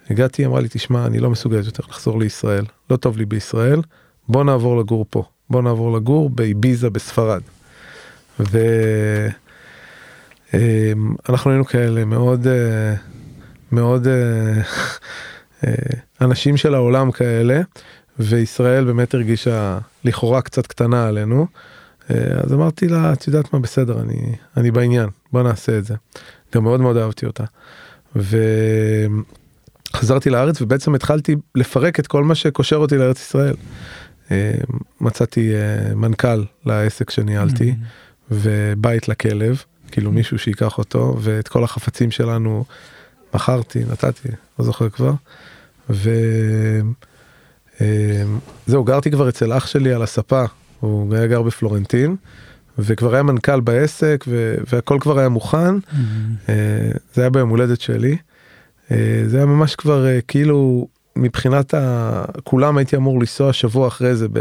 הגעתי, 0.09 0.45
אמרה 0.45 0.61
לי, 0.61 0.67
תשמע, 0.71 1.05
אני 1.05 1.19
לא 1.19 1.29
מסוגלת 1.29 1.65
יותר 1.65 1.83
לחזור 1.89 2.19
לישראל, 2.19 2.65
לא 2.89 2.97
טוב 2.97 3.17
לי 3.17 3.25
בישראל, 3.25 3.81
בוא 4.27 4.43
נעבור 4.43 4.79
לגור 4.79 5.05
פה, 5.09 5.23
בוא 5.49 5.61
נעבור 5.61 5.97
לגור 5.97 6.29
באביזה 6.29 6.89
בספרד. 6.89 7.41
ואנחנו 10.53 11.51
היינו 11.51 11.65
כאלה 11.65 12.05
מאוד, 12.05 12.47
אה, 12.47 12.93
מאוד, 13.71 14.07
אה, 14.07 14.61
אה, 15.63 15.73
אנשים 16.21 16.57
של 16.57 16.75
העולם 16.75 17.11
כאלה, 17.11 17.61
וישראל 18.19 18.85
באמת 18.85 19.13
הרגישה 19.13 19.79
לכאורה 20.03 20.41
קצת 20.41 20.67
קטנה 20.67 21.07
עלינו. 21.07 21.47
אה, 22.11 22.15
אז 22.43 22.53
אמרתי 22.53 22.87
לה, 22.87 23.13
את 23.13 23.27
יודעת 23.27 23.53
מה, 23.53 23.59
בסדר, 23.59 24.01
אני, 24.01 24.35
אני 24.57 24.71
בעניין, 24.71 25.09
בוא 25.31 25.43
נעשה 25.43 25.77
את 25.77 25.85
זה. 25.85 25.95
גם 26.55 26.63
מאוד 26.63 26.81
מאוד 26.81 26.97
אהבתי 26.97 27.25
אותה. 27.25 27.43
וחזרתי 29.93 30.29
לארץ 30.29 30.61
ובעצם 30.61 30.95
התחלתי 30.95 31.35
לפרק 31.55 31.99
את 31.99 32.07
כל 32.07 32.23
מה 32.23 32.35
שקושר 32.35 32.75
אותי 32.75 32.97
לארץ 32.97 33.19
ישראל. 33.21 33.55
אה, 34.31 34.53
מצאתי 35.01 35.55
אה, 35.55 35.95
מנכ"ל 35.95 36.43
לעסק 36.65 37.09
שניהלתי 37.09 37.75
ובית 38.31 39.07
לכלב, 39.07 39.63
כאילו 39.91 40.11
מישהו 40.11 40.39
שיקח 40.39 40.77
אותו 40.77 41.17
ואת 41.21 41.47
כל 41.47 41.63
החפצים 41.63 42.11
שלנו 42.11 42.65
מכרתי, 43.33 43.83
נתתי, 43.91 44.29
לא 44.59 44.65
זוכר 44.65 44.89
כבר. 44.89 45.13
וזהו, 47.79 48.83
גרתי 48.83 49.11
כבר 49.11 49.29
אצל 49.29 49.53
אח 49.57 49.67
שלי 49.67 49.93
על 49.93 50.03
הספה, 50.03 50.43
הוא 50.79 51.15
היה 51.15 51.27
גר 51.27 51.41
בפלורנטין. 51.41 52.15
וכבר 52.79 53.13
היה 53.13 53.23
מנכ"ל 53.23 53.59
בעסק 53.59 54.25
ו- 54.27 54.55
והכל 54.73 54.97
כבר 54.99 55.19
היה 55.19 55.29
מוכן. 55.29 55.75
אה, 56.49 56.55
זה 57.13 57.21
היה 57.21 57.29
ביום 57.29 57.49
הולדת 57.49 57.81
שלי. 57.81 58.17
אה, 58.91 59.23
זה 59.25 59.37
היה 59.37 59.45
ממש 59.45 59.75
כבר 59.75 60.07
אה, 60.07 60.19
כאילו 60.27 60.87
מבחינת 61.15 61.73
ה... 61.73 62.25
כולם 62.43 62.77
הייתי 62.77 62.95
אמור 62.95 63.19
לנסוע 63.19 63.53
שבוע 63.53 63.87
אחרי 63.87 64.15
זה 64.15 64.27
ב... 64.33 64.39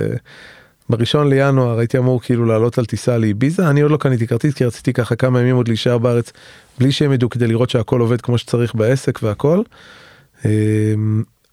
בראשון 0.90 1.28
לינואר 1.28 1.78
הייתי 1.78 1.98
אמור 1.98 2.20
כאילו 2.20 2.44
לעלות 2.44 2.78
על 2.78 2.84
טיסה 2.84 3.18
לאביזה 3.18 3.70
אני 3.70 3.80
עוד 3.80 3.90
לא 3.90 3.96
קניתי 3.96 4.26
כרטיס 4.26 4.54
כי 4.54 4.64
רציתי 4.64 4.92
ככה 4.92 5.16
כמה 5.16 5.40
ימים 5.40 5.56
עוד 5.56 5.68
להישאר 5.68 5.98
בארץ 5.98 6.32
בלי 6.78 6.92
שהם 6.92 7.12
ידעו 7.12 7.30
כדי 7.30 7.46
לראות 7.46 7.70
שהכל 7.70 8.00
עובד 8.00 8.20
כמו 8.20 8.38
שצריך 8.38 8.74
בעסק 8.74 9.22
והכל. 9.22 9.62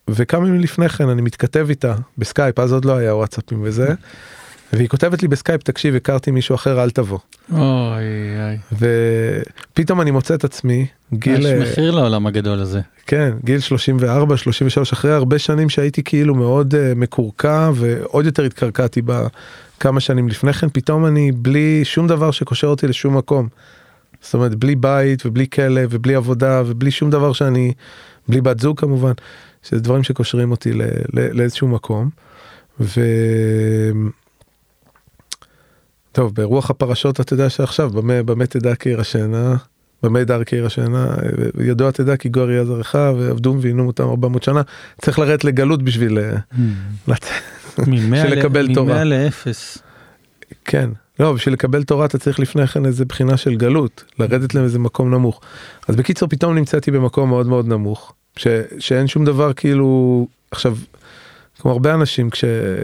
וכמה 0.08 0.48
ימים 0.48 0.60
לפני 0.60 0.90
כן 0.90 1.10
אני 1.10 1.22
מתכתב 1.22 1.66
איתה 1.70 1.96
בסקייפ 2.18 2.60
אז 2.60 2.74
עוד 2.74 2.86
לא 2.86 2.98
היה 2.98 3.16
וואטסאפים 3.16 3.60
וזה. 3.64 3.94
והיא 4.74 4.90
כותבת 4.90 5.22
לי 5.22 5.28
בסקייפ 5.28 5.64
תקשיב 5.64 5.96
הכרתי 5.96 6.32
מישהו 6.32 6.56
אחר 6.56 6.84
אל 6.84 6.90
תבוא. 6.90 7.20
אוי 7.52 7.62
אוי. 8.72 8.88
ופתאום 9.72 10.02
אני 10.02 10.12
מוצא 10.12 10.36
את 10.36 10.44
עצמי 10.44 10.86
גיל 11.14 11.46
יש 11.46 11.62
מחיר 11.62 11.92
לעולם 11.92 12.28
הגדול 12.28 12.60
הזה. 12.60 12.82
כן 13.08 13.34
גיל 13.44 13.60
34 13.60 14.38
33 14.38 14.94
אחרי 14.94 15.12
הרבה 15.12 15.40
שנים 15.40 15.70
שהייתי 15.70 16.04
כאילו 16.04 16.36
מאוד 16.36 16.74
אה, 16.74 16.78
מקורקע 16.96 17.72
ועוד 17.76 18.26
יותר 18.26 18.44
התקרקעתי 18.44 19.02
בכמה 19.02 20.00
שנים 20.00 20.28
לפני 20.28 20.54
כן 20.54 20.68
פתאום 20.74 21.06
אני 21.06 21.32
בלי 21.32 21.82
שום 21.84 22.08
דבר 22.08 22.32
שקושר 22.32 22.68
אותי 22.68 22.88
לשום 22.88 23.18
מקום. 23.18 23.48
זאת 24.22 24.34
אומרת 24.34 24.56
בלי 24.56 24.76
בית 24.76 25.26
ובלי 25.26 25.48
כלב 25.50 25.90
ובלי 25.92 26.16
עבודה 26.16 26.64
ובלי 26.66 26.92
שום 26.92 27.10
דבר 27.10 27.34
שאני 27.34 27.74
בלי 28.28 28.42
בת 28.42 28.60
זוג 28.60 28.80
כמובן 28.80 29.12
שזה 29.64 29.80
דברים 29.80 30.04
שקושרים 30.04 30.52
אותי 30.52 30.72
לאיזשהו 31.14 31.68
מקום. 31.68 32.10
ו... 32.80 33.02
טוב, 36.14 36.36
ברוח 36.36 36.70
הפרשות 36.70 37.20
אתה 37.20 37.34
יודע 37.34 37.50
שעכשיו, 37.50 37.90
במה, 37.90 38.24
במה 38.24 38.46
תדע 38.46 38.76
כי 38.76 38.90
ירשנה, 38.90 39.56
במה 40.04 40.24
דר 40.24 40.44
כי 40.44 40.56
ירשנה, 40.56 41.16
ידוע 41.62 41.92
תדע 41.92 42.18
כי 42.18 42.30
גוי 42.30 42.54
יהיה 42.54 42.66
זרעך 42.66 42.96
ועבדום 42.96 43.58
ועינו 43.62 43.88
אותם 43.88 44.04
400 44.04 44.44
שנה, 44.44 44.62
צריך 45.02 45.20
לרדת 45.20 45.44
לגלות 45.44 45.84
בשביל 45.84 46.20
אה, 46.20 46.36
Hmm. 46.54 47.12
לקבל 48.36 48.74
תורה. 48.74 48.94
ממאה 48.94 49.04
לאפס. 49.04 49.78
כן, 50.66 50.90
לא, 51.20 51.34
בשביל 51.34 51.54
לקבל 51.54 51.84
תורה 51.84 52.06
אתה 52.06 52.18
צריך 52.18 52.40
לפני 52.40 52.68
כן 52.68 52.86
איזה 52.86 53.06
בחינה 53.06 53.38
של 53.38 53.56
גלות, 53.56 54.04
לרדת 54.20 54.56
לאיזה 54.56 54.80
מקום 54.80 55.14
נמוך. 55.14 55.42
אז 55.88 55.96
בקיצור, 55.96 56.30
פתאום 56.30 56.56
נמצאתי 56.56 56.92
במקום 56.92 57.30
מאוד 57.30 57.48
מאוד 57.48 57.68
נמוך, 57.68 58.14
ש, 58.36 58.48
שאין 58.80 59.08
שום 59.08 59.26
דבר 59.26 59.54
כאילו, 59.54 60.28
עכשיו, 60.52 60.78
כמו 61.64 61.72
הרבה 61.72 61.94
אנשים 61.94 62.30
כש, 62.30 62.44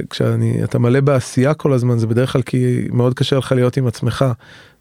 כשאני 0.09 0.63
אתה 0.63 0.79
מלא 0.79 0.99
בעשייה 1.01 1.53
כל 1.53 1.73
הזמן 1.73 1.97
זה 1.97 2.07
בדרך 2.07 2.33
כלל 2.33 2.41
כי 2.41 2.87
מאוד 2.91 3.13
קשה 3.13 3.37
לך 3.37 3.51
להיות 3.51 3.77
עם 3.77 3.87
עצמך 3.87 4.25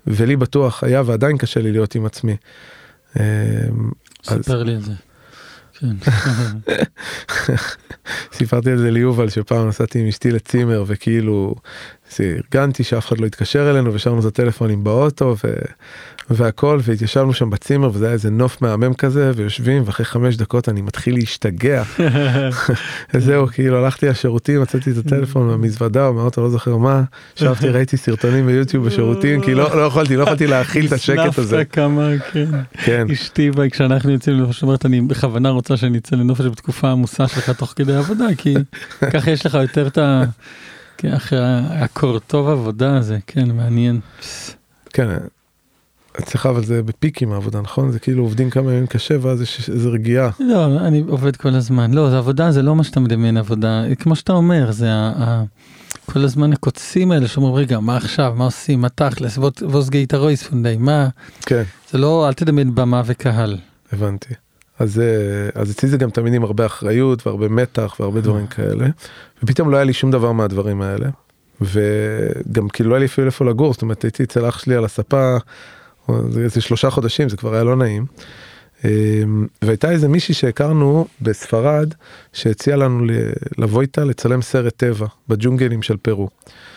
ולי 0.07 0.36
בטוח 0.36 0.84
היה 0.84 1.03
ועדיין 1.07 1.38
קשה 1.38 1.61
לי 1.61 1.72
להיות 1.72 1.94
עם 1.94 2.07
עצמי. 2.07 2.36
אמ, 3.16 3.22
אז 4.28 4.42
ספר 4.42 4.62
לי 4.62 4.74
את 4.74 4.82
זה. 4.82 4.92
כן. 5.78 5.96
סיפרתי 8.38 8.70
על 8.70 8.78
זה 8.78 8.90
ליובל 8.90 9.28
שפעם 9.28 9.68
נסעתי 9.68 9.99
עם 10.01 10.07
אשתי 10.07 10.30
לצימר 10.30 10.84
וכאילו 10.86 11.55
ארגנתי 12.20 12.84
שאף 12.84 13.09
אחד 13.09 13.20
לא 13.20 13.26
יתקשר 13.26 13.70
אלינו 13.70 13.94
ושרנו 13.94 14.20
את 14.20 14.24
הטלפונים 14.24 14.84
באוטו. 14.84 15.36
והכל 16.31 16.79
והתיישבנו 16.83 17.33
שם 17.33 17.51
בצימר 17.51 17.91
וזה 17.95 18.05
היה 18.05 18.12
איזה 18.12 18.31
נוף 18.31 18.62
מהמם 18.62 18.95
כזה 18.95 19.33
ויושבים 19.37 19.83
ואחרי 19.87 20.07
חמש 20.07 20.37
דקות 20.37 20.68
אני 20.68 20.83
מתחיל 20.83 21.14
להשתגע. 21.14 21.83
וזהו 23.14 23.47
כאילו 23.47 23.79
הלכתי 23.79 24.07
לשירותים 24.07 24.62
מצאתי 24.62 24.91
את 24.91 24.97
הטלפון 24.97 25.47
מהמזוודה 25.49 26.07
או 26.07 26.14
מהאוטו 26.14 26.41
לא 26.41 26.51
זוכר 26.51 26.76
מה 26.76 27.03
שבתי 27.35 27.68
ראיתי 27.68 27.97
סרטונים 27.97 28.47
ביוטיוב 28.47 28.87
בשירותים 28.87 29.43
כי 29.43 29.55
לא, 29.55 29.76
לא 29.76 29.83
יכולתי 29.83 30.16
לא 30.16 30.22
יכולתי 30.22 30.47
להכיל 30.47 30.87
את 30.87 30.93
השקט 30.93 31.39
הזה. 31.39 31.57
הסנפת 31.57 31.72
כמה 31.72 32.09
כן. 32.33 32.51
כן. 32.72 33.07
אשתי 33.12 33.51
כשאנחנו 33.72 34.11
יוצאים 34.11 34.37
לנופש 34.37 34.62
אומרת 34.62 34.87
אני 34.87 35.01
בכוונה 35.01 35.51
רוצה 35.51 35.76
שנצא 35.76 36.16
לנופש 36.16 36.45
בתקופה 36.45 36.89
העמוסה 36.89 37.29
שלך 37.29 37.51
תוך 37.51 37.72
כדי 37.76 37.95
עבודה 37.95 38.26
כי 38.39 38.55
ככה 39.12 39.31
יש 39.31 39.47
לך 39.47 39.55
יותר 39.55 39.87
את 39.87 39.99
ה... 39.99 40.24
כן, 40.99 41.12
אחרי 41.12 41.39
הקורטוב 41.70 42.49
עבודה 42.49 42.97
הזה 42.97 43.18
כן 43.26 43.51
מעניין. 43.51 44.01
כן. 44.93 45.18
אצלך 46.20 46.46
אבל 46.46 46.64
זה 46.64 46.82
בפיקים 46.82 47.32
העבודה 47.32 47.60
נכון 47.60 47.90
זה 47.90 47.98
כאילו 47.98 48.22
עובדים 48.22 48.50
כמה 48.50 48.72
ימים 48.72 48.86
קשה 48.86 49.14
ואז 49.20 49.42
יש 49.42 49.70
איזה 49.70 49.88
רגיעה. 49.88 50.30
לא 50.40 50.66
אני 50.66 51.04
עובד 51.08 51.36
כל 51.36 51.54
הזמן 51.54 51.94
לא 51.94 52.10
זה 52.10 52.18
עבודה 52.18 52.52
זה 52.52 52.62
לא 52.62 52.76
מה 52.76 52.84
שאתה 52.84 53.00
מדמיין 53.00 53.36
עבודה 53.36 53.82
כמו 53.98 54.16
שאתה 54.16 54.32
אומר 54.32 54.72
זה 54.72 54.92
ה... 54.92 55.12
ה... 55.16 55.44
כל 56.12 56.24
הזמן 56.24 56.52
הקוצים 56.52 57.12
האלה 57.12 57.28
שאומרים 57.28 57.54
רגע 57.54 57.80
מה 57.80 57.96
עכשיו 57.96 58.34
מה 58.36 58.44
עושים 58.44 58.80
מה 58.80 58.88
תכלס 58.88 59.38
ווס 59.62 59.88
גייטה 59.88 60.16
רויס 60.16 60.42
פונדי 60.42 60.76
מה 60.78 61.08
כן 61.46 61.62
זה 61.90 61.98
לא 61.98 62.28
אל 62.28 62.32
תדמיין 62.32 62.74
במה 62.74 63.02
וקהל. 63.06 63.56
הבנתי. 63.92 64.34
אז, 64.78 65.00
אה, 65.00 65.60
אז 65.62 65.70
אצלי 65.70 65.88
זה 65.88 65.96
גם 65.96 66.10
תמיד 66.10 66.34
עם 66.34 66.44
הרבה 66.44 66.66
אחריות 66.66 67.26
והרבה 67.26 67.48
מתח 67.48 67.96
והרבה 68.00 68.20
דברים 68.20 68.46
כאלה. 68.46 68.86
ופתאום 69.42 69.70
לא 69.70 69.76
היה 69.76 69.84
לי 69.84 69.92
שום 69.92 70.10
דבר 70.10 70.32
מהדברים 70.32 70.82
האלה. 70.82 71.08
וגם 71.60 72.68
כאילו 72.68 72.90
לא 72.90 72.94
היה 72.94 73.00
לי 73.00 73.06
אפילו 73.06 73.26
איפה 73.26 73.44
לגור, 73.44 73.72
זאת 73.72 73.82
אומרת 73.82 74.02
הייתי 74.02 74.22
אצל 74.22 74.48
אח 74.48 74.58
שלי 74.58 74.74
על 74.74 74.84
הספה, 74.84 75.36
זה 76.30 76.40
איזה 76.40 76.61
שלושה 76.61 76.90
חודשים, 76.90 77.28
זה 77.28 77.36
כבר 77.36 77.54
היה 77.54 77.64
לא 77.64 77.76
נעים. 77.76 78.06
אמ, 78.84 79.46
והייתה 79.62 79.90
איזה 79.90 80.09
מישהי 80.09 80.34
שהכרנו 80.34 81.06
בספרד, 81.22 81.94
שהציעה 82.32 82.76
לנו 82.76 83.06
לבוא 83.59 83.82
איתה 83.82 84.04
לצלם 84.04 84.42
סרט 84.42 84.74
טבע 84.76 85.06
בג'ונגלים 85.28 85.82
של 85.82 85.96
פרו. 85.96 86.28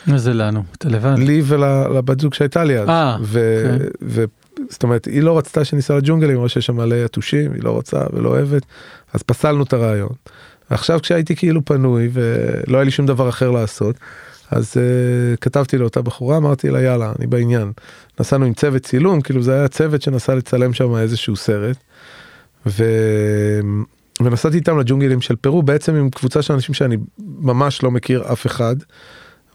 מה 0.07 0.17
זה 0.17 0.34
לנו? 0.34 0.63
אתה 0.77 0.89
לבד? 0.89 1.15
לי 1.17 1.41
ולבת 1.45 2.19
זוג 2.19 2.34
שהייתה 2.34 2.63
לי 2.63 2.79
אז. 2.79 2.89
אה, 2.89 3.17
ו- 3.21 3.73
אוקיי. 3.73 4.25
זאת 4.69 4.84
אומרת, 4.84 5.05
היא 5.05 5.21
לא 5.21 5.38
רצתה 5.38 5.65
שניסע 5.65 5.97
לג'ונגלים, 5.97 6.38
או 6.38 6.49
שיש 6.49 6.65
שם 6.65 6.75
מלא 6.75 6.95
יתושים, 6.95 7.53
היא 7.53 7.63
לא 7.63 7.71
רוצה 7.71 7.99
ולא 8.13 8.29
אוהבת, 8.29 8.63
אז 9.13 9.23
פסלנו 9.23 9.63
את 9.63 9.73
הרעיון. 9.73 10.09
עכשיו 10.69 10.99
כשהייתי 11.01 11.36
כאילו 11.36 11.65
פנוי 11.65 12.09
ולא 12.13 12.77
היה 12.77 12.84
לי 12.84 12.91
שום 12.91 13.05
דבר 13.05 13.29
אחר 13.29 13.51
לעשות, 13.51 13.95
אז 14.52 14.74
uh, 14.74 15.38
כתבתי 15.41 15.78
לאותה 15.78 16.02
בחורה, 16.02 16.38
אמרתי 16.38 16.70
לה 16.70 16.82
יאללה, 16.82 17.14
אני 17.20 17.28
בעניין. 17.28 17.72
נסענו 18.20 18.45
עם 18.45 18.54
צוות 18.54 18.82
צילום, 18.84 19.22
כאילו 19.22 19.41
זה 19.41 19.54
היה 19.54 19.68
צוות 19.68 20.02
שנסע 20.02 20.36
לצלם 20.36 20.74
שם 20.74 20.95
איזשהו 20.95 21.36
סרט. 21.36 21.78
ו... 22.66 22.84
ונסעתי 24.24 24.56
איתם 24.58 24.80
לג'ונגלים 24.80 25.22
של 25.22 25.36
פרו, 25.36 25.64
בעצם 25.64 25.95
עם 25.95 26.10
קבוצה 26.10 26.41
של 26.41 26.54
אנשים 26.54 26.76
שאני 26.76 26.97
ממש 27.20 27.84
לא 27.84 27.91
מכיר 27.91 28.32
אף 28.32 28.45
אחד. 28.45 28.76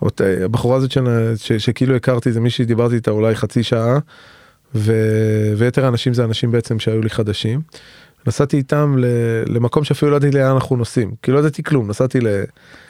אות- 0.03 0.21
הבחורה 0.45 0.77
הזאת 0.77 0.93
שנ- 0.93 1.37
ש... 1.37 1.53
שכאילו 1.53 1.97
הכרתי 1.97 2.33
זה 2.33 2.41
מישהי 2.41 2.65
דיברתי 2.65 2.95
איתה 2.95 3.11
אולי 3.11 3.35
חצי 3.37 3.63
שעה. 3.63 3.99
ו... 4.75 4.93
ויתר 5.57 5.85
האנשים 5.85 6.15
זה 6.15 6.25
אנשים 6.25 6.51
בעצם 6.51 6.79
שהיו 6.79 7.03
לי 7.03 7.11
חדשים. 7.11 7.61
נסעתי 8.27 8.57
איתם 8.57 8.95
ל... 8.99 9.05
למקום 9.47 9.85
שאפילו 9.85 10.11
לא 10.11 10.17
ידעתי 10.17 10.37
לאן 10.37 10.51
אנחנו 10.51 10.77
נוסעים, 10.77 11.15
כי 11.23 11.31
לא 11.33 11.39
ידעתי 11.39 11.63
כלום, 11.63 11.89
נסעתי 11.89 12.21
ל... 12.21 12.27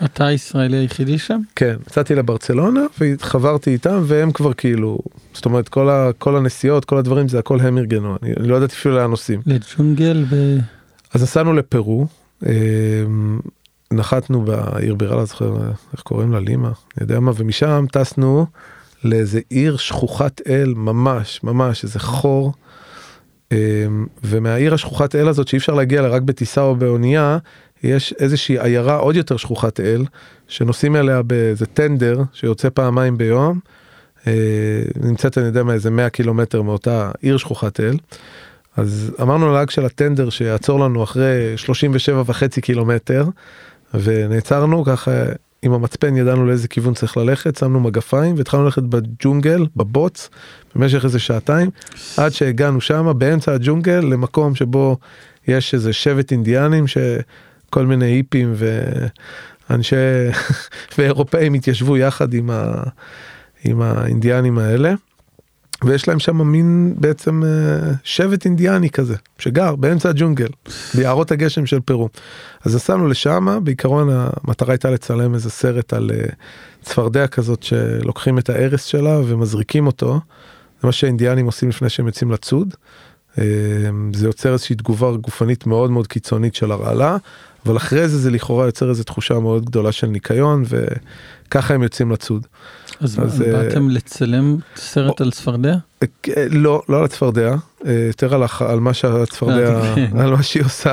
אתה 0.05 0.27
הישראלי 0.27 0.77
היחידי 0.77 1.19
שם? 1.19 1.41
כן, 1.57 1.77
נסעתי 1.91 2.15
לברצלונה 2.15 2.81
וחברתי 3.01 3.71
איתם 3.71 4.03
והם 4.07 4.33
כבר 4.33 4.53
כאילו, 4.53 4.99
זאת 5.35 5.45
אומרת 5.45 5.69
כל, 5.69 5.91
ה... 5.91 6.11
כל 6.19 6.37
הנסיעות, 6.37 6.85
כל 6.85 6.99
הדברים 6.99 7.29
זה 7.29 7.39
הכל 7.39 7.61
הם 7.61 7.79
ארגנו, 7.79 8.17
אני, 8.23 8.33
אני 8.41 8.49
לא 8.49 8.57
ידעתי 8.57 8.75
אפילו 8.75 8.97
לאן 8.97 9.11
נוסעים. 9.11 9.41
לג'ונגל 9.47 10.25
ו... 10.31 10.57
אז 11.15 11.23
נסענו 11.23 11.53
לפרו, 11.53 12.07
אה, 12.47 12.53
נחתנו 13.91 14.45
בעיר 14.45 14.95
בירה, 14.95 15.17
לא 15.17 15.25
זוכר 15.25 15.57
איך 15.93 16.01
קוראים 16.01 16.33
לה, 16.33 16.41
לימה, 16.41 16.69
אני 16.69 17.01
יודע 17.01 17.21
מה, 17.21 17.33
ומשם 17.37 17.85
טסנו 17.93 18.47
לאיזה 19.05 19.41
עיר 19.51 19.77
שכוחת 19.77 20.41
אל 20.49 20.75
ממש, 20.77 21.41
ממש, 21.45 21.85
איזה 21.85 22.01
חור. 22.01 22.53
אה, 23.53 23.59
ומהעיר 24.25 24.75
השכוחת 24.75 25.15
אל 25.15 25.29
הזאת 25.29 25.49
שאי 25.49 25.59
אפשר 25.59 25.75
להגיע 25.75 26.03
לה 26.03 26.09
רק 26.09 26.23
בטיסה 26.23 26.63
או 26.63 26.77
באונייה, 26.77 27.39
יש 27.83 28.15
איזושהי 28.19 28.59
עיירה 28.59 28.97
עוד 28.97 29.17
יותר 29.17 29.37
שכוחת 29.37 29.81
אל, 29.81 30.05
שנוסעים 30.49 30.97
אליה 30.97 31.23
באיזה 31.23 31.67
טנדר 31.67 32.23
שיוצא 32.33 32.69
פעמיים 32.75 33.19
ביום. 33.19 33.61
אה, 34.27 34.33
נמצאת 35.01 35.39
אני 35.39 35.47
יודע 35.47 35.63
מה 35.63 35.73
איזה 35.73 35.91
100 35.91 36.11
קילומטר 36.11 36.63
מאותה 36.63 37.11
עיר 37.21 37.37
שכוחת 37.37 37.81
אל. 37.81 37.97
אז 38.77 39.13
אמרנו 39.23 39.53
לנהג 39.53 39.71
של 39.71 39.85
הטנדר 39.85 40.31
שיעצור 40.31 40.81
לנו 40.81 41.03
אחרי 41.03 41.53
37 41.57 42.23
וחצי 42.27 42.61
קילומטר, 42.61 43.25
ונעצרנו 43.95 44.85
ככה 44.85 45.13
עם 45.63 45.73
המצפן 45.73 46.17
ידענו 46.17 46.47
לאיזה 46.47 46.69
כיוון 46.69 46.95
צריך 46.95 47.17
ללכת, 47.17 47.57
שמנו 47.57 47.81
מגפיים 47.81 48.35
והתחלנו 48.39 48.65
ללכת 48.65 48.83
בג'ונגל, 48.83 49.67
בבוץ, 49.77 50.31
במשך 50.77 51.05
איזה 51.05 51.19
שעתיים, 51.19 51.71
עד 52.17 52.33
שהגענו 52.33 52.81
שמה 52.81 53.13
באמצע 53.13 53.53
הג'ונגל 53.53 54.01
למקום 54.01 54.55
שבו 54.55 54.97
יש 55.49 55.75
איזה 55.75 55.93
שבט 55.93 56.33
אינדיאנים 56.33 56.85
שכל 56.87 57.87
מיני 57.87 58.07
היפים 58.07 58.55
ואנשי 59.71 59.97
ואירופאים 60.99 61.55
התיישבו 61.55 61.97
יחד 61.97 62.35
עם, 62.35 62.51
ה, 62.51 62.83
עם 63.65 63.83
האינדיאנים 63.83 64.59
האלה. 64.59 64.95
ויש 65.85 66.09
להם 66.09 66.19
שם 66.19 66.43
מין 66.43 66.95
בעצם 66.97 67.43
אה, 67.45 67.93
שבט 68.05 68.45
אינדיאני 68.45 68.91
כזה 68.91 69.15
שגר 69.39 69.77
באמצע 69.77 70.09
הג'ונגל 70.09 70.49
ביערות 70.95 71.33
הגשם 71.33 71.67
של 71.67 71.81
פרו. 71.81 72.09
אז 72.65 72.75
נסענו 72.75 73.09
לשם 73.09 73.59
בעיקרון 73.65 74.09
המטרה 74.13 74.73
הייתה 74.73 74.91
לצלם 74.91 75.35
איזה 75.35 75.51
סרט 75.51 75.93
על 75.93 76.11
אה, 76.15 76.27
צפרדע 76.83 77.27
כזאת 77.27 77.63
שלוקחים 77.63 78.39
את 78.39 78.51
ההרס 78.51 78.85
שלה 78.85 79.21
ומזריקים 79.27 79.87
אותו. 79.87 80.21
מה 80.87 80.93
שהאינדיאנים 80.93 81.47
עושים 81.47 81.69
לפני 81.69 81.89
שהם 81.89 82.07
יוצאים 82.07 82.31
לצוד. 82.31 82.75
אה, 83.39 83.45
זה 84.13 84.27
יוצר 84.27 84.53
איזושהי 84.53 84.77
תגובה 84.77 85.17
גופנית 85.17 85.67
מאוד 85.67 85.91
מאוד 85.91 86.07
קיצונית 86.07 86.55
של 86.55 86.73
הרעלה 86.73 87.17
אבל 87.67 87.77
אחרי 87.77 88.09
זה 88.09 88.19
זה 88.19 88.31
לכאורה 88.31 88.67
יוצר 88.67 88.89
איזו 88.91 89.05
תחושה 89.05 89.39
מאוד 89.39 89.65
גדולה 89.65 89.93
של 89.93 90.07
ניקיון 90.07 90.65
וככה 91.47 91.75
הם 91.75 91.83
יוצאים 91.83 92.13
לצוד. 92.13 92.47
אז, 93.01 93.19
אז, 93.23 93.43
אה, 93.43 93.53
באתם 93.53 93.91
לצלם 93.91 94.57
סרט 94.77 95.21
על 95.21 95.31
צפרדע? 95.31 95.77
אה, 96.03 96.47
לא, 96.51 96.83
לא 96.89 96.99
על 96.99 97.05
הצפרדע, 97.05 97.55
אה, 97.87 97.93
יותר 98.07 98.35
על, 98.35 98.43
על 98.61 98.81
מה 98.81 98.95
שהצפרדע, 98.95 99.75
אה, 99.75 99.95
כן. 99.95 100.19
על 100.19 100.31
מה 100.31 100.43
שהיא 100.43 100.65
עושה. 100.65 100.93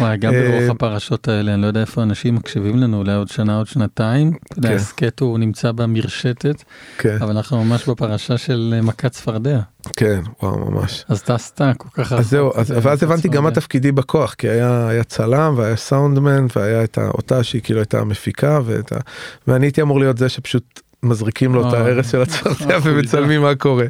וואי, 0.00 0.16
גם 0.16 0.34
אה, 0.34 0.48
ברוח 0.48 0.70
הפרשות 0.70 1.28
האלה, 1.28 1.54
אני 1.54 1.62
לא 1.62 1.66
יודע 1.66 1.80
איפה 1.80 2.02
אנשים 2.02 2.34
מקשיבים 2.34 2.76
לנו, 2.76 2.98
אולי 2.98 3.14
עוד 3.14 3.28
שנה, 3.28 3.58
עוד 3.58 3.66
שנתיים. 3.66 4.32
אתה 4.46 4.58
יודע, 4.58 4.68
כן. 4.68 4.74
הסכת 4.74 5.20
הוא 5.20 5.38
נמצא 5.38 5.72
במרשתת, 5.72 6.62
כן, 6.98 7.16
אבל 7.20 7.36
אנחנו 7.36 7.64
ממש 7.64 7.88
בפרשה 7.88 8.38
של 8.38 8.74
אה, 8.76 8.82
מכת 8.82 9.12
צפרדע. 9.12 9.60
כן, 9.96 10.20
וואו, 10.42 10.70
ממש. 10.70 11.04
אז 11.08 11.22
טסת 11.22 11.62
כל 11.78 11.88
כך. 11.92 12.12
אז 12.12 12.30
זהו, 12.30 12.52
ואז 12.82 13.02
הבנתי 13.02 13.28
גם 13.28 13.44
מה. 13.44 13.50
תפקידי 13.50 13.92
בכוח, 13.92 14.34
כי 14.34 14.48
היה, 14.48 14.88
היה 14.88 15.04
צלם 15.04 15.54
והיה 15.56 15.76
סאונדמן 15.76 16.46
והיה 16.56 16.84
אותה 16.98 17.42
שהיא 17.42 17.62
כאילו 17.62 17.80
הייתה 17.80 18.00
המפיקה. 18.00 18.60
ואני 19.48 19.66
הייתי 19.66 19.80
אמור 19.88 20.00
להיות 20.00 20.18
זה 20.18 20.28
שפשוט 20.28 20.80
מזריקים 21.02 21.54
לו 21.54 21.68
את 21.68 21.74
אה, 21.74 21.78
ההרס 21.80 22.12
של 22.12 22.22
הצפרדע 22.22 22.76
החולדה. 22.76 22.78
ומצלמים 22.82 23.42
מה 23.42 23.54
קורה. 23.54 23.86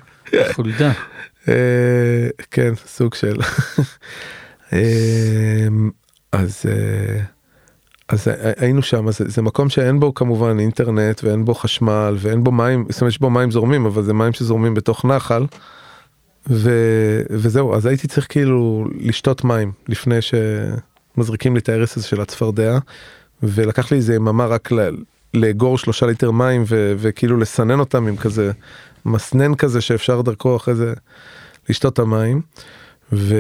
חולדה. 0.53 0.93
אה, 1.49 2.29
כן, 2.51 2.73
סוג 2.87 3.15
של. 3.15 3.37
אה, 4.73 5.69
אז 6.33 6.63
אה, 6.69 7.23
אז 8.09 8.29
היינו 8.57 8.83
שם, 8.83 9.11
זה, 9.11 9.25
זה 9.29 9.43
מקום 9.43 9.69
שאין 9.69 10.01
בו 10.01 10.15
כמובן 10.15 10.59
אינטרנט 10.59 11.25
ואין 11.25 11.45
בו 11.45 11.55
חשמל 11.55 12.17
ואין 12.19 12.45
בו 12.45 12.53
מים, 12.53 12.85
זאת 12.89 13.01
אומרת 13.01 13.13
יש 13.13 13.21
בו 13.21 13.31
מים 13.31 13.51
זורמים, 13.51 13.87
אבל 13.87 14.03
זה 14.03 14.13
מים 14.13 14.33
שזורמים 14.33 14.75
בתוך 14.75 15.05
נחל. 15.05 15.47
ו, 16.51 16.71
וזהו, 17.31 17.75
אז 17.75 17.87
הייתי 17.87 18.09
צריך 18.09 18.27
כאילו 18.29 18.87
לשתות 19.01 19.45
מים 19.45 19.73
לפני 19.89 20.19
שמזריקים 20.21 21.55
לי 21.55 21.61
את 21.61 21.69
ההרס 21.69 21.97
הזה 21.97 22.07
של 22.07 22.21
הצפרדע, 22.21 22.79
ולקח 23.43 23.91
לי 23.91 23.97
איזה 23.97 24.15
יממה 24.15 24.47
רק 24.47 24.73
ל, 24.73 24.91
לאגור 25.35 25.79
שלושה 25.79 26.07
ליטר 26.07 26.31
מים 26.31 26.65
ו, 26.69 26.95
וכאילו 26.99 27.37
לסנן 27.37 27.81
אותם 27.81 28.07
עם 28.07 28.17
כזה 28.17 28.53
מסנן 29.05 29.55
כזה 29.55 29.81
שאפשר 29.81 30.23
דרכו 30.23 30.57
אחרי 30.57 30.75
זה 30.75 30.95
לשתות 31.69 31.93
את 31.93 31.99
המים. 31.99 32.41
ו... 33.13 33.37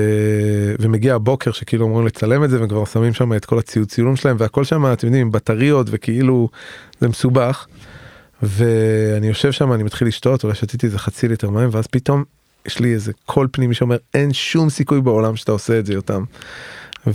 ומגיע 0.80 1.14
הבוקר 1.14 1.52
שכאילו 1.52 1.86
אמורים 1.86 2.06
לצלם 2.06 2.44
את 2.44 2.50
זה 2.50 2.62
וכבר 2.62 2.84
שמים 2.84 3.14
שם 3.14 3.32
את 3.32 3.44
כל 3.44 3.58
הציוד 3.58 3.88
צילום 3.88 4.16
שלהם 4.16 4.36
והכל 4.38 4.64
שם 4.64 4.92
אתם 4.92 5.06
יודעים 5.06 5.26
עם 5.26 5.32
בטריות 5.32 5.86
וכאילו 5.90 6.48
זה 7.00 7.08
מסובך. 7.08 7.66
ואני 8.42 9.26
יושב 9.26 9.52
שם 9.52 9.72
אני 9.72 9.82
מתחיל 9.82 10.08
לשתות 10.08 10.44
אולי 10.44 10.54
שתיתי 10.54 10.86
איזה 10.86 10.98
חצי 10.98 11.28
ליטר 11.28 11.50
מים 11.50 11.68
ואז 11.72 11.86
פתאום 11.86 12.24
יש 12.66 12.78
לי 12.80 12.94
איזה 12.94 13.12
קול 13.26 13.48
פנימי 13.52 13.74
שאומר 13.74 13.96
אין 14.14 14.32
שום 14.32 14.70
סיכוי 14.70 15.00
בעולם 15.00 15.36
שאתה 15.36 15.52
עושה 15.52 15.78
את 15.78 15.86
זה 15.86 15.92
יותם. 15.92 16.24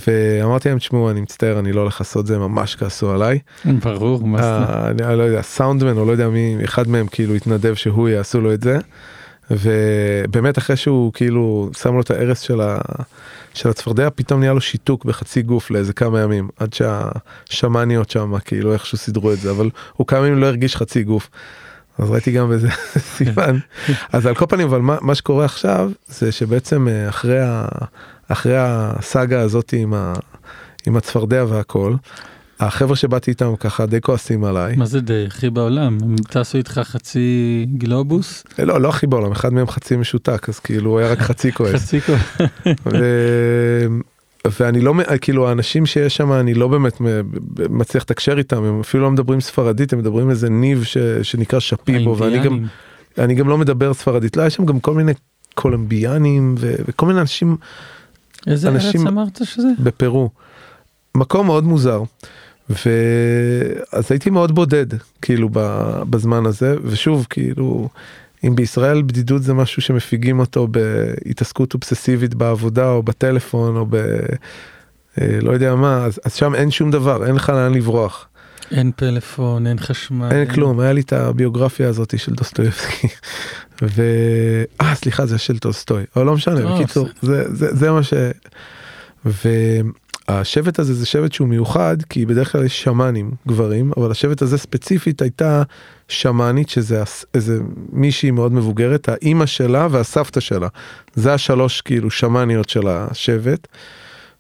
ואמרתי 0.08 0.70
להם 0.70 0.78
תשמעו 0.78 1.12
אני 1.12 1.22
מצטער 1.22 1.60
אני 1.60 1.72
לא 1.72 1.82
הולך 1.82 2.02
לעשות 2.02 2.28
זה 2.28 2.38
ממש 2.38 2.76
כעסו 2.76 3.12
עליי. 3.12 3.40
ברור, 3.66 4.28
מה 4.28 4.38
זה? 4.38 4.44
אה, 4.44 4.90
אני 4.90 5.18
לא 5.18 5.24
יודע, 5.24 5.42
סאונדמן 5.42 5.98
או 5.98 6.06
לא 6.06 6.12
יודע 6.12 6.30
מי, 6.30 6.58
אחד 6.64 6.88
מהם 6.88 7.08
כאילו 7.08 7.36
התנדב 7.36 7.74
שהוא 7.74 8.10
יעשו 8.10 8.42
לו 8.42 8.54
את 8.54 8.62
זה. 8.62 8.80
ובאמת 9.52 10.58
אחרי 10.58 10.76
שהוא 10.76 11.14
כאילו 11.14 11.70
שם 11.78 11.94
לו 11.94 12.02
את 12.02 12.12
ההרס 12.12 12.40
של, 12.40 12.62
ה, 12.62 12.78
של 13.54 13.70
הצפרדע 13.70 14.10
פתאום 14.16 14.40
נהיה 14.40 14.54
לו 14.54 14.62
שיתוק 14.62 15.06
בחצי 15.06 15.42
גוף 15.42 15.72
לאיזה 15.72 15.94
כמה 15.94 16.22
ימים 16.22 16.50
עד 16.58 16.74
שהשמניות 16.74 18.10
שם 18.10 18.40
כאילו 18.46 18.74
איכשהו 18.74 18.98
סידרו 18.98 19.34
את 19.34 19.40
זה 19.40 19.52
אבל 19.52 19.70
הוא 19.94 20.08
כמה 20.08 20.28
ימים 20.28 20.40
לא 20.40 20.46
הרגיש 20.46 20.76
חצי 20.76 21.04
גוף. 21.04 21.30
אז 21.98 22.12
ראיתי 22.12 22.32
גם 22.32 22.50
בזה 22.50 22.70
סימן. 23.16 23.58
אז 24.14 24.26
על 24.26 24.36
כל 24.36 24.46
פנים 24.50 24.68
אבל 24.68 24.80
מה, 24.80 24.98
מה 25.02 25.16
שקורה 25.16 25.46
עכשיו 25.46 25.92
זה 26.08 26.32
שבעצם 26.32 26.88
אה, 26.88 27.10
אחרי, 27.10 27.42
ה, 27.42 27.68
אחרי 28.28 28.56
הסאגה 28.58 29.42
הזאת 29.42 29.74
עם, 29.78 29.94
ה, 29.94 30.14
עם 30.88 30.98
הצפרדע 30.98 31.46
והכל. 31.48 31.94
החבר'ה 32.60 32.96
שבאתי 32.96 33.32
איתם 33.32 33.56
ככה 33.60 33.86
די 33.86 34.02
כועסים 34.02 34.44
עליי. 34.44 34.76
מה 34.76 34.86
זה 34.86 35.00
די 35.02 35.26
הכי 35.28 35.50
בעולם? 35.50 35.98
הם 36.02 36.16
טסו 36.30 36.58
איתך 36.58 36.82
חצי 36.84 37.66
גלובוס? 37.78 38.44
לא, 38.60 38.82
לא 38.82 38.90
הכי 38.90 39.08
בעולם, 39.08 39.32
אחד 39.32 39.54
מהם 39.54 39.68
חצי 39.68 39.96
משותק, 39.96 40.50
אז 40.50 40.60
כאילו 40.60 40.92
הוא 40.92 41.00
היה 41.00 41.12
רק 41.12 41.20
חצי 41.20 41.52
כועס. 41.52 41.74
חצי. 41.84 42.00
ו- 42.86 43.88
ואני 44.60 44.82
לא, 44.82 44.94
כאילו 45.22 45.50
האנשים 45.50 45.86
שיש 45.86 46.16
שם, 46.18 46.34
אני 46.34 46.54
לא 46.54 46.68
באמת 46.68 47.02
מצליח 47.70 48.04
לתקשר 48.04 48.38
איתם, 48.38 48.64
הם 48.64 48.80
אפילו 48.80 49.04
לא 49.04 49.12
מדברים 49.12 49.42
ספרדית, 49.42 49.94
הם 49.94 50.00
מדברים 50.00 50.30
איזה 50.30 50.50
ניב 50.50 50.84
ש- 50.84 50.98
שנקרא 51.24 51.60
שפיבו, 51.60 52.18
ואני 52.18 52.40
גם. 52.40 52.60
אני 53.18 53.36
גם 53.36 53.50
לא 53.50 53.58
מדבר 53.58 53.94
ספרדית. 53.94 54.38
לא, 54.38 54.44
יש 54.44 54.54
שם 54.56 54.66
גם 54.66 54.80
כל 54.80 54.94
מיני 54.94 55.12
קולומביאנים 55.56 56.56
ו- 56.60 56.76
וכל 56.88 57.06
מיני 57.06 57.22
אנשים 57.22 57.58
איזה 58.48 58.70
ארץ 58.70 58.86
אנשים- 58.86 59.08
אמרת 59.08 59.42
שזה? 59.44 59.68
בפרו. 59.80 60.30
מקום 61.18 61.46
מאוד 61.46 61.64
מוזר. 61.64 62.04
ואז 62.70 64.12
הייתי 64.12 64.30
מאוד 64.30 64.56
בודד 64.56 64.86
כאילו 65.22 65.50
בזמן 66.10 66.46
הזה 66.46 66.76
ושוב 66.84 67.28
כאילו 67.30 67.90
אם 68.44 68.56
בישראל 68.56 69.02
בדידות 69.02 69.44
זה 69.44 69.54
משהו 69.54 69.82
שמפיגים 69.82 70.40
אותו 70.40 70.68
בהתעסקות 70.68 71.74
אובססיבית 71.74 72.34
בעבודה 72.34 72.90
או 72.90 73.04
בטלפון 73.04 73.76
או 73.76 73.86
ב... 73.90 73.96
אה, 75.22 75.40
לא 75.42 75.52
יודע 75.52 75.76
מה 75.76 76.06
אז, 76.06 76.20
אז 76.26 76.34
שם 76.34 76.56
אין 76.56 76.72
שום 76.72 76.92
דבר 76.92 77.26
אין 77.26 77.36
לך 77.36 77.50
לאן 77.50 77.74
לברוח 77.74 78.28
אין 78.72 78.92
פלאפון, 78.96 79.68
אין 79.68 79.80
חשמל. 79.80 80.30
אין 80.32 80.46
כלום 80.54 80.80
היה 80.80 80.94
לי 80.94 81.02
את 81.02 81.14
הביוגרפיה 81.14 81.90
הזאת 81.90 82.20
של 82.20 82.34
דוסטויבסקי. 82.34 83.08
ו... 83.84 84.04
אה 84.82 84.96
סליחה 84.96 85.26
זה 85.26 85.38
של 85.38 85.60
טולסטוי 85.60 86.04
אבל 86.16 86.26
לא 86.26 86.34
משנה 86.34 86.62
טוב, 86.62 86.82
בקיצור 86.82 87.08
זה, 87.22 87.56
זה, 87.56 87.76
זה 87.76 87.92
מה 87.92 88.04
ש... 88.04 88.14
והשבט 90.30 90.80
הזה 90.80 90.94
זה 90.94 91.06
שבט 91.06 91.34
שהוא 91.34 91.48
מיוחד 91.48 91.98
כי 92.10 92.26
בדרך 92.26 92.52
כלל 92.52 92.66
יש 92.66 92.84
שמאנים 92.84 93.32
גברים 93.48 93.92
אבל 93.98 94.12
השבט 94.12 94.42
הזה 94.42 94.58
ספציפית 94.58 95.22
הייתה 95.22 95.64
שמאנית 96.08 96.70
שזה 96.70 97.04
איזה 97.34 97.60
מישהי 97.92 98.32
מאוד 98.32 98.54
מבוגרת 98.54 99.10
האימא 99.10 99.46
שלה 99.46 99.88
והסבתא 99.92 100.40
שלה 100.40 100.68
זה 101.16 101.34
השלוש 101.34 101.82
כאילו 101.82 102.12
שמאניות 102.12 102.70
של 102.70 102.88
השבט. 102.88 103.68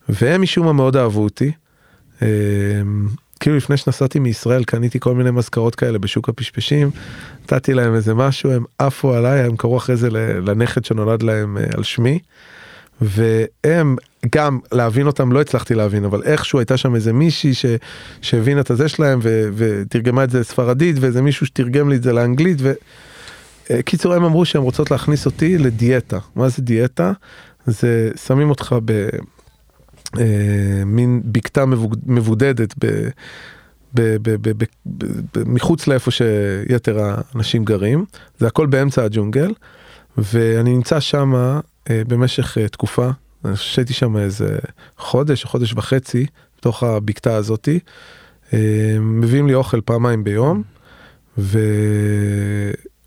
והם 0.10 0.42
משום 0.42 0.66
מה 0.66 0.74
מאוד 0.74 0.98
אהבו 0.98 1.24
אותי. 1.24 1.52
כאילו 3.44 3.58
לפני 3.58 3.78
שנסעתי 3.78 4.20
מישראל 4.20 4.64
קניתי 4.64 5.00
כל 5.00 5.16
מיני 5.16 5.32
מזכרות 5.32 5.76
כאלה 5.76 6.00
בשוק 6.00 6.30
הפשפשים, 6.30 6.92
נתתי 7.44 7.74
להם 7.74 7.96
איזה 7.96 8.14
משהו, 8.14 8.52
הם 8.52 8.64
עפו 8.80 9.14
עליי, 9.14 9.42
הם 9.42 9.58
קראו 9.58 9.78
אחרי 9.78 9.96
זה 9.96 10.10
לנכד 10.46 10.86
שנולד 10.86 11.24
להם 11.24 11.58
אה, 11.58 11.64
על 11.74 11.84
שמי. 11.84 12.20
והם 13.02 13.96
גם 14.36 14.60
להבין 14.72 15.08
אותם 15.08 15.32
לא 15.32 15.42
הצלחתי 15.42 15.76
להבין 15.76 16.06
אבל 16.06 16.24
איכשהו 16.24 16.60
הייתה 16.60 16.78
שם 16.78 16.96
איזה 16.96 17.14
מישהי 17.14 17.54
ש, 17.54 17.66
שהבינה 18.22 18.62
את 18.62 18.72
הזה 18.72 18.90
שלהם 18.90 19.20
ו, 19.24 19.50
ותרגמה 19.56 20.24
את 20.24 20.30
זה 20.30 20.40
לספרדית 20.40 20.96
ואיזה 21.00 21.22
מישהו 21.22 21.46
שתרגם 21.46 21.90
לי 21.90 21.96
את 21.96 22.04
זה 22.04 22.14
לאנגלית 22.14 22.58
וקיצור 23.70 24.14
הם 24.14 24.24
אמרו 24.24 24.46
שהם 24.46 24.64
רוצות 24.64 24.92
להכניס 24.92 25.26
אותי 25.26 25.58
לדיאטה 25.58 26.20
מה 26.36 26.50
זה 26.50 26.62
דיאטה 26.62 27.12
זה 27.66 28.12
שמים 28.28 28.50
אותך 28.50 28.76
במין 30.16 31.22
בקתה 31.26 31.66
מבוד- 31.66 32.02
מבודדת 32.06 32.74
ב, 32.80 32.86
ב, 33.94 34.02
ב, 34.02 34.30
ב, 34.42 34.50
ב, 34.50 34.64
ב, 34.86 35.06
ב, 35.36 35.50
מחוץ 35.50 35.88
לאיפה 35.88 36.12
שיתר 36.12 37.00
האנשים 37.00 37.66
גרים 37.66 38.06
זה 38.40 38.48
הכל 38.48 38.68
באמצע 38.68 39.04
הג'ונגל 39.04 39.54
ואני 40.18 40.76
נמצא 40.76 41.00
שם 41.00 41.34
במשך 41.90 42.58
אה, 42.58 42.68
תקופה 42.68 43.10
אני 43.46 43.56
חושב 43.56 43.74
שהייתי 43.74 43.94
שם 43.94 44.18
איזה 44.18 44.58
חודש 44.98 45.44
או 45.44 45.50
חודש 45.50 45.74
וחצי 45.74 46.26
בתוך 46.58 46.84
הבקתה 46.84 47.36
הזאתי. 47.36 47.80
אה, 48.54 48.98
מביאים 49.00 49.48
לי 49.48 49.54
אוכל 49.54 49.82
פעמיים 49.82 50.24
ביום 50.24 50.64
ו... 51.38 51.60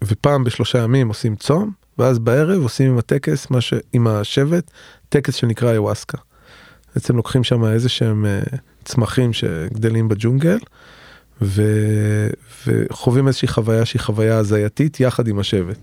ופעם 0.05 0.45
בשלושה 0.45 0.79
ימים 0.79 1.09
עושים 1.09 1.37
צום 1.37 1.71
ואז 1.99 2.19
בערב 2.19 2.63
עושים 2.63 2.93
עם 2.93 2.99
הטקס, 2.99 3.47
ש... 3.61 3.75
עם 3.93 4.07
השבט, 4.07 4.71
טקס 5.09 5.35
שנקרא 5.35 5.73
איוואסקה. 5.73 6.19
בעצם 6.97 7.17
לוקחים 7.17 7.45
שם 7.45 7.65
איזה 7.65 7.89
שהם 7.89 8.27
אה, 8.27 8.41
צמחים 8.85 9.33
שגדלים 9.33 10.09
בג'ונגל, 10.09 10.59
ו... 11.43 11.63
וחווים 12.67 13.27
איזושהי 13.27 13.49
חוויה 13.49 13.85
שהיא 13.85 14.01
חוויה 14.01 14.37
הזייתית 14.37 15.01
יחד 15.01 15.29
עם 15.29 15.39
השבט. 15.39 15.79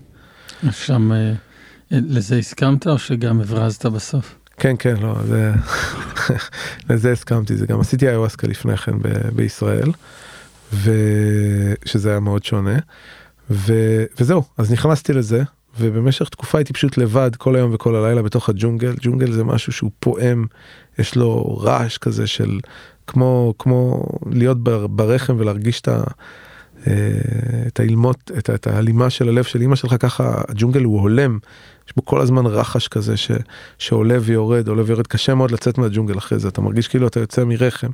שם, 0.70 1.12
אה, 1.12 1.32
לזה 1.90 2.38
הסכמת 2.38 2.86
או 2.86 2.98
שגם 2.98 3.40
הברזת 3.40 3.86
בסוף? 3.86 4.34
כן, 4.56 4.74
כן, 4.78 4.94
לא, 4.96 5.14
זה... 5.26 5.52
לזה 6.90 7.12
הסכמתי, 7.12 7.56
זה 7.56 7.66
גם 7.66 7.80
עשיתי 7.80 8.08
איוואסקה 8.08 8.46
לפני 8.46 8.76
כן 8.76 8.98
ב... 8.98 9.08
בישראל, 9.34 9.92
ושזה 10.72 12.10
היה 12.10 12.20
מאוד 12.20 12.44
שונה, 12.44 12.78
ו... 13.50 13.72
וזהו, 14.20 14.42
אז 14.58 14.72
נכנסתי 14.72 15.12
לזה, 15.12 15.42
ובמשך 15.78 16.28
תקופה 16.28 16.58
הייתי 16.58 16.72
פשוט 16.72 16.98
לבד 16.98 17.30
כל 17.36 17.56
היום 17.56 17.74
וכל 17.74 17.96
הלילה 17.96 18.22
בתוך 18.22 18.48
הג'ונגל, 18.48 18.94
ג'ונגל 19.00 19.32
זה 19.32 19.44
משהו 19.44 19.72
שהוא 19.72 19.90
פועם, 20.00 20.46
יש 20.98 21.16
לו 21.16 21.58
רעש 21.60 21.98
כזה 21.98 22.26
של 22.26 22.58
כמו, 23.06 23.54
כמו 23.58 24.06
להיות 24.30 24.58
ברחם 24.90 25.36
ולהרגיש 25.38 25.80
את 25.80 25.88
ה... 25.88 26.02
אה, 26.86 26.92
את 27.66 27.80
האילמות, 27.80 28.30
את, 28.38 28.50
את 28.50 28.66
ההלימה 28.66 29.10
של 29.10 29.28
הלב 29.28 29.44
של 29.44 29.62
אמא 29.62 29.76
שלך, 29.76 29.94
ככה 29.98 30.42
הג'ונגל 30.48 30.84
הוא 30.84 31.00
הולם, 31.00 31.38
יש 31.86 31.92
בו 31.96 32.04
כל 32.04 32.20
הזמן 32.20 32.46
רחש 32.46 32.88
כזה 32.88 33.16
ש, 33.16 33.30
שעולה 33.78 34.16
ויורד, 34.20 34.68
עולה 34.68 34.82
ויורד, 34.86 35.06
קשה 35.06 35.34
מאוד 35.34 35.50
לצאת 35.50 35.78
מהג'ונגל 35.78 36.18
אחרי 36.18 36.38
זה, 36.38 36.48
אתה 36.48 36.60
מרגיש 36.60 36.88
כאילו 36.88 37.06
אתה 37.06 37.20
יוצא 37.20 37.44
מרחם. 37.44 37.90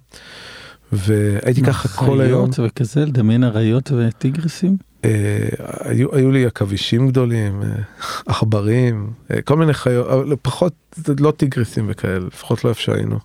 והייתי 0.92 1.62
ככה 1.62 1.88
כל 1.88 2.20
היום. 2.20 2.52
חיות 2.52 2.70
וכזה, 2.70 3.04
לדמיין 3.04 3.44
אריות 3.44 3.92
וטיגרסים? 3.92 4.89
אה, 5.04 5.48
היו, 5.80 6.14
היו 6.14 6.30
לי 6.30 6.46
עכבישים 6.46 7.08
גדולים, 7.08 7.62
אה, 7.62 7.68
עכברים, 8.32 9.12
אה, 9.30 9.42
כל 9.42 9.56
מיני 9.56 9.74
חיות, 9.74 10.28
פחות, 10.42 10.72
לא 11.20 11.30
טיגרסים 11.30 11.86
וכאלה, 11.88 12.18
לפחות 12.18 12.64
לא 12.64 12.68
איפה 12.68 12.80
שהיינו. 12.80 13.18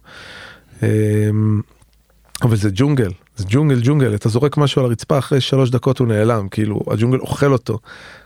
אה, 0.83 1.29
אבל 2.41 2.55
זה 2.55 2.69
ג'ונגל, 2.73 3.11
זה 3.35 3.45
ג'ונגל 3.47 3.79
ג'ונגל, 3.83 4.15
אתה 4.15 4.29
זורק 4.29 4.57
משהו 4.57 4.81
על 4.81 4.85
הרצפה, 4.85 5.17
אחרי 5.17 5.41
שלוש 5.41 5.69
דקות 5.69 5.99
הוא 5.99 6.07
נעלם, 6.07 6.49
כאילו 6.49 6.79
הג'ונגל 6.87 7.19
אוכל 7.19 7.53
אותו, 7.53 7.79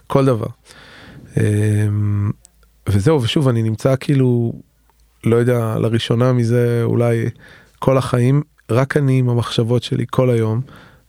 כל 0.07 0.25
דבר. 0.25 0.47
אמ, 1.37 2.31
וזהו, 2.89 3.21
ושוב, 3.21 3.47
אני 3.47 3.61
נמצא 3.61 3.95
כאילו, 3.99 4.53
לא 5.23 5.35
יודע, 5.35 5.75
לראשונה 5.79 6.33
מזה 6.33 6.81
אולי 6.83 7.29
כל 7.79 7.97
החיים, 7.97 8.41
רק 8.69 8.97
אני 8.97 9.19
עם 9.19 9.29
המחשבות 9.29 9.83
שלי 9.83 10.05
כל 10.09 10.29
היום, 10.29 10.61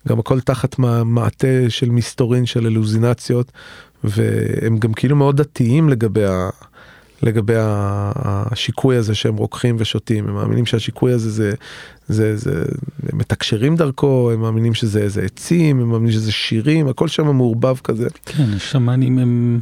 גם 0.09 0.19
הכל 0.19 0.41
תחת 0.41 0.79
מעטה 1.05 1.47
של 1.69 1.91
מסתורין 1.91 2.47
של 2.47 2.67
אלוזינציות, 2.67 3.53
והם 4.05 4.79
גם 4.79 4.93
כאילו 4.93 5.17
מאוד 5.17 5.37
דתיים 5.37 5.89
לגבי 5.89 6.25
ה... 6.25 6.51
לגבי 7.23 7.55
השיקוי 7.59 8.97
הזה 8.97 9.15
שהם 9.15 9.37
רוקחים 9.37 9.77
ושותים, 9.79 10.29
הם 10.29 10.35
מאמינים 10.35 10.67
שהשיקוי 10.67 11.13
הזה 11.13 11.31
זה, 11.31 11.53
זה, 12.09 12.37
זה, 12.37 12.65
הם 13.13 13.19
מתקשרים 13.19 13.77
דרכו, 13.77 14.31
הם 14.33 14.41
מאמינים 14.41 14.75
שזה 14.75 15.03
איזה 15.03 15.23
עצים, 15.23 15.81
הם 15.81 15.91
מאמינים 15.91 16.13
שזה 16.13 16.33
שירים, 16.33 16.89
הכל 16.89 17.09
שם 17.09 17.37
מעורבב 17.37 17.77
כזה. 17.85 18.09
כן, 18.27 18.45
השמאנים 18.57 19.19
הם 19.19 19.61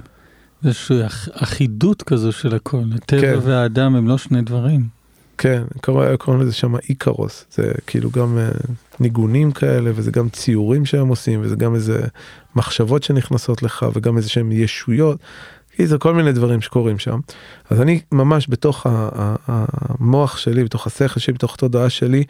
איזושהי 0.65 0.97
אחידות 1.33 2.03
כזו 2.03 2.33
של 2.33 2.55
הכל, 2.55 2.83
הטבע 2.95 3.21
כן. 3.21 3.39
והאדם 3.43 3.95
הם 3.95 4.09
לא 4.09 4.19
שני 4.19 4.43
דברים. 4.43 4.98
כן, 5.39 5.63
קוראים 6.19 6.43
לזה 6.43 6.53
שם 6.53 6.77
איקרוס, 6.89 7.45
זה 7.53 7.73
כאילו 7.87 8.11
גם 8.11 8.39
אה, 8.39 8.49
ניגונים 9.01 9.53
כאלה, 9.53 9.91
וזה 9.95 10.11
גם 10.11 10.29
ציורים 10.29 10.87
שהם 10.87 11.09
עושים, 11.09 11.41
וזה 11.43 11.57
גם 11.57 11.75
איזה 11.75 12.07
מחשבות 12.57 13.03
שנכנסות 13.03 13.63
לך, 13.63 13.87
וגם 13.95 14.17
איזה 14.17 14.29
שהם 14.29 14.53
ישויות. 14.53 15.19
זה 15.85 15.99
כל 15.99 16.15
מיני 16.15 16.33
דברים 16.33 16.61
שקורים 16.61 16.99
שם. 16.99 17.21
אז 17.71 17.81
אני 17.81 18.01
ממש 18.13 18.47
בתוך 18.51 18.87
המוח 19.47 20.37
שלי, 20.37 20.65
בתוך 20.65 20.87
השכל 20.87 21.21
שלי, 21.21 21.35
בתוך 21.35 21.55
התודעה 21.55 21.91
שלי, 21.91 22.25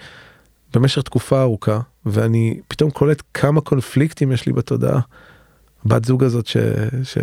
במשך 0.74 1.02
תקופה 1.02 1.42
ארוכה, 1.42 1.80
ואני 2.06 2.61
פתאום 2.68 2.90
קולט 2.90 3.22
כמה 3.34 3.61
קונפליקטים 3.61 4.32
יש 4.32 4.46
לי 4.46 4.52
בתודעה. 4.52 5.00
בת 5.84 6.04
זוג 6.04 6.24
הזאת 6.24 6.46
ש... 6.46 6.56
ש... 7.02 7.18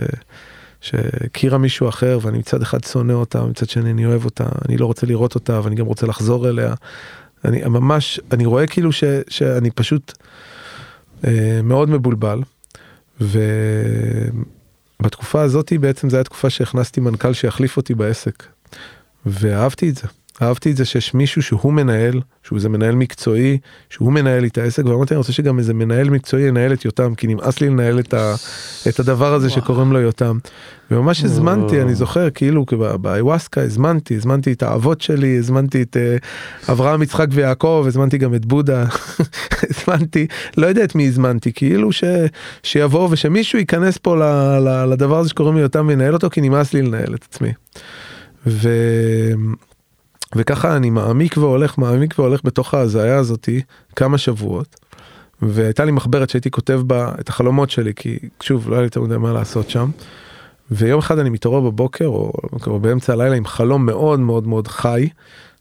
שהכירה 0.81 1.57
מישהו 1.57 1.89
אחר 1.89 2.19
ואני 2.21 2.37
מצד 2.37 2.61
אחד 2.61 2.83
שונא 2.83 3.13
אותה, 3.13 3.43
מצד 3.43 3.69
שני 3.69 3.91
אני 3.91 4.05
אוהב 4.05 4.25
אותה, 4.25 4.45
אני 4.69 4.77
לא 4.77 4.85
רוצה 4.85 5.07
לראות 5.07 5.35
אותה 5.35 5.61
ואני 5.63 5.75
גם 5.75 5.85
רוצה 5.85 6.07
לחזור 6.07 6.49
אליה. 6.49 6.73
אני 7.45 7.61
ממש, 7.65 8.19
אני 8.31 8.45
רואה 8.45 8.67
כאילו 8.67 8.91
ש, 8.91 9.03
שאני 9.27 9.71
פשוט 9.71 10.13
אה, 11.27 11.59
מאוד 11.63 11.89
מבולבל. 11.89 12.41
ו... 13.21 13.39
בתקופה 15.01 15.41
הזאת 15.41 15.73
בעצם 15.73 16.09
זו 16.09 16.17
הייתה 16.17 16.29
תקופה 16.29 16.49
שהכנסתי 16.49 17.01
מנכ"ל 17.01 17.33
שיחליף 17.33 17.77
אותי 17.77 17.93
בעסק. 17.93 18.43
ואהבתי 19.25 19.89
את 19.89 19.95
זה. 19.95 20.07
אהבתי 20.41 20.71
את 20.71 20.77
זה 20.77 20.85
שיש 20.85 21.13
מישהו 21.13 21.43
שהוא 21.43 21.73
מנהל, 21.73 22.21
שהוא 22.43 22.55
איזה 22.55 22.69
מנהל 22.69 22.95
מקצועי, 22.95 23.57
שהוא 23.89 24.11
מנהל 24.11 24.41
לי 24.41 24.47
את 24.47 24.57
העסק, 24.57 24.85
ואמרתי 24.85 25.13
אני 25.13 25.17
רוצה 25.17 25.31
שגם 25.31 25.59
איזה 25.59 25.73
מנהל 25.73 26.09
מקצועי 26.09 26.43
ינהל 26.43 26.73
את 26.73 26.85
יותם, 26.85 27.15
כי 27.15 27.27
נמאס 27.27 27.61
לי 27.61 27.69
לנהל 27.69 27.99
את, 27.99 28.13
ה, 28.13 28.35
את 28.89 28.99
הדבר 28.99 29.33
הזה 29.33 29.49
שקוראים 29.49 29.91
לו 29.91 29.99
יותם. 29.99 30.37
וממש 30.91 31.23
הזמנתי, 31.23 31.81
אני 31.81 31.95
זוכר, 31.95 32.29
כאילו 32.29 32.65
באיווסקה 33.01 33.61
הזמנתי, 33.61 34.15
הזמנתי 34.15 34.51
את 34.51 34.63
האבות 34.63 35.01
שלי, 35.01 35.37
הזמנתי 35.37 35.81
את 35.81 35.97
uh, 35.97 36.71
אברהם, 36.71 37.01
יצחק 37.01 37.27
ויעקב, 37.31 37.83
הזמנתי 37.87 38.17
גם 38.17 38.35
את 38.35 38.45
בודה, 38.45 38.85
הזמנתי, 39.69 40.27
לא 40.57 40.67
יודע 40.67 40.83
את 40.83 40.95
מי 40.95 41.07
הזמנתי, 41.07 41.53
כאילו 41.53 41.91
ש, 41.91 42.03
שיבוא 42.63 43.07
ושמישהו 43.11 43.59
ייכנס 43.59 43.97
פה 43.97 44.15
ל, 44.15 44.23
ל, 44.59 44.85
לדבר 44.85 45.19
הזה 45.19 45.29
שקוראים 45.29 45.55
לו 45.55 45.61
יותם 45.61 45.85
וינהל 45.87 46.13
אותו, 46.13 46.29
כי 46.29 46.41
נמאס 46.41 46.73
לי 46.73 46.81
לנהל 46.81 47.15
את 47.15 47.25
עצמי. 47.29 47.53
ו... 48.47 48.69
וככה 50.35 50.77
אני 50.77 50.89
מעמיק 50.89 51.37
והולך, 51.37 51.77
מעמיק 51.77 52.19
והולך 52.19 52.39
בתוך 52.43 52.73
ההזיה 52.73 53.17
הזאתי 53.17 53.61
כמה 53.95 54.17
שבועות. 54.17 54.75
והייתה 55.41 55.85
לי 55.85 55.91
מחברת 55.91 56.29
שהייתי 56.29 56.51
כותב 56.51 56.81
בה 56.87 57.11
את 57.19 57.29
החלומות 57.29 57.69
שלי, 57.69 57.93
כי 57.95 58.19
שוב, 58.41 58.69
לא 58.69 58.75
היה 58.75 58.81
לי 58.81 58.87
יותר 58.87 59.01
מדי 59.01 59.17
מה 59.17 59.33
לעשות 59.33 59.69
שם. 59.69 59.89
ויום 60.71 60.99
אחד 60.99 61.19
אני 61.19 61.29
מתעורר 61.29 61.59
בבוקר, 61.59 62.07
או, 62.07 62.33
או 62.67 62.79
באמצע 62.79 63.13
הלילה, 63.13 63.35
עם 63.35 63.45
חלום 63.45 63.85
מאוד 63.85 64.19
מאוד 64.19 64.47
מאוד 64.47 64.67
חי, 64.67 65.09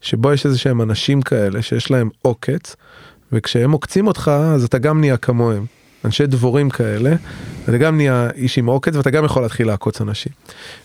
שבו 0.01 0.33
יש 0.33 0.47
איזה 0.47 0.59
שהם 0.59 0.83
אנשים 0.83 1.23
כאלה 1.23 1.63
שיש 1.63 1.91
להם 1.91 2.09
עוקץ, 2.23 2.77
וכשהם 3.33 3.71
עוקצים 3.71 4.07
אותך, 4.07 4.31
אז 4.55 4.65
אתה 4.65 4.79
גם 4.79 5.01
נהיה 5.01 5.17
כמוהם. 5.17 5.65
אנשי 6.05 6.27
דבורים 6.27 6.71
כאלה, 6.71 7.15
אתה 7.65 7.79
גם 7.79 7.97
נהיה 7.97 8.29
איש 8.35 8.59
עם 8.59 8.67
עוקץ 8.67 8.97
ואתה 8.97 9.11
גם 9.11 9.25
יכול 9.25 9.43
להתחיל 9.43 9.67
לעקוץ 9.67 10.01
אנשים. 10.01 10.33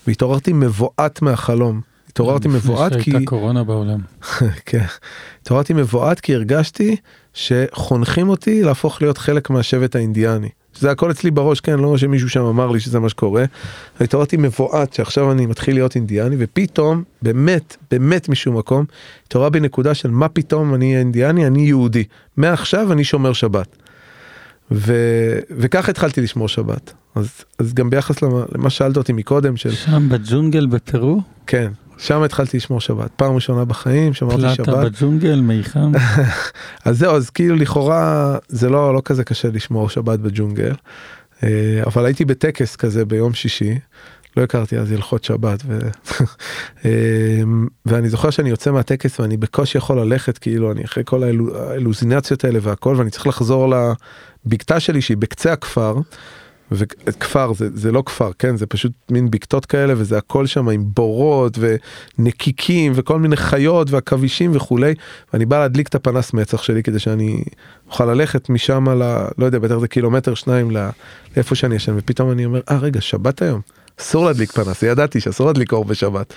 והתעוררתי 0.07 0.53
מבועת 0.53 1.21
מהחלום. 1.21 1.81
התעוררתי 2.09 2.47
מבועת 2.47 2.93
כי... 2.95 3.11
שהייתה 3.11 3.25
קורונה 3.25 3.63
בעולם. 3.63 3.99
כן. 4.65 4.85
התעוררתי 5.41 5.73
מבועת 5.73 6.19
כי 6.19 6.35
הרגשתי 6.35 6.95
שחונכים 7.33 8.29
אותי 8.29 8.63
להפוך 8.63 9.01
להיות 9.01 9.17
חלק 9.17 9.49
מהשבט 9.49 9.95
האינדיאני. 9.95 10.49
זה 10.79 10.91
הכל 10.91 11.11
אצלי 11.11 11.31
בראש, 11.31 11.59
כן, 11.59 11.79
לא 11.79 11.97
שמישהו 11.97 12.29
שם 12.29 12.43
אמר 12.43 12.71
לי 12.71 12.79
שזה 12.79 12.99
מה 12.99 13.09
שקורה. 13.09 13.45
התעוררתי 13.99 14.37
מבועת 14.37 14.93
שעכשיו 14.93 15.31
אני 15.31 15.45
מתחיל 15.45 15.75
להיות 15.75 15.95
אינדיאני, 15.95 16.35
ופתאום, 16.39 17.03
באמת, 17.21 17.77
באמת 17.91 18.29
משום 18.29 18.57
מקום, 18.57 18.85
התעוררה 19.27 19.49
בי 19.49 19.59
נקודה 19.59 19.93
של 19.93 20.11
מה 20.11 20.29
פתאום 20.29 20.75
אני 20.75 20.97
אינדיאני, 20.97 21.47
אני 21.47 21.61
יהודי. 21.61 22.03
מעכשיו 22.37 22.91
אני 22.91 23.03
שומר 23.03 23.33
שבת. 23.33 23.77
ו... 24.71 24.93
וכך 25.57 25.89
התחלתי 25.89 26.21
לשמור 26.21 26.47
שבת. 26.47 26.93
אז, 27.15 27.29
אז 27.59 27.73
גם 27.73 27.89
ביחס 27.89 28.21
למה, 28.21 28.43
למה 28.55 28.69
שאלת 28.69 28.97
אותי 28.97 29.13
מקודם 29.13 29.57
של... 29.57 29.71
שם 29.71 30.09
בג'ונגל 30.09 30.65
בפרו? 30.65 31.21
כן, 31.47 31.71
שם 31.99 32.23
התחלתי 32.23 32.57
לשמור 32.57 32.81
שבת. 32.81 33.11
פעם 33.15 33.35
ראשונה 33.35 33.65
בחיים 33.65 34.13
שמרתי 34.13 34.55
שבת. 34.55 34.65
פלטה 34.65 34.89
בג'ונגל, 34.89 35.41
מיחם. 35.41 35.91
אז 36.85 36.97
זהו, 36.97 37.15
אז 37.15 37.29
כאילו 37.29 37.55
לכאורה 37.55 38.37
זה 38.47 38.69
לא, 38.69 38.93
לא 38.93 39.01
כזה 39.05 39.23
קשה 39.23 39.47
לשמור 39.53 39.89
שבת 39.89 40.19
בג'ונגל. 40.19 40.73
אה, 41.43 41.81
אבל 41.85 42.05
הייתי 42.05 42.25
בטקס 42.25 42.75
כזה 42.75 43.05
ביום 43.05 43.33
שישי. 43.33 43.79
לא 44.37 44.43
הכרתי 44.43 44.77
אז 44.77 44.91
הלכות 44.91 45.23
שבת 45.23 45.63
ו... 45.65 45.79
אה, 46.85 47.41
ואני 47.85 48.09
זוכר 48.09 48.29
שאני 48.29 48.49
יוצא 48.49 48.71
מהטקס 48.71 49.19
ואני 49.19 49.37
בקושי 49.37 49.77
יכול 49.77 49.99
ללכת 49.99 50.37
כאילו 50.37 50.71
אני 50.71 50.85
אחרי 50.85 51.03
כל 51.05 51.23
האלוזינציות 51.23 52.43
האלה 52.43 52.59
והכל 52.61 52.95
ואני 52.97 53.09
צריך 53.09 53.27
לחזור 53.27 53.73
לבקתה 54.45 54.79
שלי 54.79 55.01
שהיא 55.01 55.17
בקצה 55.17 55.53
הכפר 55.53 55.95
וכפר 56.71 57.53
זה, 57.53 57.69
זה 57.73 57.91
לא 57.91 58.03
כפר, 58.05 58.31
כן, 58.39 58.57
זה 58.57 58.65
פשוט 58.65 58.91
מין 59.11 59.31
בקתות 59.31 59.65
כאלה 59.65 59.93
וזה 59.97 60.17
הכל 60.17 60.45
שם 60.45 60.69
עם 60.69 60.83
בורות 60.93 61.57
ונקיקים 62.19 62.91
וכל 62.95 63.19
מיני 63.19 63.35
חיות 63.35 63.91
ועכבישים 63.91 64.51
וכולי, 64.55 64.93
ואני 65.33 65.45
בא 65.45 65.59
להדליק 65.59 65.87
את 65.87 65.95
הפנס 65.95 66.33
מצח 66.33 66.63
שלי 66.63 66.83
כדי 66.83 66.99
שאני 66.99 67.43
אוכל 67.87 68.05
ללכת 68.05 68.49
משם 68.49 68.89
ל... 68.89 69.27
לא 69.37 69.45
יודע, 69.45 69.59
בטח 69.59 69.77
זה 69.77 69.87
קילומטר 69.87 70.33
שניים 70.33 70.71
לאיפה 71.35 71.55
שאני 71.55 71.75
ישן, 71.75 71.93
ופתאום 71.97 72.31
אני 72.31 72.45
אומר, 72.45 72.61
אה 72.69 72.77
רגע, 72.77 73.01
שבת 73.01 73.41
היום, 73.41 73.61
אסור 73.99 74.25
להדליק 74.25 74.51
פנס, 74.51 74.83
ידעתי 74.83 75.19
שאסור 75.19 75.47
להדליק 75.47 75.71
אור 75.73 75.85
בשבת. 75.85 76.33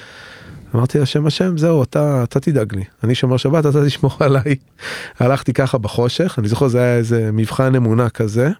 אמרתי 0.74 0.99
השם 0.99 1.26
השם 1.26 1.59
זהו 1.59 1.83
אתה 1.83 2.22
אתה 2.22 2.41
תדאג 2.41 2.74
לי. 2.74 2.85
אני 3.05 3.14
שומר 3.14 3.37
שבת 3.37 3.66
אתה 3.66 3.87
תשמור 3.87 4.16
עליי. 4.20 4.57
הלכתי 5.20 5.53
ככה 5.53 5.78
בחושך 5.78 6.35
אני 6.39 6.49
זוכר 6.49 6.68
זה 6.68 6.78
היה 6.78 6.97
איזה 6.97 7.30
מבחן 7.33 7.74
אמונה 7.74 8.09
כזה 8.09 8.51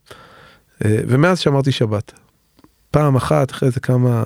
ומאז 0.85 1.39
שמרתי 1.39 1.72
שבת. 1.72 2.12
פעם 2.91 3.16
אחת 3.16 3.51
אחרי 3.51 3.70
זה 3.70 3.80
כמה 3.80 4.24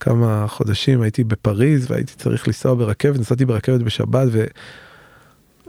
כמה 0.00 0.44
חודשים 0.48 1.02
הייתי 1.02 1.24
בפריז 1.24 1.90
והייתי 1.90 2.12
צריך 2.16 2.48
לנסוע 2.48 2.74
ברכבת, 2.74 3.20
נסעתי 3.20 3.44
ברכבת 3.44 3.80
בשבת 3.80 4.28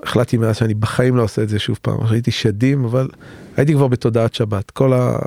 והחלטתי 0.04 0.38
מאז 0.38 0.58
שאני 0.58 0.74
בחיים 0.74 1.16
לא 1.16 1.24
עושה 1.24 1.44
את 1.44 1.50
זה 1.50 1.60
שוב 1.60 1.80
פעם, 1.82 1.98
הייתי 2.10 2.32
שדים, 2.32 2.86
אבל 2.86 3.10
הייתי 3.58 3.74
כבר 3.74 3.88
בתודעת 3.88 4.34
שבת, 4.34 4.72
כל 4.72 4.94
ה... 4.94 5.18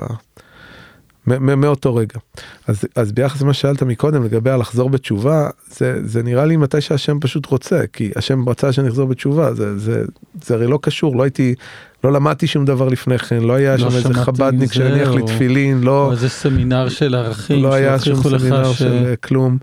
מאותו 1.27 1.95
רגע. 1.95 2.19
אז, 2.67 2.81
אז 2.95 3.11
ביחס 3.11 3.41
למה 3.41 3.53
ששאלת 3.53 3.83
מקודם 3.83 4.23
לגבי 4.23 4.49
הלחזור 4.49 4.89
בתשובה, 4.89 5.49
זה, 5.69 5.99
זה 6.03 6.23
נראה 6.23 6.45
לי 6.45 6.57
מתי 6.57 6.81
שהשם 6.81 7.19
פשוט 7.19 7.45
רוצה, 7.45 7.81
כי 7.93 8.11
השם 8.15 8.49
רצה 8.49 8.73
שאני 8.73 8.87
אחזור 8.89 9.07
בתשובה, 9.07 9.53
זה, 9.53 9.77
זה, 9.79 10.03
זה 10.43 10.53
הרי 10.53 10.67
לא 10.67 10.79
קשור, 10.81 11.15
לא 11.17 11.23
הייתי, 11.23 11.55
לא 12.03 12.11
למדתי 12.13 12.47
שום 12.47 12.65
דבר 12.65 12.87
לפני 12.89 13.17
כן, 13.19 13.39
לא 13.43 13.53
היה 13.53 13.77
לא 13.77 13.89
שם 13.89 13.95
איזה 13.97 14.13
חבדניק 14.13 14.73
שהניח 14.73 15.09
לי 15.09 15.21
או- 15.21 15.27
תפילין, 15.27 15.81
לא, 15.81 16.05
או 16.05 16.11
איזה 16.11 16.29
סמינר 16.29 16.89
של 16.89 17.15
ערכים, 17.15 17.63
לא 17.63 17.73
היה 17.73 17.99
שום 17.99 18.23
סמינר 18.23 18.73
ש- 18.73 18.79
של 18.79 19.13
כלום. 19.23 19.57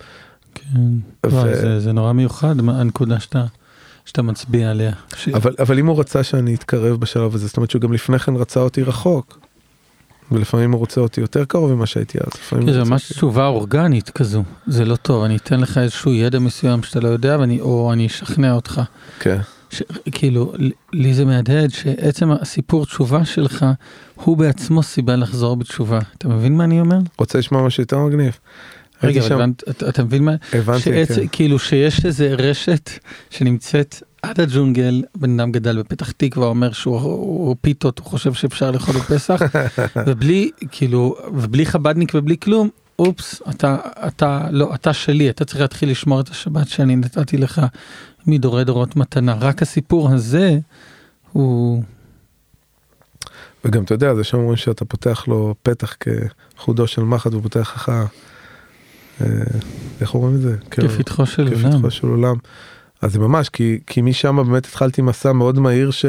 כן. 0.55 0.63
ו- 1.27 1.31
וואי, 1.31 1.55
זה- 1.57 1.81
זה 1.81 1.93
נורא 1.93 2.13
מיוחד, 2.13 2.55
הנקודה 2.69 3.21
שאתה 3.21 3.45
שאתה 4.05 4.23
מצביע 4.23 4.71
עליה. 4.71 4.93
ש- 5.17 5.29
אבל, 5.29 5.55
אבל 5.59 5.79
אם 5.79 5.87
הוא 5.87 6.01
רצה 6.01 6.23
שאני 6.23 6.55
אתקרב 6.55 7.01
בשלב 7.01 7.35
הזה, 7.35 7.47
זאת 7.47 7.57
אומרת 7.57 7.71
שהוא 7.71 7.83
גם 7.83 7.93
לפני 7.93 8.19
כן 8.19 8.37
רצה 8.37 8.61
אותי 8.61 8.83
רחוק. 8.83 9.39
ולפעמים 10.33 10.73
הוא 10.73 10.79
רוצה 10.79 11.01
אותי 11.01 11.21
יותר 11.21 11.45
קרוב 11.45 11.75
ממה 11.75 11.87
שהייתי 11.87 12.19
אז. 12.19 12.61
זה 12.73 12.85
ממש 12.85 13.13
תשובה 13.13 13.47
אורגנית 13.47 14.11
כזו, 14.11 14.43
זה 14.67 14.85
לא 14.85 14.97
טוב, 14.97 15.25
אני 15.25 15.37
אתן 15.37 15.61
לך 15.61 15.79
איזשהו 15.79 16.13
ידע 16.15 16.39
מסוים 16.39 16.83
שאתה 16.83 17.01
לא 17.01 17.09
יודע, 17.09 17.37
ואני, 17.41 17.61
או 17.61 17.93
אני 17.93 18.07
אשכנע 18.07 18.53
אותך. 18.53 18.81
כן. 19.21 19.39
ש, 19.71 19.83
כאילו, 20.13 20.53
לי 20.93 21.15
זה 21.15 21.25
מהדהד 21.25 21.71
שעצם 21.71 22.31
הסיפור 22.31 22.87
תשובה 22.87 23.25
שלך, 23.25 23.67
הוא 24.15 24.37
בעצמו 24.37 24.83
סיבה 24.83 25.17
לחזור 25.17 25.57
בתשובה. 25.57 25.99
אתה 26.19 26.29
מבין 26.29 26.57
מה 26.57 26.65
אני 26.65 26.81
אומר? 26.81 26.99
רוצה 27.19 27.39
לשמוע 27.39 27.63
משהו 27.67 27.83
יותר 27.83 27.99
מגניב? 27.99 28.39
רגע, 29.03 29.23
שם- 29.23 29.35
הבנת- 29.35 29.63
אתה, 29.71 29.89
אתה 29.89 30.05
מבין 30.05 30.25
מה? 30.25 30.35
הבנתי, 30.53 30.81
שעצ... 30.83 31.13
כן. 31.13 31.27
כאילו 31.33 31.59
שיש 31.59 32.05
איזה 32.05 32.35
רשת 32.35 32.91
שנמצאת 33.31 33.95
עד 34.23 34.41
הג'ונגל, 34.41 35.03
בן 35.17 35.41
אדם 35.41 35.53
גדל 35.53 35.79
בפתח 35.79 36.11
תקווה, 36.11 36.47
אומר 36.47 36.73
שהוא 36.73 37.01
הוא 37.01 37.57
פיתות, 37.61 37.99
הוא 37.99 38.07
חושב 38.07 38.33
שאפשר 38.33 38.71
לאכול 38.71 38.95
בפסח, 38.95 39.41
ובלי, 40.07 40.51
כאילו, 40.71 41.17
ובלי 41.35 41.67
חבדניק 41.67 42.13
ובלי 42.15 42.37
כלום, 42.41 42.69
אופס, 42.99 43.43
אתה, 43.51 43.77
אתה, 44.07 44.47
לא, 44.51 44.75
אתה 44.75 44.93
שלי, 44.93 45.31
אתה 45.31 45.45
צריך 45.45 45.61
להתחיל 45.61 45.91
לשמור 45.91 46.21
את 46.21 46.29
השבת 46.29 46.69
שאני 46.69 46.97
נתתי 46.97 47.37
לך 47.37 47.63
מדורי 48.27 48.65
דורות 48.65 48.97
מתנה. 48.97 49.35
רק 49.41 49.63
הסיפור 49.63 50.11
הזה 50.11 50.59
הוא... 51.33 51.83
וגם 53.65 53.85
אתה 53.85 53.95
יודע, 53.95 54.15
זה 54.15 54.25
שם 54.25 54.39
אומרים 54.39 54.57
שאתה 54.57 54.85
פותח 54.85 55.25
לו 55.29 55.55
פתח 55.63 55.97
כחודו 56.01 56.87
של 56.87 57.03
מחט 57.03 57.33
והוא 57.33 57.43
פותח 57.43 57.73
לך, 57.77 57.93
אה, 59.21 59.27
איך 60.01 60.15
אומרים 60.15 60.35
את 60.35 60.41
זה? 60.41 60.57
כאילו, 60.71 60.89
כפתחו 60.89 61.91
של 61.91 62.07
עולם. 62.07 62.35
אז 63.03 63.13
זה 63.13 63.19
ממש, 63.19 63.49
כי, 63.49 63.79
כי 63.87 64.03
משם 64.03 64.37
באמת 64.37 64.67
התחלתי 64.67 65.03
מסע 65.03 65.33
מאוד 65.33 65.59
מהיר 65.59 65.91
ש... 65.91 66.05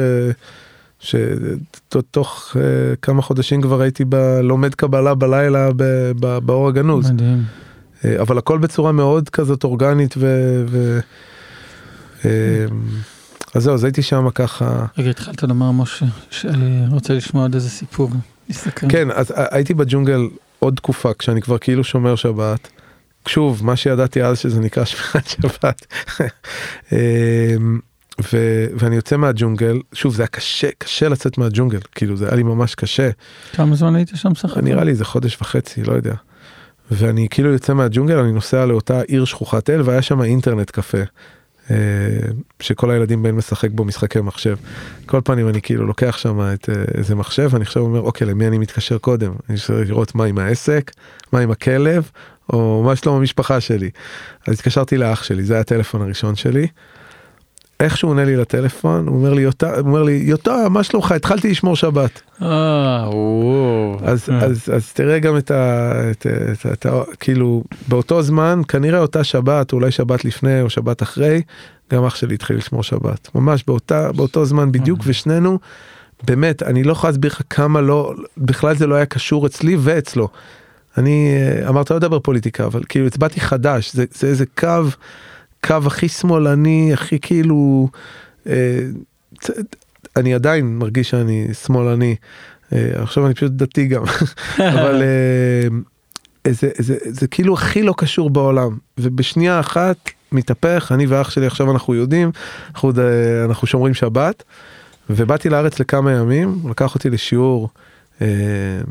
שתוך 1.00 2.56
uh, 2.56 2.56
כמה 3.02 3.22
חודשים 3.22 3.62
כבר 3.62 3.80
הייתי 3.80 4.04
ב... 4.08 4.14
לומד 4.42 4.74
קבלה 4.74 5.14
בלילה 5.14 5.70
ב... 5.76 5.82
ב... 6.20 6.38
באור 6.38 6.68
הגנוז. 6.68 7.10
מדהים. 7.10 7.44
אה, 8.04 8.20
אבל 8.20 8.38
הכל 8.38 8.58
בצורה 8.58 8.92
מאוד 8.92 9.28
כזאת 9.28 9.64
אורגנית 9.64 10.14
ו... 10.18 10.26
ו... 10.68 11.00
אה, 12.24 12.30
אז 13.54 13.62
זהו, 13.62 13.74
אז 13.74 13.84
הייתי 13.84 14.02
שם 14.02 14.30
ככה. 14.34 14.86
רגע, 14.98 15.10
התחלת 15.10 15.42
לומר, 15.42 15.70
משה, 15.70 16.06
שאני 16.30 16.84
רוצה 16.90 17.14
לשמוע 17.14 17.42
עוד 17.42 17.54
איזה 17.54 17.70
סיפור. 17.70 18.10
כן, 18.88 19.10
אז 19.10 19.32
הייתי 19.36 19.74
בג'ונגל 19.74 20.28
עוד 20.58 20.74
תקופה, 20.74 21.14
כשאני 21.18 21.42
כבר 21.42 21.58
כאילו 21.58 21.84
שומר 21.84 22.14
שבת. 22.14 22.68
שוב, 23.28 23.64
מה 23.64 23.76
שידעתי 23.76 24.22
אז 24.22 24.38
שזה 24.38 24.60
נקרא 24.60 24.84
שמירת 24.84 25.28
שבת. 25.42 25.86
אמ, 26.92 27.78
ו- 28.32 28.66
ואני 28.78 28.96
יוצא 28.96 29.16
מהג'ונגל, 29.16 29.80
שוב, 29.92 30.14
זה 30.14 30.22
היה 30.22 30.28
קשה, 30.28 30.68
קשה 30.78 31.08
לצאת 31.08 31.38
מהג'ונגל, 31.38 31.78
כאילו 31.94 32.16
זה 32.16 32.26
היה 32.26 32.36
לי 32.36 32.42
ממש 32.42 32.74
קשה. 32.74 33.10
כמה 33.52 33.76
זמן 33.76 33.94
היית 33.94 34.10
שם 34.14 34.34
סך 34.34 34.50
הכל? 34.50 34.60
נראה 34.60 34.84
לי 34.84 34.94
זה 34.94 35.04
חודש 35.04 35.38
וחצי, 35.40 35.82
לא 35.82 35.92
יודע. 35.92 36.14
ואני 36.90 37.28
כאילו 37.30 37.52
יוצא 37.52 37.74
מהג'ונגל, 37.74 38.18
אני 38.18 38.32
נוסע 38.32 38.66
לאותה 38.66 39.00
עיר 39.00 39.24
שכוחת 39.24 39.70
אל, 39.70 39.80
והיה 39.84 40.02
שם 40.02 40.22
אינטרנט 40.22 40.70
קפה. 40.70 40.98
אה, 41.70 41.76
שכל 42.60 42.90
הילדים 42.90 43.22
באים 43.22 43.38
לשחק 43.38 43.70
בו 43.70 43.84
משחקי 43.84 44.20
מחשב. 44.20 44.56
כל 45.06 45.20
פנים 45.24 45.48
אני 45.48 45.62
כאילו 45.62 45.86
לוקח 45.86 46.16
שם 46.18 46.40
את 46.40 46.68
אה, 46.68 46.74
איזה 46.98 47.14
מחשב, 47.14 47.48
ואני 47.52 47.62
עכשיו 47.62 47.82
אומר, 47.82 48.00
אוקיי, 48.00 48.26
למי 48.26 48.46
אני 48.46 48.58
מתקשר 48.58 48.98
קודם? 48.98 49.32
אני 49.50 49.58
צריך 49.58 49.88
לראות 49.88 50.14
מה 50.14 50.24
עם 50.24 50.38
העסק, 50.38 50.90
מה 51.32 51.40
עם 51.40 51.50
הכלב, 51.50 52.10
או 52.52 52.82
מה 52.86 52.96
שלום 52.96 53.16
המשפחה 53.16 53.60
שלי. 53.60 53.90
אז 54.48 54.54
התקשרתי 54.54 54.96
לאח 54.96 55.22
שלי, 55.22 55.42
זה 55.42 55.54
היה 55.54 55.60
הטלפון 55.60 56.02
הראשון 56.02 56.36
שלי. 56.36 56.66
איך 57.80 57.96
שהוא 57.96 58.10
עונה 58.10 58.24
לי 58.24 58.36
לטלפון, 58.36 59.08
הוא 59.08 59.16
אומר 59.16 59.34
לי, 59.34 59.42
יותם, 59.42 59.68
הוא 59.68 59.78
אומר 59.78 60.02
לי, 60.02 60.12
יותם, 60.12 60.52
מה 60.70 60.82
שלומך? 60.82 61.12
התחלתי 61.12 61.50
לשמור 61.50 61.76
שבת. 61.76 62.20
אה, 62.42 63.08
וואו. 63.08 63.98
אז, 64.02 64.28
אה. 64.30 64.44
אז, 64.44 64.68
אז 64.72 64.92
תראה 64.92 65.18
גם 65.18 65.36
את 65.36 65.50
ה... 65.50 65.92
את, 66.10 66.26
את, 66.26 66.66
את, 66.72 66.86
ה- 66.86 67.02
כאילו, 67.20 67.64
באותו 67.88 68.22
זמן, 68.22 68.60
כנראה 68.68 68.98
אותה 68.98 69.24
שבת, 69.24 69.72
אולי 69.72 69.90
שבת 69.90 70.24
לפני 70.24 70.62
או 70.62 70.70
שבת 70.70 71.02
אחרי, 71.02 71.42
גם 71.92 72.04
אח 72.04 72.14
שלי 72.14 72.34
התחיל 72.34 72.56
לשמור 72.56 72.82
שבת. 72.82 73.28
ממש 73.34 73.64
באותה, 73.66 74.12
באותו 74.12 74.44
זמן 74.44 74.72
בדיוק, 74.72 74.98
ושנינו, 75.04 75.58
באמת, 76.22 76.62
אני 76.62 76.82
לא 76.82 76.92
יכול 76.92 77.08
להסביר 77.10 77.30
לך 77.30 77.42
כמה 77.50 77.80
לא, 77.80 78.14
בכלל 78.38 78.76
זה 78.76 78.86
לא 78.86 78.94
היה 78.94 79.06
קשור 79.06 79.46
אצלי 79.46 79.76
ואצלו. 79.80 80.28
אני, 80.98 81.34
אה, 81.36 81.68
אמרת 81.68 81.90
לא 81.90 81.96
לדבר 81.96 82.18
פוליטיקה, 82.18 82.66
אבל 82.66 82.82
כאילו 82.88 83.06
הצבעתי 83.06 83.40
חדש, 83.40 83.92
זה, 83.92 84.04
זה 84.14 84.26
איזה 84.26 84.44
קו, 84.58 84.82
קו 85.64 85.76
הכי 85.86 86.08
שמאלני, 86.08 86.92
הכי 86.92 87.18
כאילו, 87.18 87.88
אה, 88.46 88.80
אני 90.16 90.34
עדיין 90.34 90.78
מרגיש 90.78 91.10
שאני 91.10 91.54
שמאלני. 91.54 92.16
אה, 92.72 92.90
עכשיו 92.94 93.26
אני 93.26 93.34
פשוט 93.34 93.52
דתי 93.52 93.86
גם, 93.86 94.02
אבל 94.74 95.02
אה, 95.02 96.52
זה, 96.52 96.70
זה, 96.78 96.96
זה 97.02 97.26
כאילו 97.26 97.54
הכי 97.54 97.82
לא 97.82 97.94
קשור 97.96 98.30
בעולם, 98.30 98.78
ובשנייה 98.98 99.60
אחת 99.60 99.96
מתהפך, 100.32 100.92
אני 100.94 101.06
ואח 101.06 101.30
שלי 101.30 101.46
עכשיו 101.46 101.72
אנחנו 101.72 101.94
יודעים, 101.94 102.30
אנחנו, 102.74 102.92
אה, 102.98 103.44
אנחנו 103.44 103.66
שומרים 103.66 103.94
שבת, 103.94 104.42
ובאתי 105.10 105.48
לארץ 105.48 105.80
לכמה 105.80 106.12
ימים, 106.12 106.62
לקח 106.70 106.94
אותי 106.94 107.10
לשיעור 107.10 107.68
אה, 108.22 108.26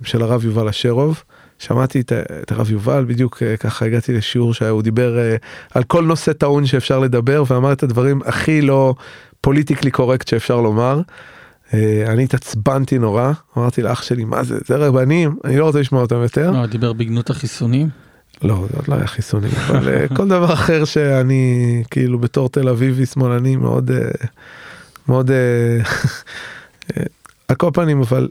של 0.04 0.22
הרב 0.22 0.46
יובל 0.46 0.68
אשרוב. 0.68 1.24
שמעתי 1.60 2.00
את, 2.00 2.14
את 2.44 2.52
הרב 2.52 2.72
יובל, 2.72 3.06
בדיוק 3.08 3.44
אה, 3.44 3.58
ככה 3.58 3.86
הגעתי 3.86 4.14
לשיעור 4.14 4.54
שהוא 4.54 4.82
דיבר 4.82 5.18
אה, 5.18 5.36
על 5.74 5.84
כל 5.84 6.06
נושא 6.06 6.34
טעון 6.34 6.66
שאפשר 6.66 7.00
לדבר, 7.00 7.44
ואמר 7.48 7.74
את 7.74 7.84
הדברים 7.84 8.22
הכי 8.26 8.62
לא 8.62 8.96
פוליטיקלי 9.42 9.92
קורקט 9.92 10.28
שאפשר 10.28 10.62
לומר. 10.62 11.02
אה, 11.74 12.04
אני 12.08 12.24
התעצבנתי 12.24 13.00
נורא, 13.00 13.32
אמרתי 13.58 13.82
לאח 13.82 14.02
שלי, 14.02 14.24
מה 14.24 14.44
זה, 14.44 14.58
זה 14.66 14.76
רבנים, 14.76 15.36
אני 15.46 15.58
לא 15.58 15.66
רוצה 15.66 15.80
לשמוע 15.80 16.02
אותם 16.02 16.22
יותר. 16.22 16.56
אה, 16.56 16.68
דיבר 16.68 16.94
בגנות 16.94 17.30
החיסונים? 17.30 17.90
לא, 18.42 18.66
זה 18.72 18.78
עוד 18.78 18.88
לא 18.88 18.96
היה 18.96 19.08
חיסונים, 19.08 19.52
אבל 19.68 20.08
כל 20.08 20.28
דבר 20.28 20.54
אחר 20.54 20.86
שאני 20.86 21.84
כאילו 21.92 22.20
בתור 22.20 22.50
תל 22.50 22.70
אביבי 22.70 23.06
שמאלני 23.06 23.56
מאוד, 23.56 23.92
מאוד, 25.08 25.32
על 27.48 27.56
כל 27.56 27.70
פנים, 27.74 28.02
אבל 28.02 28.30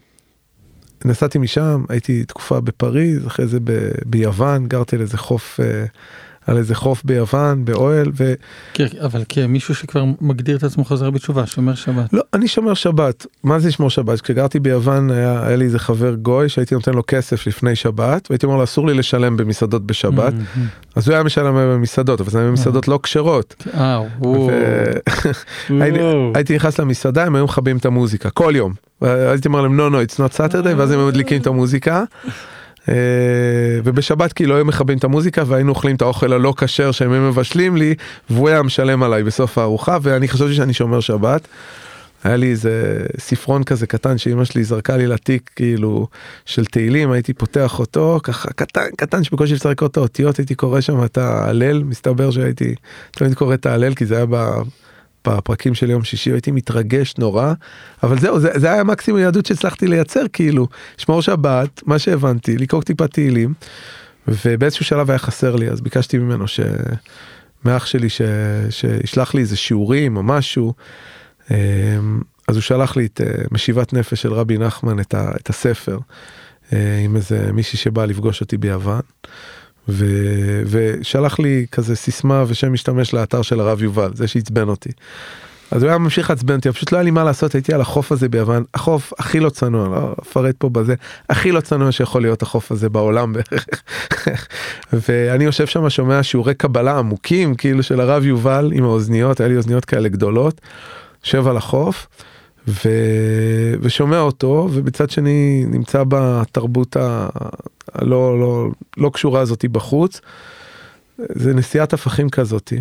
נסעתי 1.05 1.39
משם, 1.39 1.85
הייתי 1.89 2.25
תקופה 2.25 2.61
בפריז, 2.61 3.27
אחרי 3.27 3.47
זה 3.47 3.59
ביוון, 4.07 4.67
גרתי 4.67 4.97
על 4.97 5.03
איזה 5.03 5.19
חוף, 5.19 5.61
אה, 5.61 5.85
על 6.49 6.57
איזה 6.57 6.75
חוף 6.75 7.03
ביוון, 7.05 7.65
באוהל, 7.65 8.11
ו... 8.17 8.35
כן, 8.75 8.87
אבל 9.05 9.23
כמישהו 9.29 9.75
שכבר 9.75 10.05
מגדיר 10.21 10.57
את 10.57 10.63
עצמו 10.63 10.85
חוזר 10.85 11.11
בתשובה, 11.11 11.47
שומר 11.47 11.75
שבת. 11.75 12.13
לא, 12.13 12.23
אני 12.35 12.49
שומר 12.49 12.75
שבת. 12.75 13.27
מה 13.45 13.59
זה 13.59 13.69
לשמור 13.69 13.91
שבת? 13.91 14.21
כשגרתי 14.21 14.61
ביוון 14.61 15.11
היה, 15.11 15.47
היה 15.47 15.57
לי 15.57 15.65
איזה 15.65 15.79
חבר 15.79 16.15
גוי 16.15 16.49
שהייתי 16.49 16.75
נותן 16.75 16.95
לו 16.95 17.03
כסף 17.07 17.47
לפני 17.47 17.77
שבת, 17.77 18.31
והייתי 18.31 18.47
אומר 18.47 18.59
לו 18.59 18.65
אסור 18.65 18.87
לי 18.87 18.95
לשלם 18.95 19.37
במסעדות 19.37 19.87
בשבת, 19.87 20.33
מהמם. 20.33 20.67
אז 20.97 21.09
הוא 21.09 21.15
היה 21.15 21.23
משלם 21.23 21.55
במסעדות, 21.55 22.21
אבל 22.21 22.31
זה 22.31 22.39
היה 22.39 22.49
במסעדות 22.49 22.89
לא 22.89 23.01
כשרות. 23.03 23.65
אה, 23.75 24.03
הייתי- 26.35 26.55
נכנס 26.55 26.81
למסעדה, 26.81 27.25
הם 27.25 27.35
היו 27.37 27.45
מכבים 27.45 27.77
את 27.77 27.87
המוזיקה, 27.87 28.31
כל 28.31 28.53
יום. 28.57 28.73
הייתי 29.01 29.49
אומר 29.49 29.61
להם, 29.61 29.81
no, 29.81 29.93
no, 29.93 29.97
it's 29.97 30.17
not 30.17 30.37
Saturday, 30.37 30.75
ואז 30.77 30.91
הם 30.91 30.99
היו 30.99 31.09
מדליקים 31.09 31.41
את 31.41 31.47
המוזיקה. 31.47 32.05
אה, 32.89 32.95
ובשבת 33.85 34.33
כאילו 34.33 34.57
היו 34.57 34.65
מכבים 34.65 34.99
את 34.99 35.05
המוזיקה 35.05 35.43
והיינו 35.47 35.71
אוכלים 35.71 35.97
את 35.97 36.03
האוכל 36.03 36.33
הלא 36.33 36.55
כשר 36.57 36.91
שהם 36.91 37.29
מבשלים 37.29 37.77
לי 37.77 37.95
והוא 38.31 38.49
היה 38.49 38.63
משלם 38.63 39.03
עליי 39.03 39.23
בסוף 39.23 39.59
הארוחה 39.59 39.99
ואני 40.03 40.29
חשבתי 40.29 40.55
שאני 40.55 40.73
שומר 40.73 41.01
שבת. 41.01 41.49
היה 42.25 42.37
לי 42.37 42.51
איזה 42.51 43.07
ספרון 43.19 43.65
כזה 43.65 43.87
קטן 43.87 44.19
שאימא 44.19 44.45
שלי 44.45 44.65
זרקה 44.65 44.97
לי 44.97 45.07
לתיק 45.07 45.51
כאילו 45.57 46.07
של 46.47 46.65
תהילים 46.65 47.11
הייתי 47.11 47.33
פותח 47.33 47.79
אותו 47.79 48.21
ככה 48.23 48.53
קטן 48.53 48.87
קטן 48.97 49.25
שבקושי 49.25 49.55
אפשר 49.55 49.71
לקרוא 49.71 49.89
את 49.89 49.97
האותיות 49.97 50.37
הייתי 50.37 50.55
קורא 50.55 50.81
שם 50.81 51.05
את 51.05 51.19
ההלל 51.19 51.83
מסתבר 51.83 52.31
שהייתי 52.31 52.75
תמיד 53.11 53.35
קורא 53.35 53.55
את 53.55 53.67
ההלל 53.67 53.95
כי 53.95 54.07
זה 54.07 54.17
היה 54.17 54.27
ב- 54.31 54.61
בפרקים 55.37 55.75
של 55.75 55.91
יום 55.91 56.05
שישי 56.05 56.31
הייתי 56.33 56.51
מתרגש 56.51 57.15
נורא 57.19 57.53
אבל 58.03 58.19
זהו 58.19 58.41
זה, 58.41 58.51
זה 58.55 58.73
היה 58.73 58.85
מקסימום 58.85 59.21
יהדות 59.21 59.47
שהצלחתי 59.47 59.87
לייצר 59.87 60.25
כאילו 60.33 60.69
שמור 60.97 61.23
שבת 61.23 61.83
מה 61.87 61.99
שהבנתי 61.99 62.59
לקרוא 62.59 62.83
טיפה 62.83 63.07
תהילים 63.07 63.55
ובאיזשהו 64.29 64.85
שלב 64.85 65.11
היה 65.11 65.19
חסר 65.19 65.57
לי, 65.57 65.71
אז 65.71 65.81
ביקשתי 65.81 66.19
ממנו 66.19 66.49
ש... 66.49 66.61
מאח 67.65 67.87
שלי 67.87 68.09
ש... 68.09 68.21
שישלח 68.71 69.35
לי 69.35 69.41
איזה 69.41 69.57
שיעורים 69.57 70.17
או 70.17 70.23
משהו. 70.23 70.75
אמ, 71.51 71.57
אז 72.49 72.57
הוא 72.57 72.63
שלח 72.63 72.97
לי 72.97 73.07
את 73.07 73.21
אה, 73.21 73.45
משיבת 73.51 73.93
נפש 73.93 74.23
של 74.23 74.33
רבי 74.33 74.59
נחמן, 74.59 75.01
את, 75.01 75.15
ה... 75.15 75.31
את 75.37 75.51
הספר, 75.51 75.99
אה, 76.73 76.99
עם 77.05 77.17
איזה 77.17 77.53
מישהי 77.53 77.79
שבאה 77.79 78.07
לפגוש 78.07 78.41
אותי 78.41 78.57
ביוון. 78.57 79.01
ו... 79.89 80.07
ושלח 80.67 81.39
לי 81.39 81.67
כזה 81.73 81.97
סיסמה 81.97 82.45
ושם 82.49 82.73
משתמש 82.73 83.15
לאתר 83.15 83.43
של 83.43 83.61
הרב 83.61 83.83
יובל, 83.83 84.11
זה 84.15 84.29
שעצבן 84.29 84.69
אותי. 84.69 84.91
אז 85.71 85.83
הוא 85.83 85.89
היה 85.89 85.99
ממשיך 85.99 86.31
לעצבן 86.31 86.55
אותי, 86.55 86.73
פשוט 86.73 86.93
לא 86.93 86.97
היה 86.97 87.05
לי 87.05 87.11
מה 87.11 87.25
לעשות, 87.25 87.55
הייתי 87.55 87.75
על 87.75 87.81
החוף 87.81 88.13
הזה 88.13 88.29
ביוון, 88.29 88.65
החוף 88.75 89.13
הכי 89.19 89.41
לא 89.41 89.51
צנוע, 89.51 89.89
לא 89.89 90.15
אפרט 90.23 90.55
פה 90.59 90.69
בזה, 90.69 90.95
הכי 91.29 91.53
לא 91.53 91.61
צנוע 91.61 91.93
שיכול 91.93 92.23
להיות 92.23 92.43
החוף 92.43 92.73
הזה 92.73 92.89
בעולם 92.89 93.33
בערך. 93.33 93.67
ואני 95.09 95.45
יושב 95.45 95.67
שם, 95.67 95.91
שומע 95.91 96.23
שיעורי 96.23 96.55
קבלה 96.55 96.99
עמוקים, 96.99 97.55
כאילו 97.55 97.83
של 97.83 98.01
הרב 98.01 98.25
יובל 98.25 98.71
עם 98.75 98.85
האוזניות, 98.85 99.41
היה 99.41 99.49
לי 99.49 99.57
אוזניות 99.57 99.85
כאלה 99.85 100.09
גדולות, 100.09 100.61
יושב 101.25 101.47
על 101.47 101.57
החוף. 101.57 102.07
ו... 102.69 102.89
ושומע 103.81 104.21
אותו 104.21 104.69
ובצד 104.73 105.11
שני 105.11 105.65
נמצא 105.69 106.05
בתרבות 106.09 106.97
ה... 106.97 107.29
הלא 107.95 108.41
לא, 108.41 108.69
לא 108.97 109.11
קשורה 109.15 109.41
הזאתי 109.41 109.69
בחוץ. 109.69 110.21
זה 111.19 111.55
נסיעת 111.55 111.93
הפכים 111.93 112.29
כזאתי. 112.31 112.81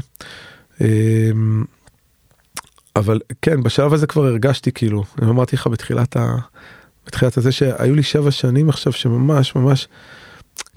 אמ, 0.82 1.64
אבל 2.95 3.20
כן 3.41 3.64
בשלב 3.64 3.93
הזה 3.93 4.08
כבר 4.08 4.26
הרגשתי 4.26 4.72
כאילו 4.72 5.03
אני 5.22 5.30
אמרתי 5.30 5.55
לך 5.55 5.68
בתחילת 5.68 6.18
ה... 6.18 6.36
בתחילת 7.08 7.38
הזה 7.38 7.51
שהיו 7.51 7.95
לי 7.95 8.03
שבע 8.03 8.32
שנים 8.32 8.70
עכשיו 8.70 8.93
שממש 8.93 9.55
ממש 9.55 9.88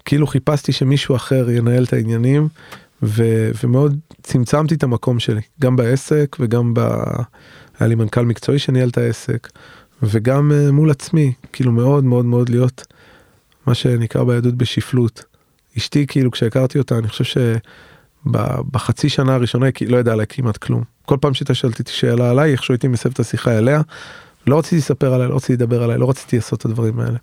כאילו 0.05 0.26
חיפשתי 0.26 0.72
שמישהו 0.72 1.16
אחר 1.16 1.51
ינהל 1.51 1.85
את 1.85 1.93
העניינים 1.93 2.49
ו... 3.03 3.24
ומאוד 3.64 3.99
צמצמתי 4.22 4.74
את 4.74 4.83
המקום 4.83 5.18
שלי 5.18 5.41
גם 5.61 5.76
בעסק 5.76 6.37
וגם 6.41 6.74
ב... 6.74 6.81
היה 7.78 7.89
לי 7.89 7.95
מנכ"ל 7.95 8.24
מקצועי 8.24 8.59
שניהל 8.59 8.89
את 8.89 8.99
העסק 8.99 9.49
וגם 10.03 10.53
uh, 10.53 10.72
מול 10.72 10.91
עצמי 10.91 11.33
כאילו 11.53 11.72
מאוד 11.72 12.05
מאוד 12.05 12.24
מאוד 12.24 12.49
להיות 12.49 12.87
מה 13.66 13.74
שנקרא 13.74 14.24
ביהדות 14.24 14.54
בשפלות. 14.54 15.24
אשתי 15.78 16.06
כאילו 16.06 16.30
כשהכרתי 16.30 16.78
אותה 16.78 16.98
אני 16.98 17.08
חושב 17.08 17.40
שבחצי 18.24 19.08
שנה 19.08 19.34
הראשונה 19.34 19.66
היא 19.80 19.88
לא 19.88 19.96
ידעה 19.96 20.14
עליי 20.14 20.26
כמעט 20.28 20.56
כלום. 20.56 20.82
כל 21.04 21.16
פעם 21.20 21.34
שהייתה 21.34 21.54
שואלת 21.54 21.78
אותי 21.78 21.92
שאלה 21.92 22.30
עליי 22.30 22.52
איכשהו 22.52 22.74
הייתי 22.74 22.88
מסב 22.88 23.11
את 23.11 23.20
השיחה 23.20 23.58
אליה. 23.58 23.80
לא 24.46 24.58
רציתי 24.58 24.76
לספר 24.76 25.14
עליי 25.14 25.28
לא 25.28 25.36
רציתי 25.36 25.52
לדבר 25.52 25.82
עליי 25.82 25.98
לא 25.98 26.11
רציתי 26.11 26.36
לעשות 26.36 26.61
את 26.61 26.64
הדברים 26.64 27.00
האלה. 27.00 27.18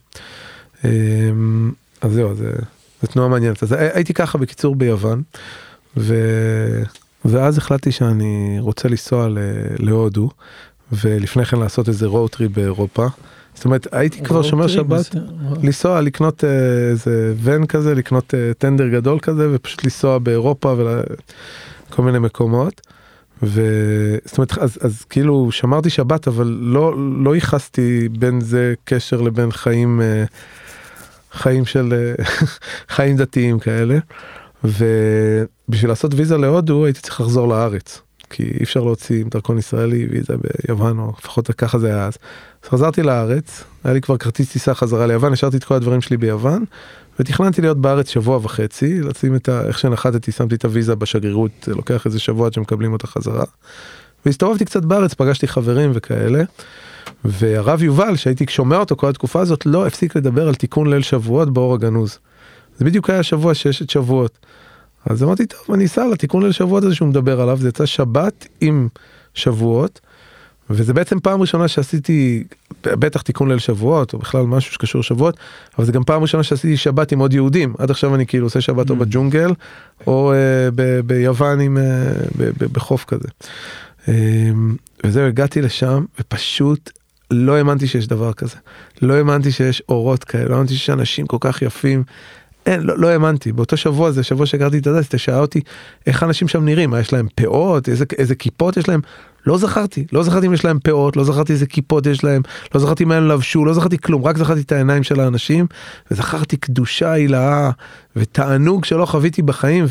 אמ, 0.86 1.72
אז 2.02 2.12
זהו 2.12 2.36
זה, 2.36 2.54
זה 3.02 3.08
תנועה 3.08 3.30
מעניינת 3.30 3.64
אז 3.64 3.72
הייתי 3.72 4.14
ככה 4.14 4.38
בקיצור 4.38 4.76
ביוון. 4.76 5.24
ו... 5.98 6.16
ואז 7.26 7.58
החלטתי 7.58 7.92
שאני 7.92 8.58
רוצה 8.60 8.90
לנסוע 8.90 9.28
להודו 9.80 10.30
ולפני 10.92 11.46
כן 11.46 11.60
לעשות 11.60 11.88
איזה 11.88 12.08
road 12.08 12.36
trip 12.36 12.50
באירופה. 12.54 13.08
זאת 13.58 13.66
אומרת 13.66 13.88
הייתי 13.92 14.24
כבר 14.24 14.42
שומר 14.42 14.68
שבת 14.68 15.16
לנסוע 15.64 16.02
לקנות 16.02 16.44
אה, 16.44 16.50
איזה 16.90 17.34
ון 17.38 17.66
כזה 17.66 17.96
לקנות 17.96 18.34
אה, 18.34 18.52
טנדר 18.58 18.88
גדול 18.88 19.20
כזה 19.20 19.48
ופשוט 19.52 19.84
לנסוע 19.84 20.18
באירופה 20.18 20.76
וכל 20.78 22.02
מיני 22.04 22.20
מקומות. 22.20 22.82
וזאת 23.44 24.38
אומרת 24.38 24.58
אז, 24.58 24.78
אז 24.82 25.04
כאילו 25.10 25.52
שמרתי 25.52 25.90
שבת 25.90 26.28
אבל 26.28 26.58
לא 26.62 26.94
לא 27.24 27.36
ייחסתי 27.36 28.10
בין 28.20 28.42
זה 28.42 28.74
קשר 28.84 29.22
לבין 29.22 29.52
חיים 29.52 30.02
אה, 30.02 30.24
חיים 31.32 31.66
של 31.66 32.14
חיים 32.96 33.18
דתיים 33.18 33.60
כאלה. 33.60 33.98
ובשביל 34.64 35.92
לעשות 35.92 36.14
ויזה 36.14 36.38
להודו 36.38 36.86
הייתי 36.86 37.02
צריך 37.02 37.22
לחזור 37.22 37.48
לארץ. 37.48 38.02
כי 38.30 38.44
אי 38.44 38.64
אפשר 38.64 38.84
להוציא 38.84 39.22
עם 39.22 39.30
דרכון 39.30 39.58
ישראלי 39.58 40.08
ויזה 40.12 40.34
ביוון 40.68 41.00
או 41.00 41.14
לפחות 41.20 41.52
ככה 41.52 41.80
זה 41.80 41.88
היה 41.88 42.08
אז. 42.08 42.18
אז 42.64 42.70
חזרתי 42.70 43.04
לארץ 43.04 43.64
היה 43.84 43.94
לי 43.94 44.02
כבר 44.02 44.18
כרטיס 44.18 44.52
טיסה 44.52 44.74
חזרה 44.74 45.08
ליוון 45.08 45.34
השארתי 45.34 45.58
את 45.58 45.64
כל 45.64 45.74
הדברים 45.74 46.02
שלי 46.02 46.18
ביוון 46.18 46.66
ותכננתי 47.20 47.62
להיות 47.62 47.82
בארץ 47.82 48.10
שבוע 48.10 48.40
וחצי 48.42 49.02
לשים 49.02 49.36
את 49.36 49.50
ה... 49.50 49.62
איך 49.68 49.80
שנחתתי 49.80 50.32
שמתי 50.32 50.56
את 50.56 50.66
הוויזה 50.66 50.96
בשגרירות 50.96 51.68
לוקח 51.68 52.06
איזה 52.06 52.20
שבוע 52.20 52.48
עד 52.48 52.54
שמקבלים 52.54 52.94
אותה 52.94 53.08
חזרה. 53.08 53.44
והסתובבתי 54.26 54.66
קצת 54.66 54.86
בארץ 54.86 55.14
פגשתי 55.14 55.48
חברים 55.48 55.92
וכאלה. 55.94 56.44
והרב 57.26 57.84
יובל 57.84 58.16
שהייתי 58.16 58.46
שומע 58.50 58.78
אותו 58.78 58.96
כל 58.96 59.10
התקופה 59.10 59.42
הזאת 59.42 59.66
לא 59.66 59.88
הפסיק 59.88 60.16
לדבר 60.16 60.48
על 60.48 60.56
תיקון 60.56 60.90
ליל 60.90 61.02
שבועות 61.02 61.54
באור 61.54 61.74
הגנוז. 61.74 62.20
זה 62.78 62.86
בדיוק 62.86 63.10
היה 63.10 63.24
שבוע 63.24 63.54
ששת 63.54 63.90
שבועות. 63.90 64.40
אז 65.10 65.24
אמרתי 65.24 65.46
טוב 65.46 65.74
אני 65.74 65.86
אסע 65.86 66.08
לתיקון 66.08 66.44
ליל 66.44 66.52
שבועות 66.52 66.84
הזה 66.84 66.96
שהוא 66.96 67.08
מדבר 67.08 67.42
עליו 67.42 67.58
זה 67.58 67.70
יצא 67.70 67.86
שבת 67.86 68.48
עם 68.62 68.88
שבועות. 69.34 70.00
וזה 70.70 70.94
בעצם 70.94 71.20
פעם 71.20 71.42
ראשונה 71.42 71.68
שעשיתי 71.68 72.44
בטח 72.84 73.22
תיקון 73.22 73.50
ליל 73.50 73.60
שבועות 73.60 74.14
או 74.14 74.20
בכלל 74.20 74.46
משהו 74.46 74.74
שקשור 74.74 75.04
שבועות 75.04 75.38
אבל 75.78 75.86
זה 75.86 75.92
גם 75.92 76.04
פעם 76.04 76.22
ראשונה 76.22 76.44
שעשיתי 76.44 76.78
שבת 76.78 77.12
עם 77.12 77.20
עוד 77.20 77.34
יהודים 77.34 77.74
עד 77.78 77.92
עכשיו 77.92 78.16
אני 78.16 78.26
כאילו 78.26 78.46
עושה 78.46 78.62
שבת 78.62 78.90
או 78.90 78.96
mm. 78.96 79.00
בג'ונגל 79.00 79.52
או 80.08 80.34
uh, 80.34 80.72
ב- 80.76 81.00
ביוון 81.00 81.60
עם 81.60 81.78
uh, 81.78 81.82
ב- 82.38 82.64
ב- 82.64 82.74
בחוף 82.74 83.06
כזה. 83.06 83.28
Um, 84.06 84.10
וזהו 85.04 85.24
הגעתי 85.24 85.62
לשם 85.62 86.06
ופשוט 86.20 86.92
לא 87.32 87.56
האמנתי 87.56 87.88
שיש 87.88 88.08
דבר 88.08 88.34
כזה 88.34 88.56
לא 89.02 89.14
האמנתי 89.14 89.52
שיש 89.52 89.84
אורות 89.90 90.24
כאלה 90.24 90.46
לא 90.46 90.56
האמנתי 90.56 90.74
שיש 90.74 90.90
אנשים 90.90 91.28
כל 91.28 91.38
כך 91.40 91.62
יפים 91.62 92.04
אין, 92.68 92.82
לא, 92.82 92.98
לא 92.98 93.08
האמנתי, 93.08 93.52
באותו 93.52 93.78
שבוע 93.78 94.12
זה 94.12 94.24
שבוע 94.24 94.46
שהכרתי 94.46 94.78
את 94.78 94.88
הדס, 94.88 95.10
שאלה 95.18 95.40
אותי 95.40 95.62
איך 96.08 96.24
אנשים 96.24 96.48
שם 96.48 96.66
נראים, 96.66 96.90
מה 96.90 97.00
יש 97.00 97.14
להם 97.14 97.28
פאות, 97.36 97.90
איזה, 97.90 98.06
איזה 98.18 98.36
כיפות 98.36 98.78
יש 98.78 98.88
להם, 98.88 99.02
לא 99.46 99.58
זכרתי, 99.58 100.06
לא 100.12 100.24
זכרתי 100.24 100.48
אם 100.48 100.54
יש 100.54 100.66
להם 100.66 100.80
פאות, 100.80 101.16
לא 101.16 101.24
זכרתי 101.24 101.54
איזה 101.54 101.66
כיפות 101.66 102.06
יש 102.06 102.24
להם, 102.24 102.42
לא 102.76 102.82
זכרתי 102.82 103.06
מה 103.06 103.16
הם 103.16 103.28
לבשו, 103.28 103.66
לא 103.66 103.74
זכרתי 103.74 103.98
כלום, 103.98 104.26
רק 104.26 104.38
זכרתי 104.38 104.62
את 104.62 104.72
העיניים 104.72 105.04
של 105.04 105.20
האנשים, 105.20 105.66
וזכרתי 106.12 106.58
קדושה 106.58 107.12
הילאה 107.12 107.70
ותענוג 108.16 108.86
שלא 108.86 109.06
חוויתי 109.06 109.42
בחיים, 109.42 109.86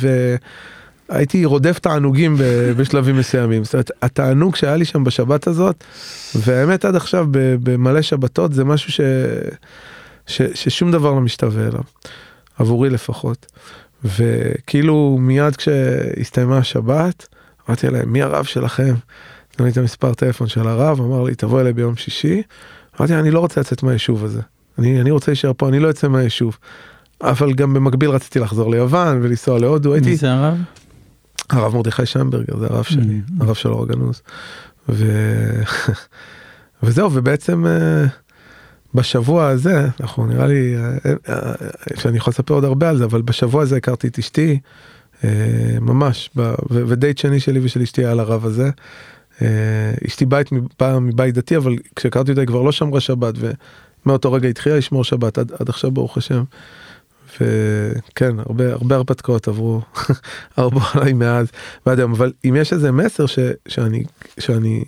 והייתי 1.09 1.45
רודף 1.45 1.79
תענוגים 1.79 2.37
בשלבים 2.77 3.17
מסוימים, 3.17 3.65
זאת 3.65 3.75
אומרת, 3.75 3.91
התענוג 4.03 4.57
שהיה 4.57 4.77
לי 4.77 4.85
שם 4.85 5.05
בשבת 5.05 5.47
הזאת, 5.47 5.85
והאמת 6.35 6.85
עד 6.85 6.97
עכשיו 6.97 7.27
במלא 7.33 8.03
שבתות 8.03 8.53
זה 8.53 8.65
משהו 8.65 8.93
ש... 8.93 9.01
ש... 10.27 10.43
ששום 10.55 10.93
דבר 10.93 11.13
לא 11.13 11.21
משתווה 11.21 11.67
אליו. 11.67 11.83
עבורי 12.59 12.91
לפחות. 12.91 13.47
וכאילו 14.05 15.17
מיד 15.21 15.57
כשהסתיימה 15.57 16.59
השבת, 16.59 17.27
אמרתי 17.69 17.91
להם, 17.91 18.13
מי 18.13 18.23
הרב 18.23 18.45
שלכם? 18.45 18.95
נתנו 19.53 19.67
לי 19.67 19.73
את 19.73 19.77
המספר 19.77 20.15
טלפון 20.15 20.49
של 20.49 20.69
הרב, 20.69 21.01
אמר 21.01 21.23
לי, 21.23 21.35
תבוא 21.35 21.61
אליי 21.61 21.73
ביום 21.73 21.97
שישי. 21.97 22.43
אמרתי, 23.01 23.15
אני 23.15 23.31
לא 23.31 23.41
רוצה 23.41 23.61
לצאת 23.61 23.83
מהיישוב 23.83 24.25
הזה. 24.25 24.41
אני, 24.79 25.01
אני 25.01 25.11
רוצה 25.11 25.31
להישאר 25.31 25.53
פה, 25.57 25.69
אני 25.69 25.79
לא 25.79 25.91
אצא 25.91 26.09
מהיישוב. 26.09 26.59
אבל 27.23 27.55
גם 27.55 27.75
במקביל 27.75 28.11
רציתי 28.11 28.39
לחזור 28.39 28.71
ליוון 28.71 29.21
ולנסוע 29.23 29.59
להודו. 29.59 29.91
מי 29.91 29.97
הייתי... 29.97 30.17
זה 30.17 30.33
הרב? 30.33 30.59
הרב 31.51 31.75
מרדכי 31.75 32.07
שמברגר, 32.07 32.59
זה 32.59 32.67
הרב 32.67 32.85
שלי, 32.85 33.21
mm-hmm. 33.27 33.45
הרב 33.45 33.55
של 33.55 33.69
אור 33.69 33.83
הגנוז. 33.83 34.23
ו... 34.89 35.05
וזהו, 36.83 37.11
ובעצם... 37.13 37.65
Uh... 37.65 38.26
בשבוע 38.95 39.49
הזה, 39.49 39.89
אנחנו 40.01 40.27
נראה 40.27 40.47
לי 40.47 40.77
אה, 40.77 41.13
אה, 41.29 41.53
שאני 41.97 42.17
יכול 42.17 42.31
לספר 42.31 42.55
עוד 42.55 42.65
הרבה 42.65 42.89
על 42.89 42.97
זה, 42.97 43.05
אבל 43.05 43.23
בשבוע 43.23 43.63
הזה 43.63 43.77
הכרתי 43.77 44.07
את 44.07 44.19
אשתי, 44.19 44.59
אה, 45.25 45.31
ממש, 45.81 46.31
ודייט 46.71 47.19
שני 47.19 47.41
שלי 47.41 47.61
ושל 47.63 47.83
אשתי 47.83 48.01
היה 48.01 48.11
על 48.11 48.21
הרב 48.21 48.47
הזה. 48.47 48.71
אשתי 50.07 50.27
בית 50.27 50.51
באה 50.81 51.01
מבית 51.01 51.35
דתי, 51.35 51.57
אבל 51.57 51.77
כשהכרתי 51.97 52.31
אותה 52.31 52.41
היא 52.41 52.49
כבר 52.49 52.63
לא 52.63 52.73
שמרה 52.73 53.01
שבת, 53.01 53.35
ומאותו 54.07 54.33
רגע 54.33 54.49
התחילה 54.49 54.77
לשמור 54.77 55.05
שבת 55.05 55.39
עד, 55.39 55.53
עד 55.61 55.69
עכשיו 55.69 55.91
ברוך 55.91 56.17
השם. 56.19 56.45
וכן, 57.41 58.39
הרבה 58.39 58.73
הרבה 58.73 58.97
הרפתקאות 58.97 59.49
עברו, 59.49 59.81
הרבה 60.57 60.81
עליי 60.95 61.13
מאז 61.13 61.47
ועד 61.87 61.99
היום, 61.99 62.13
אבל 62.13 62.33
אם 62.45 62.57
יש 62.57 62.73
איזה 62.73 62.93
מסר 62.93 63.27
ש, 63.27 63.39
שאני, 63.69 64.05
שאני 64.39 64.85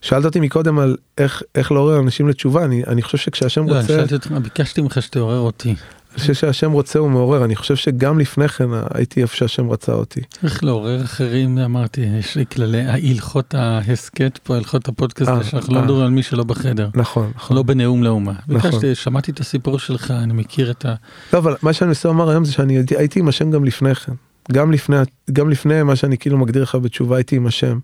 שאלת 0.00 0.24
אותי 0.24 0.40
מקודם 0.40 0.78
על 0.78 0.96
איך 1.18 1.42
איך 1.54 1.72
לעורר 1.72 2.00
אנשים 2.00 2.28
לתשובה 2.28 2.64
אני 2.64 2.82
אני 2.86 3.02
חושב 3.02 3.18
שכשהשם 3.18 3.68
לא, 3.68 3.76
רוצה 3.76 3.88
שאלתי 3.88 4.14
אותך 4.14 4.30
ביקשתי 4.30 4.80
ממך 4.80 5.02
שתעורר 5.02 5.38
אותי. 5.38 5.74
אני 6.12 6.20
חושב 6.20 6.34
שהשם 6.34 6.72
רוצה 6.72 6.98
הוא 6.98 7.10
מעורר 7.10 7.44
אני 7.44 7.56
חושב 7.56 7.76
שגם 7.76 8.18
לפני 8.18 8.48
כן 8.48 8.68
הייתי 8.94 9.22
איפה 9.22 9.36
שהשם 9.36 9.70
רצה 9.70 9.92
אותי. 9.92 10.20
איך 10.42 10.64
לעורר 10.64 11.04
אחרים 11.04 11.58
אמרתי 11.58 12.00
יש 12.00 12.36
לי 12.36 12.44
כללי 12.46 12.82
הלכות 12.82 13.54
ההסכת 13.54 14.38
פה 14.42 14.56
הלכות 14.56 14.88
הפודקאסט 14.88 15.30
אה, 15.30 15.44
שאנחנו 15.44 15.74
לא 15.74 15.78
אה. 15.78 15.84
מדברים 15.84 16.04
על 16.04 16.10
מי 16.10 16.22
שלא 16.22 16.44
בחדר 16.44 16.88
נכון 16.94 17.32
נכון 17.36 17.56
לא 17.56 17.62
בנאום 17.62 18.02
לאומה. 18.02 18.32
נכון. 18.48 18.70
ביקשתי 18.70 18.94
שמעתי 18.94 19.30
את 19.30 19.40
הסיפור 19.40 19.78
שלך 19.78 20.10
אני 20.10 20.32
מכיר 20.32 20.70
את 20.70 20.84
ה... 20.84 20.94
לא 21.32 21.38
אבל 21.38 21.56
מה 21.62 21.72
שאני 21.72 21.88
מנסה 21.88 22.08
לומר 22.08 22.30
היום 22.30 22.44
זה 22.44 22.52
שאני 22.52 22.82
הייתי 22.96 23.20
עם 23.20 23.28
השם 23.28 23.50
גם 23.50 23.64
לפני 23.64 23.94
כן 23.94 24.12
גם 24.52 24.72
לפני 24.72 24.96
גם 25.32 25.50
לפני 25.50 25.82
מה 25.82 25.96
שאני 25.96 26.18
כאילו 26.18 26.38
מגדיר 26.38 26.62
לך 26.62 26.74
בתשובה 26.74 27.16
הייתי 27.16 27.36
עם 27.36 27.46
השם. 27.46 27.78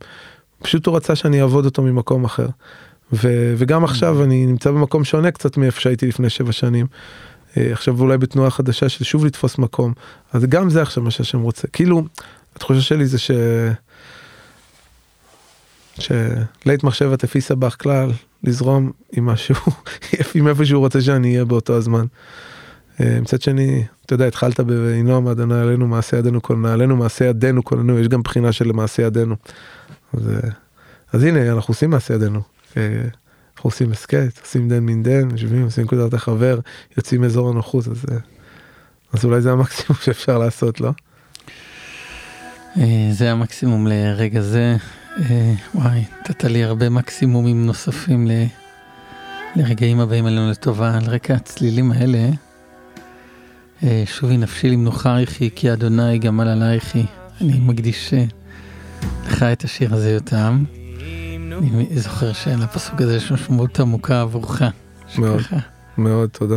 פשוט 0.65 0.87
הוא 0.87 0.97
רצה 0.97 1.17
שאני 1.17 1.43
אעבוד 1.43 1.65
אותו 1.65 1.83
ממקום 1.83 2.25
אחר. 2.25 2.47
ו, 3.13 3.55
וגם 3.57 3.85
עכשיו 3.85 4.25
אני 4.25 4.47
נמצא 4.47 4.71
במקום 4.71 5.05
שונה 5.05 5.31
קצת 5.31 5.57
מאיפה 5.57 5.81
שהייתי 5.81 6.07
לפני 6.07 6.31
שבע 6.31 6.53
שנים. 6.53 6.87
אה, 7.57 7.73
עכשיו 7.73 8.01
אולי 8.01 8.19
בתנועה 8.19 8.51
חדשה 8.51 8.89
של 8.89 9.05
שוב 9.05 9.25
לתפוס 9.25 9.59
מקום, 9.59 9.93
אז 10.33 10.45
גם 10.45 10.71
זה 10.71 10.83
עכשיו 10.83 11.03
מה 11.03 11.11
שהשם 11.11 11.41
רוצה. 11.41 11.69
כאילו, 11.69 12.03
התחושה 12.57 12.81
שלי 12.81 13.07
זה 13.07 13.19
ש... 13.19 13.31
שלית 15.99 16.85
מחשבת 16.85 17.25
לפי 17.25 17.41
סבך 17.41 17.77
כלל, 17.83 18.11
לזרום 18.45 18.93
עם 19.13 19.27
משהו, 19.27 19.57
עם 20.35 20.49
איפה 20.49 20.65
שהוא 20.65 20.81
רוצה 20.81 21.01
שאני 21.01 21.33
אהיה 21.33 21.45
באותו 21.45 21.77
הזמן. 21.77 22.05
אה, 23.01 23.19
מצד 23.21 23.43
שני, 23.43 23.85
אתה 24.07 24.15
יודע, 24.15 24.27
התחלת 24.27 24.61
ב"ינום 24.61 25.29
אדוני 25.29 25.61
עלינו 25.61 25.87
מעשה 25.87 26.17
ידינו 26.17 26.43
כוננו, 26.43 26.69
עלינו 26.69 26.97
מעשה 26.97 27.25
ידינו 27.25 27.65
כוננו", 27.65 27.99
יש 27.99 28.09
גם 28.09 28.23
בחינה 28.23 28.53
של 28.53 28.73
מעשה 28.73 29.03
ידינו. 29.03 29.37
אז, 30.17 30.29
אה, 30.29 30.51
אז 31.13 31.23
הנה, 31.23 31.53
אנחנו 31.53 31.73
עושים 31.73 31.91
מעשה 31.91 32.15
ידינו. 32.15 32.41
אה, 32.77 32.83
אנחנו 33.57 33.69
עושים 33.69 33.93
הסכת, 33.93 34.41
עושים 34.43 34.69
דן 34.69 34.81
מן 34.81 35.03
דן, 35.03 35.31
יושבים, 35.31 35.63
עושים 35.65 35.85
נקודת 35.85 36.15
החבר, 36.15 36.59
יוצאים 36.97 37.21
מאזור 37.21 37.51
הנוחות, 37.51 37.89
אז, 37.89 38.05
אז 39.13 39.25
אולי 39.25 39.41
זה 39.41 39.53
המקסימום 39.53 39.99
שאפשר 40.05 40.39
לעשות, 40.39 40.81
לא? 40.81 40.91
זה 43.13 43.33
המקסימום 43.33 43.87
לרגע 43.87 44.41
זה. 44.41 44.77
וואי, 45.75 46.05
נתת 46.21 46.45
לי 46.45 46.65
הרבה 46.65 46.91
מקסימומים 46.91 47.67
נוספים 47.67 48.27
ל... 48.27 48.31
לרגעים 49.57 50.01
הבאים 50.01 50.27
עלינו 50.27 50.51
לטובה, 50.51 50.97
על 50.97 51.05
רקע 51.05 51.35
הצלילים 51.35 51.93
האלה. 51.93 52.29
שובי 54.05 54.37
נפשי 54.37 54.71
למנוחה 54.71 55.21
יחי, 55.21 55.51
כי 55.55 55.73
אדוני 55.73 56.19
גמל 56.19 56.49
עלייך 56.49 56.95
היא. 56.95 57.07
אני 57.41 57.59
מקדיש 57.61 58.15
לך 59.27 59.43
את 59.43 59.65
השיר 59.65 59.95
הזה 59.95 60.11
יותם. 60.11 60.65
אני 61.53 61.87
זוכר 61.91 62.33
שלפסוק 62.33 63.01
הזה 63.01 63.17
יש 63.17 63.33
משמעות 63.33 63.81
עמוקה 63.81 64.21
עבורך. 64.21 64.63
מאוד, 65.19 65.41
מאוד, 65.99 66.31
תודה. 66.31 66.57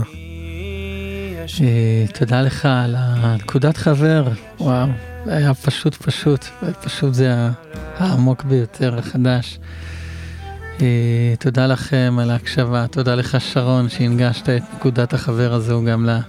תודה 2.14 2.42
לך 2.42 2.66
על 2.66 2.96
הנקודת 2.98 3.78
חבר, 3.78 4.28
וואו, 4.60 4.88
זה 5.26 5.38
היה 5.38 5.54
פשוט 5.54 5.96
פשוט, 5.96 6.46
פשוט 6.84 7.14
זה 7.14 7.50
העמוק 7.98 8.44
ביותר, 8.44 9.00
החדש. 9.00 9.60
תודה 11.40 11.68
לכם 11.68 12.18
על 12.22 12.32
ההקשבה, 12.32 12.88
תודה 12.88 13.16
לך 13.16 13.38
שרון 13.42 13.90
שהנגשת 13.90 14.50
את 14.50 14.64
נקודת 14.76 15.14
החבר 15.14 15.54
הזו 15.54 15.84
גם 15.84 16.06
לה. 16.06 16.20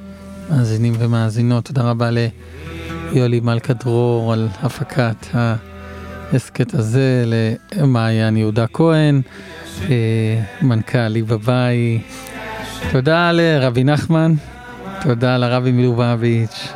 מאזינים 0.51 0.95
ומאזינות. 0.99 1.65
תודה 1.65 1.83
רבה 1.83 2.11
ליולי 3.13 3.41
מלכה 3.41 3.73
דרור 3.73 4.33
על 4.33 4.49
הפקת 4.63 5.27
ההסכת 6.33 6.75
הזה, 6.75 7.25
למעיין 7.77 8.37
יהודה 8.37 8.67
כהן, 8.67 9.21
מנכ"ל 10.63 11.09
ליבאביי. 11.09 12.01
תודה 12.93 13.33
לרבי 13.33 13.85
נחמן, 13.85 14.35
תודה 15.03 15.37
לרבי 15.37 15.73
מלובביץ', 15.73 16.69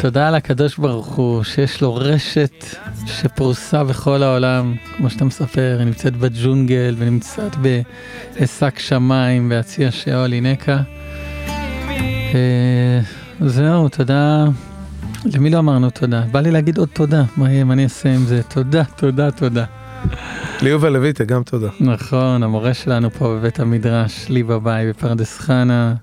תודה 0.00 0.30
לקדוש 0.30 0.76
ברוך 0.78 1.06
הוא 1.06 1.42
שיש 1.42 1.80
לו 1.80 1.94
רשת 1.94 2.64
שפרוסה 3.06 3.84
בכל 3.84 4.22
העולם, 4.22 4.74
כמו 4.96 5.10
שאתה 5.10 5.24
מספר, 5.24 5.76
היא 5.78 5.86
נמצאת 5.86 6.16
בג'ונגל 6.16 6.94
ונמצאת 6.98 7.56
בעסק 8.36 8.78
שמיים 8.78 9.48
בהציע 9.48 9.90
שאול 9.90 10.32
הינקה. 10.32 10.78
זהו, 13.40 13.88
תודה. 13.88 14.44
למי 15.24 15.50
לא 15.50 15.58
אמרנו 15.58 15.90
תודה? 15.90 16.22
בא 16.32 16.40
לי 16.40 16.50
להגיד 16.50 16.78
עוד 16.78 16.88
תודה, 16.92 17.24
מה 17.36 17.52
יהיה, 17.52 17.64
מה 17.64 17.72
אני 17.72 17.84
אעשה 17.84 18.14
עם 18.14 18.24
זה? 18.24 18.42
תודה, 18.42 18.84
תודה, 18.84 19.30
תודה. 19.30 19.64
ליובל 20.62 20.88
לויטה, 20.88 21.24
גם 21.24 21.42
תודה. 21.42 21.68
נכון, 21.80 22.42
המורה 22.42 22.74
שלנו 22.74 23.10
פה 23.10 23.28
בבית 23.28 23.60
המדרש, 23.60 24.28
לי 24.28 24.42
בבית 24.42 24.88
בפרדס 24.88 25.38
חנה. 25.38 25.94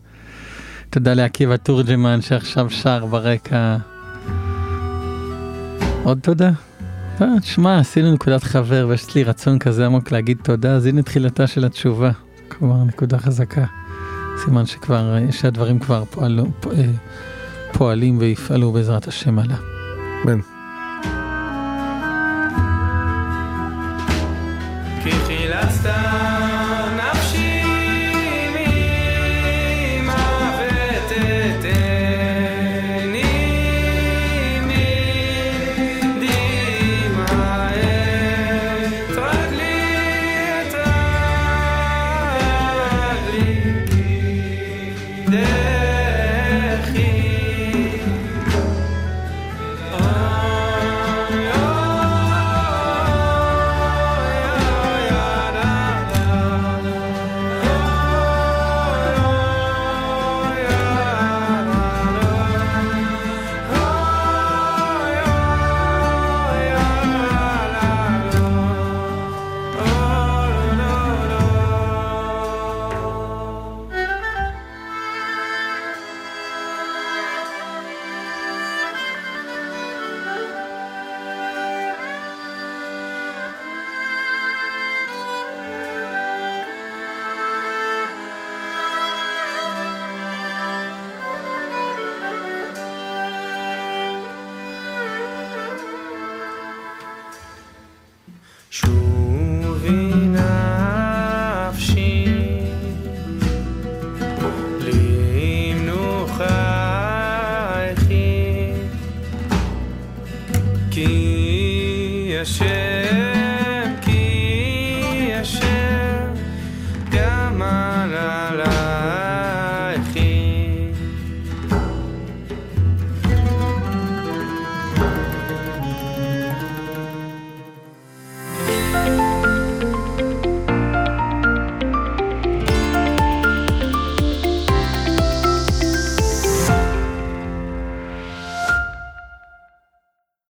תודה 0.89 1.13
לעקיבא 1.13 1.57
תורג'מן 1.57 2.21
שעכשיו 2.21 2.69
שר 2.69 3.05
ברקע. 3.05 3.77
עוד 6.03 6.19
תודה? 6.21 6.51
תשמע, 7.41 7.79
עשינו 7.79 8.13
נקודת 8.13 8.43
חבר 8.43 8.85
ויש 8.89 9.15
לי 9.15 9.23
רצון 9.23 9.59
כזה 9.59 9.85
עמוק 9.85 10.11
להגיד 10.11 10.37
תודה, 10.43 10.71
אז 10.71 10.85
הנה 10.85 11.01
תחילתה 11.01 11.47
של 11.47 11.65
התשובה. 11.65 12.11
כלומר, 12.47 12.83
נקודה 12.83 13.17
חזקה. 13.19 13.65
סימן 14.45 14.65
שכבר, 14.65 15.17
שהדברים 15.31 15.79
כבר 15.79 16.03
פועלו, 16.05 16.45
פועלים 17.73 18.17
ויפעלו 18.19 18.71
בעזרת 18.71 19.07
השם 19.07 19.39
עלה. 19.39 19.57
אמן. 20.25 20.52